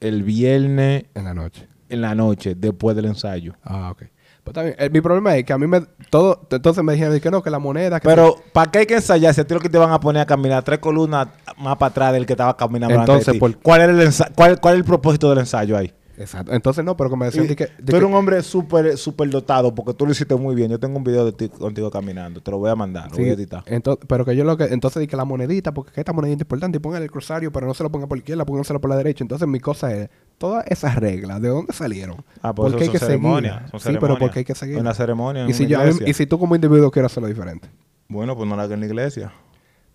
el 0.00 0.22
viernes 0.22 1.04
En 1.14 1.24
la 1.24 1.34
noche. 1.34 1.68
en 1.88 2.00
la 2.00 2.14
noche, 2.14 2.54
después 2.56 2.96
del 2.96 3.04
ensayo. 3.06 3.54
Ah, 3.62 3.90
ok. 3.92 4.02
Pues 4.44 4.54
también, 4.54 4.76
mi 4.92 5.00
problema 5.00 5.36
es 5.36 5.44
que 5.44 5.52
a 5.52 5.58
mí 5.58 5.66
me... 5.68 5.82
todo 6.10 6.48
Entonces 6.50 6.82
me 6.82 6.94
dijeron 6.94 7.18
que 7.20 7.30
no, 7.30 7.42
que 7.42 7.50
la 7.50 7.60
moneda... 7.60 8.00
Que 8.00 8.08
Pero, 8.08 8.34
¿para 8.52 8.70
qué 8.70 8.80
hay 8.80 8.86
que 8.86 8.94
ensayar? 8.96 9.32
Si 9.34 9.40
a 9.40 9.46
ti 9.46 9.54
lo 9.54 9.60
que 9.60 9.68
te 9.68 9.78
van 9.78 9.92
a 9.92 10.00
poner 10.00 10.22
a 10.22 10.26
caminar 10.26 10.64
tres 10.64 10.80
columnas 10.80 11.28
más 11.58 11.76
para 11.76 11.90
atrás 11.90 12.12
del 12.12 12.26
que 12.26 12.32
estaba 12.32 12.56
caminando 12.56 12.94
Entonces, 12.98 13.26
de 13.26 13.32
ti. 13.34 13.38
por- 13.38 13.56
¿Cuál, 13.58 13.82
era 13.82 13.92
el 13.92 14.00
ensa- 14.00 14.30
cuál, 14.34 14.60
¿Cuál 14.60 14.74
es 14.74 14.78
el 14.80 14.84
propósito 14.84 15.30
del 15.30 15.38
ensayo 15.38 15.76
ahí? 15.76 15.92
Exacto. 16.18 16.52
Entonces 16.52 16.84
no, 16.84 16.96
pero 16.96 17.08
como 17.08 17.24
decían... 17.24 17.46
De 17.46 17.56
que, 17.56 17.64
de 17.66 17.70
tú 17.78 17.82
eres 17.92 18.00
que- 18.00 18.04
un 18.04 18.14
hombre 18.14 18.42
súper 18.42 18.96
súper 18.98 19.30
dotado 19.30 19.74
porque 19.74 19.94
tú 19.94 20.06
lo 20.06 20.12
hiciste 20.12 20.34
muy 20.34 20.54
bien. 20.54 20.70
Yo 20.70 20.78
tengo 20.78 20.98
un 20.98 21.04
video 21.04 21.24
de 21.24 21.32
ti 21.32 21.48
contigo 21.48 21.90
caminando. 21.90 22.40
Te 22.40 22.50
lo 22.50 22.58
voy 22.58 22.70
a 22.70 22.74
mandar, 22.74 23.10
lo 23.10 23.14
Sí, 23.16 23.22
voy 23.22 23.30
a 23.30 23.34
editar. 23.34 23.62
entonces, 23.66 24.04
pero 24.08 24.24
que 24.24 24.34
yo 24.36 24.42
lo 24.44 24.56
que... 24.56 24.64
Entonces 24.64 25.00
di 25.00 25.06
que 25.06 25.16
la 25.16 25.24
monedita, 25.24 25.72
porque 25.72 25.92
que 25.92 26.00
esta 26.00 26.12
monedita 26.12 26.38
es 26.38 26.42
importante, 26.42 26.76
y 26.78 26.80
pongan 26.80 27.02
el 27.02 27.10
cruzario, 27.10 27.50
pero 27.52 27.66
no 27.66 27.74
se 27.74 27.82
lo 27.84 27.90
pongan 27.90 28.08
por 28.08 28.18
la 28.18 28.20
izquierda, 28.22 28.44
pónganselo 28.44 28.80
por 28.80 28.90
la 28.90 28.96
derecha. 28.96 29.22
Entonces 29.24 29.46
mi 29.48 29.60
cosa 29.60 29.92
es... 29.94 30.10
Todas 30.42 30.64
esas 30.66 30.96
reglas, 30.96 31.40
¿de 31.40 31.48
dónde 31.48 31.72
salieron? 31.72 32.16
Ah, 32.42 32.52
pues 32.52 32.72
¿Por 32.72 32.78
qué 32.78 32.84
hay 32.86 32.90
que 32.90 32.98
ceremonias, 32.98 33.52
seguirlas? 33.54 33.70
son 33.70 33.80
Sí, 33.80 33.84
pero 33.86 33.92
ceremonias. 34.00 34.18
porque 34.18 34.38
hay 34.40 34.44
que 34.44 34.54
seguir. 34.56 34.76
Una 34.78 34.92
ceremonia 34.92 35.44
en 35.44 35.50
y 35.50 35.52
si 35.52 35.66
una 35.66 35.88
yo, 35.90 35.98
y 36.04 36.12
si 36.14 36.26
tú 36.26 36.38
como 36.38 36.54
individuo 36.56 36.90
quieres 36.90 37.12
hacerlo 37.12 37.28
diferente, 37.28 37.68
Bueno, 38.08 38.34
pues 38.36 38.48
no 38.48 38.56
la 38.56 38.64
hagas 38.64 38.74
en 38.74 38.80
la 38.80 38.86
iglesia. 38.86 39.32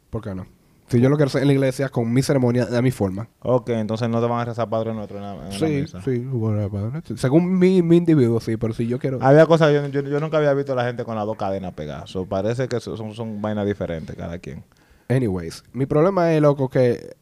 ¿por 0.10 0.22
qué 0.24 0.34
no? 0.34 0.46
Si 0.88 1.02
yo 1.02 1.10
lo 1.10 1.18
quiero 1.18 1.28
hacer 1.28 1.42
en 1.42 1.50
la 1.50 1.54
iglesia 1.54 1.90
con 1.90 2.14
mi 2.14 2.22
ceremonia, 2.22 2.66
a 2.74 2.82
mi 2.82 2.92
forma. 2.92 3.28
Ok, 3.42 3.68
entonces 3.72 4.08
no 4.08 4.22
te 4.22 4.28
van 4.28 4.40
a 4.40 4.46
rezar 4.46 4.70
Padre 4.70 4.94
Nuestro 4.94 5.18
en 5.18 5.24
la, 5.24 5.34
en 5.34 5.50
la 5.50 5.52
Sí, 5.52 5.86
sí, 6.06 6.20
bueno, 6.20 6.70
padre. 6.70 7.02
según 7.18 7.60
mi, 7.60 7.82
mi 7.82 7.98
individuo, 7.98 8.40
sí, 8.40 8.56
pero 8.56 8.74
si 8.74 8.88
yo 8.88 8.98
quiero... 8.98 9.20
Había 9.22 9.46
cosas, 9.48 9.74
yo, 9.74 9.86
yo, 9.88 10.00
yo 10.10 10.20
nunca 10.22 10.38
había 10.38 10.54
visto 10.54 10.72
a 10.72 10.76
la 10.78 10.86
gente 10.86 11.04
con 11.04 11.18
las 11.18 11.26
dos 11.26 11.36
cadenas 11.36 11.74
pegadas. 11.74 12.10
So, 12.10 12.26
parece 12.26 12.70
que 12.70 12.80
son, 12.80 13.14
son 13.14 13.42
vainas 13.42 13.66
diferentes 13.66 14.16
cada 14.16 14.40
quien. 14.40 14.64
Anyways, 15.10 15.66
mi 15.74 15.86
problema 15.86 16.32
es, 16.34 16.42
loco, 16.42 16.70
que 16.70 17.18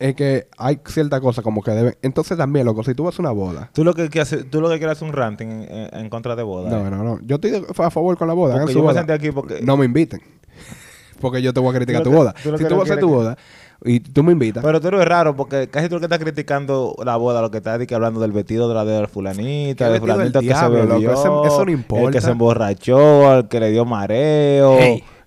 es 0.00 0.14
que 0.16 0.48
hay 0.56 0.80
cierta 0.86 1.20
cosa 1.20 1.42
como 1.42 1.62
que 1.62 1.70
deben... 1.72 1.94
Entonces 2.02 2.36
también, 2.38 2.64
loco, 2.66 2.82
si 2.82 2.94
tú 2.94 3.04
vas 3.04 3.18
a 3.18 3.22
una 3.22 3.30
boda... 3.32 3.70
Tú 3.74 3.84
lo 3.84 3.92
que, 3.94 4.08
quieres 4.08 4.34
tú 4.50 4.60
lo 4.62 4.68
que 4.70 4.78
quieres 4.78 4.96
es 4.96 5.02
un 5.02 5.12
ranting 5.12 5.46
en, 5.46 5.62
en- 5.70 5.88
en 5.92 6.08
contra 6.08 6.34
de 6.34 6.42
boda. 6.42 6.70
No, 6.70 6.86
¿eh? 6.86 6.90
no, 6.90 7.04
no. 7.04 7.18
Yo 7.22 7.36
estoy 7.36 7.50
de- 7.50 7.66
a 7.78 7.90
favor 7.90 8.16
con 8.16 8.26
la 8.26 8.32
boda. 8.34 8.54
hagan 8.54 8.62
Porque 8.64 8.72
su 8.72 8.78
yo 8.78 8.82
me 8.84 8.88
boda. 8.92 9.00
senté 9.00 9.12
aquí 9.12 9.30
porque- 9.30 9.60
No 9.62 9.76
me 9.76 9.84
inviten. 9.84 10.20
porque 11.20 11.42
yo 11.42 11.52
te 11.52 11.60
voy 11.60 11.70
a 11.74 11.76
criticar 11.76 12.02
tu 12.02 12.10
que- 12.10 12.16
boda. 12.16 12.32
tú 12.42 12.56
Si 12.56 12.64
tú 12.64 12.76
vas 12.76 12.80
a 12.80 12.92
hacer 12.94 12.98
tu 13.00 13.08
boda 13.10 13.36
y 13.84 14.00
tú 14.00 14.22
me 14.22 14.32
invitas... 14.32 14.64
Pero 14.64 14.80
tú 14.80 14.88
eres 14.88 15.04
raro 15.04 15.36
porque 15.36 15.68
casi 15.68 15.88
tú 15.90 15.96
lo 15.96 16.00
que 16.00 16.06
estás 16.06 16.18
criticando 16.18 16.94
la 17.04 17.16
boda, 17.16 17.42
lo 17.42 17.50
que 17.50 17.58
estás 17.58 17.78
hablando 17.92 18.20
del 18.20 18.32
vestido 18.32 18.68
de 18.70 18.74
la 18.74 18.84
de 18.86 19.02
la 19.02 19.06
fulanita, 19.08 19.84
¿Qué 19.86 19.90
del 19.92 20.00
vestido 20.00 20.18
del 20.18 20.32
fulanito 20.32 20.40
que 20.40 20.46
diablo, 20.46 20.78
se 20.78 20.82
loco? 20.84 20.94
bebió, 20.94 21.12
Ese- 21.12 21.22
eso 21.54 21.56
no 21.58 21.62
el 21.64 21.70
importa. 21.70 22.10
que 22.10 22.20
se 22.22 22.30
emborrachó, 22.30 23.34
el 23.36 23.48
que 23.48 23.60
le 23.60 23.70
dio 23.70 23.84
mareo 23.84 24.78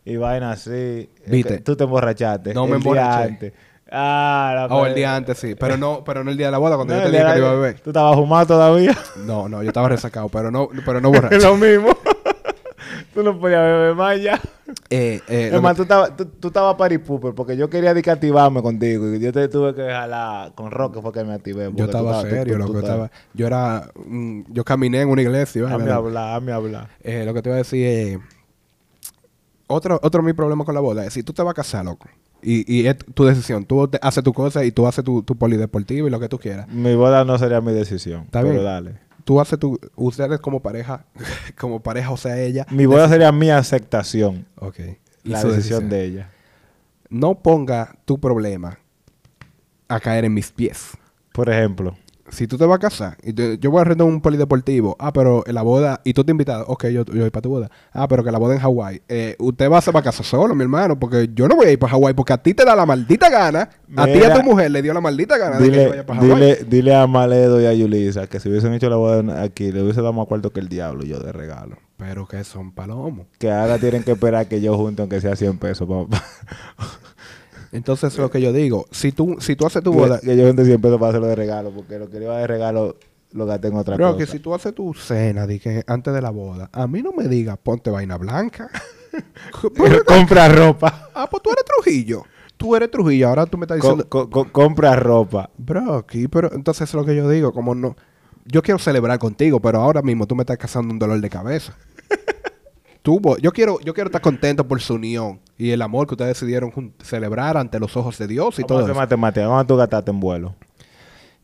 y 0.05 0.15
vaina 0.17 0.51
así. 0.51 0.69
El 0.71 1.09
Viste. 1.27 1.59
Tú 1.59 1.75
te 1.75 1.83
emborrachaste. 1.83 2.53
No 2.55 2.65
me 2.65 2.71
el 2.71 2.77
emborraché. 2.77 3.53
Ah, 3.95 4.67
la 4.69 4.75
o 4.75 4.85
el 4.87 4.95
día 4.95 5.15
antes, 5.15 5.37
sí. 5.37 5.53
Pero 5.55 5.77
no, 5.77 6.03
pero 6.03 6.23
no 6.23 6.31
el 6.31 6.37
día 6.37 6.47
de 6.47 6.51
la 6.51 6.57
boda, 6.57 6.75
cuando 6.75 6.95
No, 6.95 6.99
yo 7.01 7.05
te 7.05 7.11
dije 7.11 7.23
que 7.23 7.31
lo 7.33 7.37
iba 7.37 7.49
a 7.51 7.53
beber. 7.53 7.79
¿Tú 7.79 7.91
estabas 7.91 8.15
fumado 8.15 8.47
todavía? 8.47 8.97
No, 9.25 9.47
no, 9.47 9.61
yo 9.61 9.67
estaba 9.69 9.87
resacado, 9.89 10.29
pero 10.29 10.49
no, 10.49 10.67
pero 10.83 10.99
no 10.99 11.09
Es 11.13 11.21
borracho. 11.21 11.37
lo 11.49 11.57
mismo. 11.57 11.89
tú 13.13 13.21
no 13.21 13.39
podías 13.39 13.61
beber 13.61 13.93
más 13.93 14.19
ya. 14.19 14.41
Eh, 14.89 15.21
eh, 15.27 15.49
lo 15.51 15.57
Es 15.57 15.61
más, 15.61 15.73
que- 15.73 15.77
tú 15.77 15.81
estabas, 15.83 16.17
tú, 16.17 16.25
tú 16.25 16.51
pooper 17.05 17.35
porque 17.35 17.55
yo 17.55 17.69
quería 17.69 17.93
que 17.93 18.09
activarme 18.09 18.63
contigo 18.63 19.13
y 19.13 19.19
yo 19.19 19.31
te 19.31 19.47
tuve 19.47 19.75
que 19.75 19.83
jalar 19.87 20.53
con 20.55 20.71
Roque 20.71 20.99
fue 20.99 21.11
que 21.11 21.23
me 21.23 21.33
activé. 21.33 21.65
porque 21.65 21.79
yo 21.79 21.85
estaba 21.85 22.21
serio, 22.21 22.57
loco. 22.57 22.71
tú 22.73 22.79
estaba, 22.79 23.11
yo 23.33 23.45
era... 23.45 23.89
mm, 24.05 24.41
yo 24.49 24.63
caminé 24.63 25.01
en 25.01 25.09
una 25.09 25.21
iglesia. 25.21 25.63
Hazme 25.67 25.91
hablar, 25.91 26.35
hazme 26.37 26.51
hablar. 26.51 26.89
Eh, 27.03 27.23
lo 27.25 27.33
que 27.35 27.41
te 27.43 27.49
iba 27.49 27.55
a 27.55 27.59
decir 27.59 27.85
es... 27.85 28.17
Otro, 29.67 29.99
otro 30.01 30.21
de 30.21 30.25
mis 30.25 30.35
problemas 30.35 30.65
con 30.65 30.73
la 30.75 30.81
boda 30.81 31.05
es 31.05 31.13
si 31.13 31.21
tú 31.23 31.31
te 31.33 31.41
vas 31.43 31.51
a 31.51 31.55
casar, 31.55 31.85
loco. 31.85 32.07
Y, 32.43 32.71
y 32.71 32.87
es 32.87 32.97
tu 33.13 33.25
decisión. 33.25 33.65
Tú 33.65 33.89
haces 34.01 34.23
tu 34.23 34.33
cosa 34.33 34.63
y 34.63 34.71
tú 34.71 34.85
haces 34.87 35.03
tu, 35.03 35.23
tu 35.23 35.35
polideportivo 35.35 36.07
y 36.07 36.11
lo 36.11 36.19
que 36.19 36.29
tú 36.29 36.37
quieras. 36.37 36.67
Mi 36.67 36.95
boda 36.95 37.23
no 37.25 37.37
sería 37.37 37.61
mi 37.61 37.71
decisión. 37.71 38.23
Está 38.23 38.41
pero 38.41 38.53
bien. 38.53 38.63
dale. 38.63 38.99
Tú 39.23 39.39
haces 39.39 39.57
tu... 39.57 39.79
Ustedes 39.95 40.39
como 40.39 40.61
pareja, 40.61 41.05
como 41.57 41.81
pareja, 41.81 42.11
o 42.11 42.17
sea, 42.17 42.39
ella... 42.39 42.65
Mi 42.69 42.85
boda 42.85 43.07
sería 43.07 43.31
mi 43.31 43.49
aceptación. 43.49 44.45
Ok. 44.57 44.79
La 45.23 45.41
su 45.41 45.49
decisión 45.49 45.89
de 45.89 46.03
ella. 46.03 46.29
No 47.09 47.35
ponga 47.35 47.95
tu 48.05 48.19
problema 48.19 48.79
a 49.87 49.99
caer 49.99 50.25
en 50.25 50.33
mis 50.33 50.51
pies. 50.51 50.97
Por 51.31 51.49
ejemplo, 51.49 51.95
Si 52.33 52.47
tú 52.47 52.57
te 52.57 52.65
vas 52.65 52.75
a 52.75 52.79
casar, 52.79 53.17
y 53.23 53.31
te- 53.33 53.57
yo 53.59 53.71
voy 53.71 53.81
a 53.81 53.83
rentar 53.85 54.05
un 54.07 54.19
polideportivo, 54.21 54.95
ah, 54.99 55.13
pero 55.13 55.43
en 55.47 55.55
la 55.55 55.61
boda, 55.61 56.01
y 56.03 56.13
tú 56.13 56.23
te 56.23 56.31
invitas, 56.31 56.63
ok, 56.67 56.85
yo, 56.87 57.05
yo 57.05 57.21
voy 57.21 57.29
para 57.29 57.41
tu 57.41 57.49
boda, 57.49 57.71
ah, 57.93 58.07
pero 58.07 58.23
que 58.23 58.31
la 58.31 58.39
boda 58.39 58.55
en 58.55 58.59
Hawái, 58.59 59.01
eh, 59.07 59.35
usted 59.39 59.71
va 59.71 59.77
a 59.77 59.81
se 59.81 59.91
va 59.91 59.99
a 60.01 60.03
casar 60.03 60.25
solo, 60.25 60.53
mi 60.55 60.63
hermano, 60.63 60.99
porque 60.99 61.29
yo 61.33 61.47
no 61.47 61.55
voy 61.55 61.67
a 61.67 61.71
ir 61.71 61.79
para 61.79 61.91
Hawái, 61.91 62.13
porque 62.13 62.33
a 62.33 62.37
ti 62.37 62.53
te 62.53 62.65
da 62.65 62.75
la 62.75 62.85
maldita 62.85 63.29
gana, 63.29 63.69
a 63.95 64.05
ti 64.05 64.19
y 64.19 64.23
a 64.23 64.33
tu 64.33 64.43
mujer 64.43 64.71
le 64.71 64.81
dio 64.81 64.93
la 64.93 65.01
maldita 65.01 65.37
gana 65.37 65.57
de 65.59 65.65
que 65.65 65.71
dile, 65.71 65.87
vaya 65.89 66.05
para 66.05 66.19
Hawái. 66.21 66.35
dile, 66.35 66.57
dile 66.67 66.95
a 66.95 67.07
Maledo 67.07 67.61
y 67.61 67.65
a 67.65 67.73
Yulisa 67.73 68.27
que 68.27 68.39
si 68.39 68.49
hubiesen 68.49 68.73
hecho 68.73 68.89
la 68.89 68.95
boda 68.97 69.41
aquí, 69.43 69.71
le 69.71 69.81
hubiese 69.83 70.01
dado 70.01 70.13
más 70.13 70.27
cuarto 70.27 70.51
que 70.51 70.59
el 70.59 70.67
diablo 70.69 71.03
yo 71.03 71.19
de 71.19 71.31
regalo. 71.31 71.77
Pero 71.97 72.27
que 72.27 72.43
son 72.43 72.71
palomos. 72.73 73.27
Que 73.37 73.49
ahora 73.51 73.77
tienen 73.77 74.03
que 74.03 74.11
esperar 74.13 74.47
que 74.47 74.59
yo 74.59 74.75
junte 74.75 75.01
aunque 75.03 75.21
sea 75.21 75.35
100 75.35 75.57
pesos. 75.57 75.87
pa- 75.87 76.21
Entonces, 77.73 78.17
lo 78.17 78.29
que 78.31 78.39
yo 78.39 78.53
digo, 78.53 78.85
si 78.91 79.11
tú, 79.11 79.37
si 79.39 79.55
tú 79.55 79.65
haces 79.65 79.83
tu 79.83 79.91
boda, 79.91 80.19
que 80.21 80.37
yo 80.37 80.45
junte 80.47 80.63
100 80.63 80.79
pesos 80.79 80.97
para 80.99 81.09
hacerlo 81.09 81.27
de 81.27 81.35
regalo, 81.35 81.71
porque 81.71 81.99
lo 81.99 82.09
que 82.09 82.19
le 82.19 82.25
iba 82.25 82.37
de 82.37 82.47
regalo 82.47 82.95
lo 83.31 83.45
gasté 83.47 83.67
en 83.69 83.75
otra 83.77 83.95
Bro, 83.97 84.13
cosa. 84.13 84.17
que 84.19 84.31
si 84.31 84.39
tú 84.39 84.53
haces 84.53 84.73
tu 84.75 84.93
cena 84.93 85.47
di 85.47 85.59
que 85.59 85.83
antes 85.87 86.13
de 86.13 86.21
la 86.21 86.29
boda, 86.29 86.69
a 86.71 86.85
mí 86.87 87.01
no 87.01 87.11
me 87.13 87.27
digas 87.27 87.57
ponte 87.61 87.89
vaina 87.89 88.15
blanca. 88.17 88.69
compra 90.05 90.49
ropa. 90.49 91.09
ah, 91.13 91.27
pues 91.29 91.41
tú 91.43 91.49
eres 91.51 91.65
Trujillo. 91.65 92.23
Tú 92.57 92.75
eres 92.75 92.89
Trujillo. 92.91 93.27
Ahora 93.29 93.45
tú 93.45 93.57
me 93.57 93.63
estás 93.65 93.77
diciendo, 93.77 94.07
co- 94.07 94.29
co- 94.29 94.51
compra 94.51 94.95
ropa. 94.95 95.49
bro, 95.57 95.95
aquí, 95.95 96.27
pero 96.27 96.53
entonces 96.53 96.87
es 96.89 96.93
lo 96.93 97.03
que 97.05 97.15
yo 97.15 97.27
digo, 97.29 97.51
como 97.53 97.73
no. 97.75 97.95
Yo 98.45 98.61
quiero 98.61 98.77
celebrar 98.77 99.19
contigo, 99.19 99.59
pero 99.59 99.79
ahora 99.81 100.01
mismo 100.01 100.27
tú 100.27 100.35
me 100.35 100.43
estás 100.43 100.57
causando 100.57 100.91
un 100.93 100.99
dolor 100.99 101.19
de 101.21 101.29
cabeza. 101.29 101.75
Yo 103.03 103.51
quiero, 103.51 103.79
yo 103.81 103.93
quiero 103.93 104.07
estar 104.07 104.21
contento 104.21 104.67
por 104.67 104.79
su 104.81 104.93
unión 104.95 105.39
y 105.57 105.71
el 105.71 105.81
amor 105.81 106.07
que 106.07 106.13
ustedes 106.13 106.39
decidieron 106.39 106.93
celebrar 107.01 107.57
ante 107.57 107.79
los 107.79 107.95
ojos 107.97 108.17
de 108.17 108.27
Dios 108.27 108.59
y 108.59 108.63
todo 108.63 108.85
eso. 108.85 108.93
matemáticas. 108.95 109.47
¿Cuánto 109.49 109.73
tú 109.73 109.77
gastaste 109.77 110.11
en 110.11 110.19
vuelo? 110.19 110.55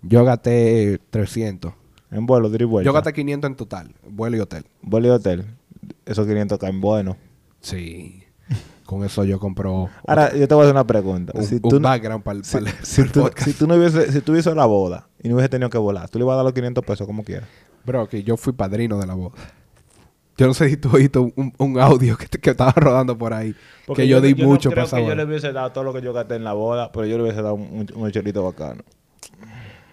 Yo 0.02 0.24
gasté 0.24 1.00
300. 1.10 1.74
En 2.12 2.26
vuelo. 2.26 2.50
Yo 2.82 2.94
gasté 2.94 3.14
500 3.14 3.50
en 3.50 3.56
total, 3.56 3.94
vuelo 4.08 4.38
y 4.38 4.40
hotel. 4.40 4.66
Vuelo 4.82 5.08
y 5.08 5.12
hotel. 5.12 5.46
Esos 6.06 6.26
500 6.26 6.58
caen 6.58 6.82
buenos. 6.82 7.18
Sí. 7.62 8.24
Con 8.86 9.04
eso 9.04 9.24
yo 9.24 9.40
compro 9.40 9.88
Ahora, 10.08 10.34
yo 10.36 10.48
te 10.48 10.56
voy 10.56 10.64
a 10.64 10.66
hacer 10.66 10.76
una 10.76 10.88
pregunta. 10.88 11.34
un, 11.36 11.44
si, 11.46 11.56
un 11.56 11.62
tú, 11.62 11.80
background 11.80 12.24
para 12.24 12.44
si, 12.44 12.58
si 12.82 13.04
tú, 13.04 13.30
si 13.38 13.54
tú 13.54 13.68
no 13.68 13.76
hubiese, 13.76 14.12
si 14.12 14.22
tú 14.22 14.32
hubiese 14.32 14.54
la 14.56 14.66
boda 14.66 15.08
y 15.22 15.30
no 15.30 15.36
hubiese 15.36 15.50
tenido 15.50 15.70
que 15.70 15.78
volar, 15.78 16.10
tú 16.10 16.18
le 16.18 16.26
ibas 16.26 16.34
a 16.34 16.38
dar 16.38 16.46
los 16.46 16.54
500 16.54 16.84
pesos 16.84 17.06
como 17.06 17.24
quieras. 17.24 17.48
Bro, 17.86 18.08
que 18.08 18.24
yo 18.24 18.36
fui 18.36 18.54
padrino 18.54 18.98
de 18.98 19.06
la 19.06 19.14
boda. 19.14 19.36
Yo 20.40 20.48
no 20.48 20.54
sé 20.54 20.70
si 20.70 20.78
tú 20.78 20.90
oíste 20.94 21.20
un, 21.20 21.54
un 21.58 21.80
audio 21.82 22.16
que, 22.18 22.26
que 22.28 22.52
estaba 22.52 22.72
rodando 22.72 23.18
por 23.18 23.34
ahí. 23.34 23.54
que 23.94 24.08
yo, 24.08 24.22
di 24.22 24.36
mucho 24.36 24.70
no 24.70 24.76
para 24.76 24.86
creo 24.86 24.86
esa 24.86 24.98
que 24.98 25.06
yo 25.06 25.16
le 25.16 25.26
hubiese 25.26 25.52
dado 25.52 25.74
todo 25.74 25.84
lo 25.84 25.92
que 25.92 26.02
yo 26.02 26.14
gasté 26.14 26.36
en 26.36 26.46
la 26.46 26.54
boda, 26.54 26.94
pero 26.94 27.06
yo 27.06 27.18
le 27.18 27.24
hubiese 27.24 27.42
dado 27.42 27.56
un, 27.56 27.86
un, 27.94 28.12
chelito 28.12 28.42
bacano. 28.46 28.82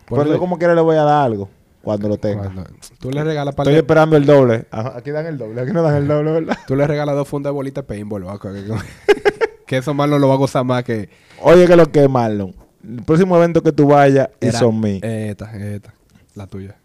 Por 0.07 0.21
pero 0.21 0.35
yo 0.35 0.39
como 0.39 0.57
quiera 0.57 0.77
le 0.77 0.83
voy 0.83 0.95
a 0.95 1.03
dar 1.03 1.25
algo 1.25 1.51
cuando 1.83 2.09
lo 2.09 2.17
tenga. 2.17 2.45
Cuando- 2.45 2.65
tú 3.01 3.11
le 3.11 3.25
regalas 3.25 3.57
par 3.57 3.67
Estoy 3.67 3.79
esperando 3.79 4.17
el 4.17 4.25
doble. 4.25 4.67
Ajá, 4.71 4.97
Aquí 4.97 5.11
dan 5.11 5.27
el 5.27 5.37
doble, 5.37 5.63
aquí 5.63 5.73
no 5.73 5.83
dan 5.83 5.97
el 5.97 6.07
doble, 6.07 6.31
¿verdad? 6.31 6.57
tú 6.65 6.77
le 6.77 6.87
regalas 6.87 7.17
dos 7.17 7.27
fundas 7.27 7.51
de 7.51 7.55
bolita 7.55 7.81
de 7.81 7.89
paintball, 7.89 8.23
vaco, 8.23 8.53
que, 8.53 8.65
que 9.67 9.77
eso 9.79 9.95
no 9.95 10.07
lo 10.07 10.29
va 10.29 10.35
a 10.35 10.39
gozar 10.39 10.65
más 10.65 10.85
que 10.85 11.09
Oye, 11.43 11.67
que 11.67 11.75
lo 11.75 11.91
que 11.91 12.05
es, 12.05 12.09
Marlon. 12.09 12.55
El 12.85 13.03
próximo 13.03 13.37
evento 13.37 13.65
que 13.65 13.73
tú 13.73 13.89
vayas 13.89 14.29
y 14.41 14.47
Era- 14.47 14.61
son 14.61 14.79
mí. 14.79 15.01
Esta, 15.03 15.51
esta, 15.57 15.93
la 16.37 16.47
tuya. 16.47 16.77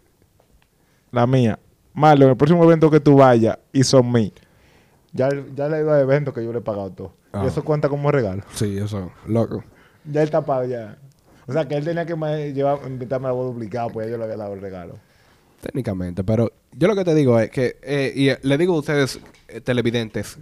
La 1.12 1.28
mía. 1.28 1.60
Marlon, 1.94 2.30
el 2.30 2.36
próximo 2.36 2.64
evento 2.64 2.90
que 2.90 3.00
tú 3.00 3.16
vayas 3.16 3.58
y 3.72 3.84
son 3.84 4.10
mí. 4.10 4.32
Ya, 5.12 5.28
ya 5.54 5.68
le 5.68 5.78
he 5.78 5.80
ido 5.80 5.92
a 5.92 6.00
eventos 6.00 6.32
que 6.32 6.44
yo 6.44 6.52
le 6.52 6.58
he 6.58 6.62
pagado 6.62 6.90
todo. 6.90 7.12
Ah. 7.32 7.42
Y 7.44 7.48
eso 7.48 7.64
cuenta 7.64 7.88
como 7.88 8.10
regalo. 8.10 8.42
Sí, 8.54 8.78
eso, 8.78 9.12
loco. 9.26 9.62
Ya 10.04 10.22
él 10.22 10.26
está 10.26 10.44
pago 10.44 10.64
ya. 10.64 10.98
O 11.46 11.52
sea, 11.52 11.66
que 11.66 11.76
él 11.76 11.84
tenía 11.84 12.06
que 12.06 12.14
llevar, 12.52 12.78
invitarme 12.86 13.26
a 13.26 13.30
la 13.30 13.34
boda 13.34 13.48
duplicada, 13.48 13.88
pues 13.88 14.10
yo 14.10 14.16
le 14.16 14.24
había 14.24 14.36
dado 14.36 14.54
el 14.54 14.60
regalo. 14.60 14.94
Técnicamente, 15.60 16.24
pero 16.24 16.50
yo 16.72 16.88
lo 16.88 16.96
que 16.96 17.04
te 17.04 17.14
digo 17.14 17.38
es 17.38 17.50
que, 17.50 17.76
eh, 17.82 18.12
y 18.14 18.46
le 18.46 18.58
digo 18.58 18.74
a 18.74 18.78
ustedes, 18.78 19.20
eh, 19.48 19.60
televidentes, 19.60 20.38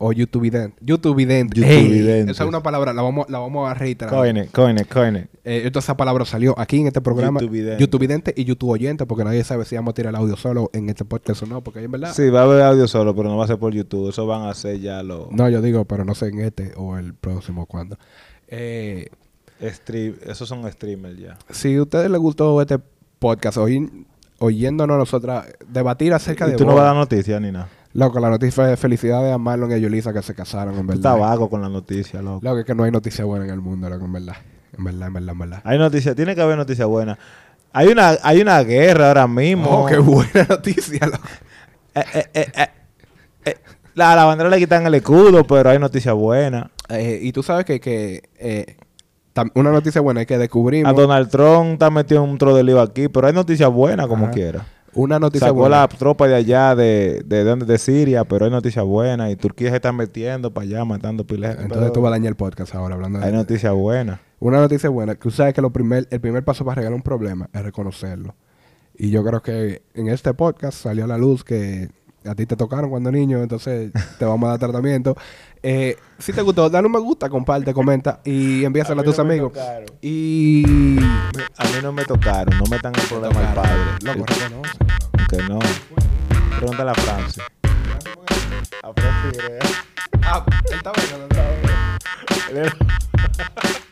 o 0.00 0.12
YouTubevidentes, 0.12 0.78
YouTubevidentes, 0.84 1.56
YouTubevidentes. 1.62 2.36
esa 2.36 2.44
es 2.44 2.48
una 2.48 2.62
palabra, 2.62 2.92
la 2.92 3.02
vamos, 3.02 3.28
la 3.28 3.38
vamos 3.38 3.68
a 3.70 3.74
reiterar. 3.74 4.14
Coine, 4.14 4.48
coine, 4.48 4.84
coine. 4.84 5.28
Eh, 5.44 5.62
entonces 5.64 5.86
esa 5.86 5.96
palabra 5.96 6.24
salió 6.24 6.58
aquí 6.58 6.80
en 6.80 6.86
este 6.88 7.00
programa. 7.00 7.40
YouTubevidente. 7.40 7.80
YouTubevidente 7.82 8.34
y 8.36 8.44
YouTube 8.44 8.70
oyente, 8.70 9.06
porque 9.06 9.24
nadie 9.24 9.42
sabe 9.44 9.64
si 9.64 9.74
vamos 9.76 9.92
a 9.92 9.94
tirar 9.94 10.10
el 10.10 10.16
audio 10.20 10.36
solo 10.36 10.70
en 10.72 10.88
este 10.88 11.04
podcast 11.04 11.42
o 11.42 11.46
no, 11.46 11.62
porque 11.62 11.82
en 11.82 11.90
verdad. 11.90 12.12
Sí, 12.14 12.28
va 12.30 12.40
a 12.40 12.44
haber 12.44 12.62
audio 12.62 12.86
solo, 12.88 13.14
pero 13.14 13.28
no 13.28 13.36
va 13.36 13.44
a 13.44 13.48
ser 13.48 13.58
por 13.58 13.72
YouTube. 13.72 14.08
Eso 14.10 14.26
van 14.26 14.42
a 14.42 14.50
hacer 14.50 14.78
ya 14.80 15.02
los 15.02 15.30
No, 15.32 15.48
yo 15.48 15.60
digo, 15.62 15.84
pero 15.84 16.04
no 16.04 16.14
sé 16.14 16.26
en 16.28 16.40
este 16.40 16.72
o 16.76 16.96
el 16.96 17.14
próximo 17.14 17.66
cuándo. 17.66 17.98
Eh, 18.48 19.08
stream. 19.62 20.14
Esos 20.26 20.48
son 20.48 20.70
streamers 20.70 21.18
ya. 21.18 21.36
si 21.50 21.74
a 21.76 21.82
ustedes 21.82 22.10
les 22.10 22.20
gustó 22.20 22.60
este 22.60 22.78
podcast, 23.18 23.58
oí- 23.58 24.06
oyéndonos 24.38 24.96
nosotras 24.98 25.46
debatir 25.68 26.12
acerca 26.14 26.46
Y 26.46 26.52
de 26.52 26.56
tú 26.56 26.64
no 26.64 26.74
vas 26.74 26.82
a 26.82 26.86
dar 26.86 26.96
noticias 26.96 27.40
ni 27.40 27.50
nada. 27.50 27.68
Loco, 27.98 28.20
la 28.20 28.30
noticia 28.30 28.52
fue 28.52 28.76
felicidades 28.76 29.34
a 29.34 29.38
Marlon 29.38 29.72
y 29.72 29.74
a 29.74 29.78
Yulisa 29.78 30.12
que 30.12 30.22
se 30.22 30.32
casaron, 30.32 30.74
en 30.78 30.86
verdad. 30.86 31.14
estás 31.14 31.18
vago 31.18 31.50
con 31.50 31.60
la 31.62 31.68
noticia, 31.68 32.22
loco. 32.22 32.38
Loco, 32.44 32.58
es 32.60 32.64
que 32.64 32.72
no 32.72 32.84
hay 32.84 32.92
noticia 32.92 33.24
buena 33.24 33.44
en 33.44 33.50
el 33.50 33.60
mundo, 33.60 33.90
loco, 33.90 34.04
en 34.04 34.12
verdad. 34.12 34.36
En 34.76 34.84
verdad, 34.84 35.08
en 35.08 35.14
verdad, 35.14 35.32
en 35.32 35.38
verdad. 35.38 35.60
Hay 35.64 35.78
noticias, 35.78 36.14
tiene 36.14 36.36
que 36.36 36.40
haber 36.40 36.56
noticias 36.56 36.86
buenas. 36.86 37.18
Hay 37.72 37.88
una, 37.88 38.16
hay 38.22 38.40
una 38.40 38.62
guerra 38.62 39.08
ahora 39.08 39.26
mismo. 39.26 39.82
Oh, 39.82 39.86
qué 39.86 39.98
buena 39.98 40.46
noticia. 40.48 41.06
loco. 41.06 41.26
Eh, 41.96 42.24
eh, 42.34 42.68
eh, 43.44 43.56
la, 43.94 44.14
la 44.14 44.26
bandera 44.26 44.48
le 44.48 44.58
quitan 44.58 44.86
el 44.86 44.94
escudo, 44.94 45.44
pero 45.44 45.70
hay 45.70 45.80
noticias 45.80 46.14
buenas. 46.14 46.70
Eh, 46.88 47.18
y 47.20 47.32
tú 47.32 47.42
sabes 47.42 47.64
que, 47.64 47.80
que 47.80 48.76
una 49.54 49.72
noticia 49.72 50.00
buena 50.00 50.20
es 50.20 50.26
que 50.28 50.38
descubrimos 50.38 50.88
A 50.88 50.94
Donald 50.94 51.28
Trump 51.30 51.72
está 51.72 51.90
metido 51.90 52.22
en 52.22 52.30
un 52.30 52.38
tro 52.38 52.54
de 52.54 52.62
lío 52.62 52.80
aquí, 52.80 53.08
pero 53.08 53.26
hay 53.26 53.32
noticias 53.32 53.70
buenas 53.72 54.06
como 54.06 54.26
Ajá. 54.26 54.34
quiera. 54.34 54.64
Una 54.94 55.18
noticia 55.18 55.48
Sacó 55.48 55.60
buena. 55.60 55.80
la 55.80 55.88
tropa 55.88 56.26
de 56.28 56.34
allá, 56.34 56.74
de, 56.74 57.22
de, 57.24 57.44
donde- 57.44 57.66
de 57.66 57.78
Siria, 57.78 58.24
pero 58.24 58.44
hay 58.46 58.50
noticias 58.50 58.84
buenas. 58.84 59.30
Y 59.30 59.36
Turquía 59.36 59.70
se 59.70 59.76
está 59.76 59.92
metiendo 59.92 60.52
para 60.52 60.64
allá, 60.66 60.84
matando 60.84 61.26
piles. 61.26 61.56
Entonces 61.60 61.92
tú 61.92 62.00
vas 62.00 62.10
a 62.10 62.12
dañar 62.12 62.30
el 62.30 62.36
podcast 62.36 62.74
ahora 62.74 62.94
hablando 62.94 63.18
de 63.18 63.24
Hay 63.26 63.32
noticias 63.32 63.72
buenas. 63.74 64.20
Una 64.40 64.60
noticia 64.60 64.88
buena, 64.90 65.14
que 65.14 65.20
tú 65.20 65.30
sabes 65.30 65.52
que 65.54 65.60
lo 65.60 65.70
primer, 65.70 66.06
el 66.10 66.20
primer 66.20 66.44
paso 66.44 66.64
para 66.64 66.74
arreglar 66.74 66.94
un 66.94 67.02
problema 67.02 67.48
es 67.52 67.62
reconocerlo. 67.62 68.34
Y 68.96 69.10
yo 69.10 69.24
creo 69.24 69.42
que 69.42 69.82
en 69.94 70.08
este 70.08 70.34
podcast 70.34 70.78
salió 70.82 71.04
a 71.04 71.06
la 71.08 71.18
luz 71.18 71.44
que 71.44 71.88
a 72.24 72.34
ti 72.34 72.46
te 72.46 72.56
tocaron 72.56 72.90
cuando 72.90 73.10
niño, 73.10 73.42
entonces 73.42 73.92
te 74.18 74.24
vamos 74.24 74.46
a 74.46 74.50
dar 74.50 74.58
tratamiento. 74.58 75.16
Eh, 75.62 75.96
si 76.18 76.32
te 76.32 76.42
gustó, 76.42 76.70
dale 76.70 76.86
un 76.86 76.92
me 76.92 77.00
gusta, 77.00 77.28
comparte, 77.28 77.72
comenta 77.72 78.20
y 78.24 78.64
envíaselo 78.64 79.00
a, 79.00 79.04
tus 79.04 79.18
no 79.18 79.24
me 79.24 79.34
amigos. 79.34 79.52
Y... 80.00 80.98
A 81.56 81.64
mí 81.64 81.78
no 81.82 81.92
me 81.92 82.04
tocaron, 82.04 82.56
no 82.58 82.64
metan 82.70 82.94
el 82.94 83.06
problema 83.08 83.48
al 83.48 83.54
padre. 83.54 83.78
Loco. 84.02 84.24
Que 85.28 85.36
no. 85.48 85.58
Pregúntale 86.58 86.90
a 86.90 86.94
Francis. 86.94 87.42
A 88.82 88.92
Francis 88.92 89.42
Grea. 89.42 89.58
Ah, 90.22 90.44
él 90.70 90.76
está 90.76 90.92
bueno, 90.92 91.24
él 92.50 92.58
está 92.58 92.72
bueno. 92.72 93.78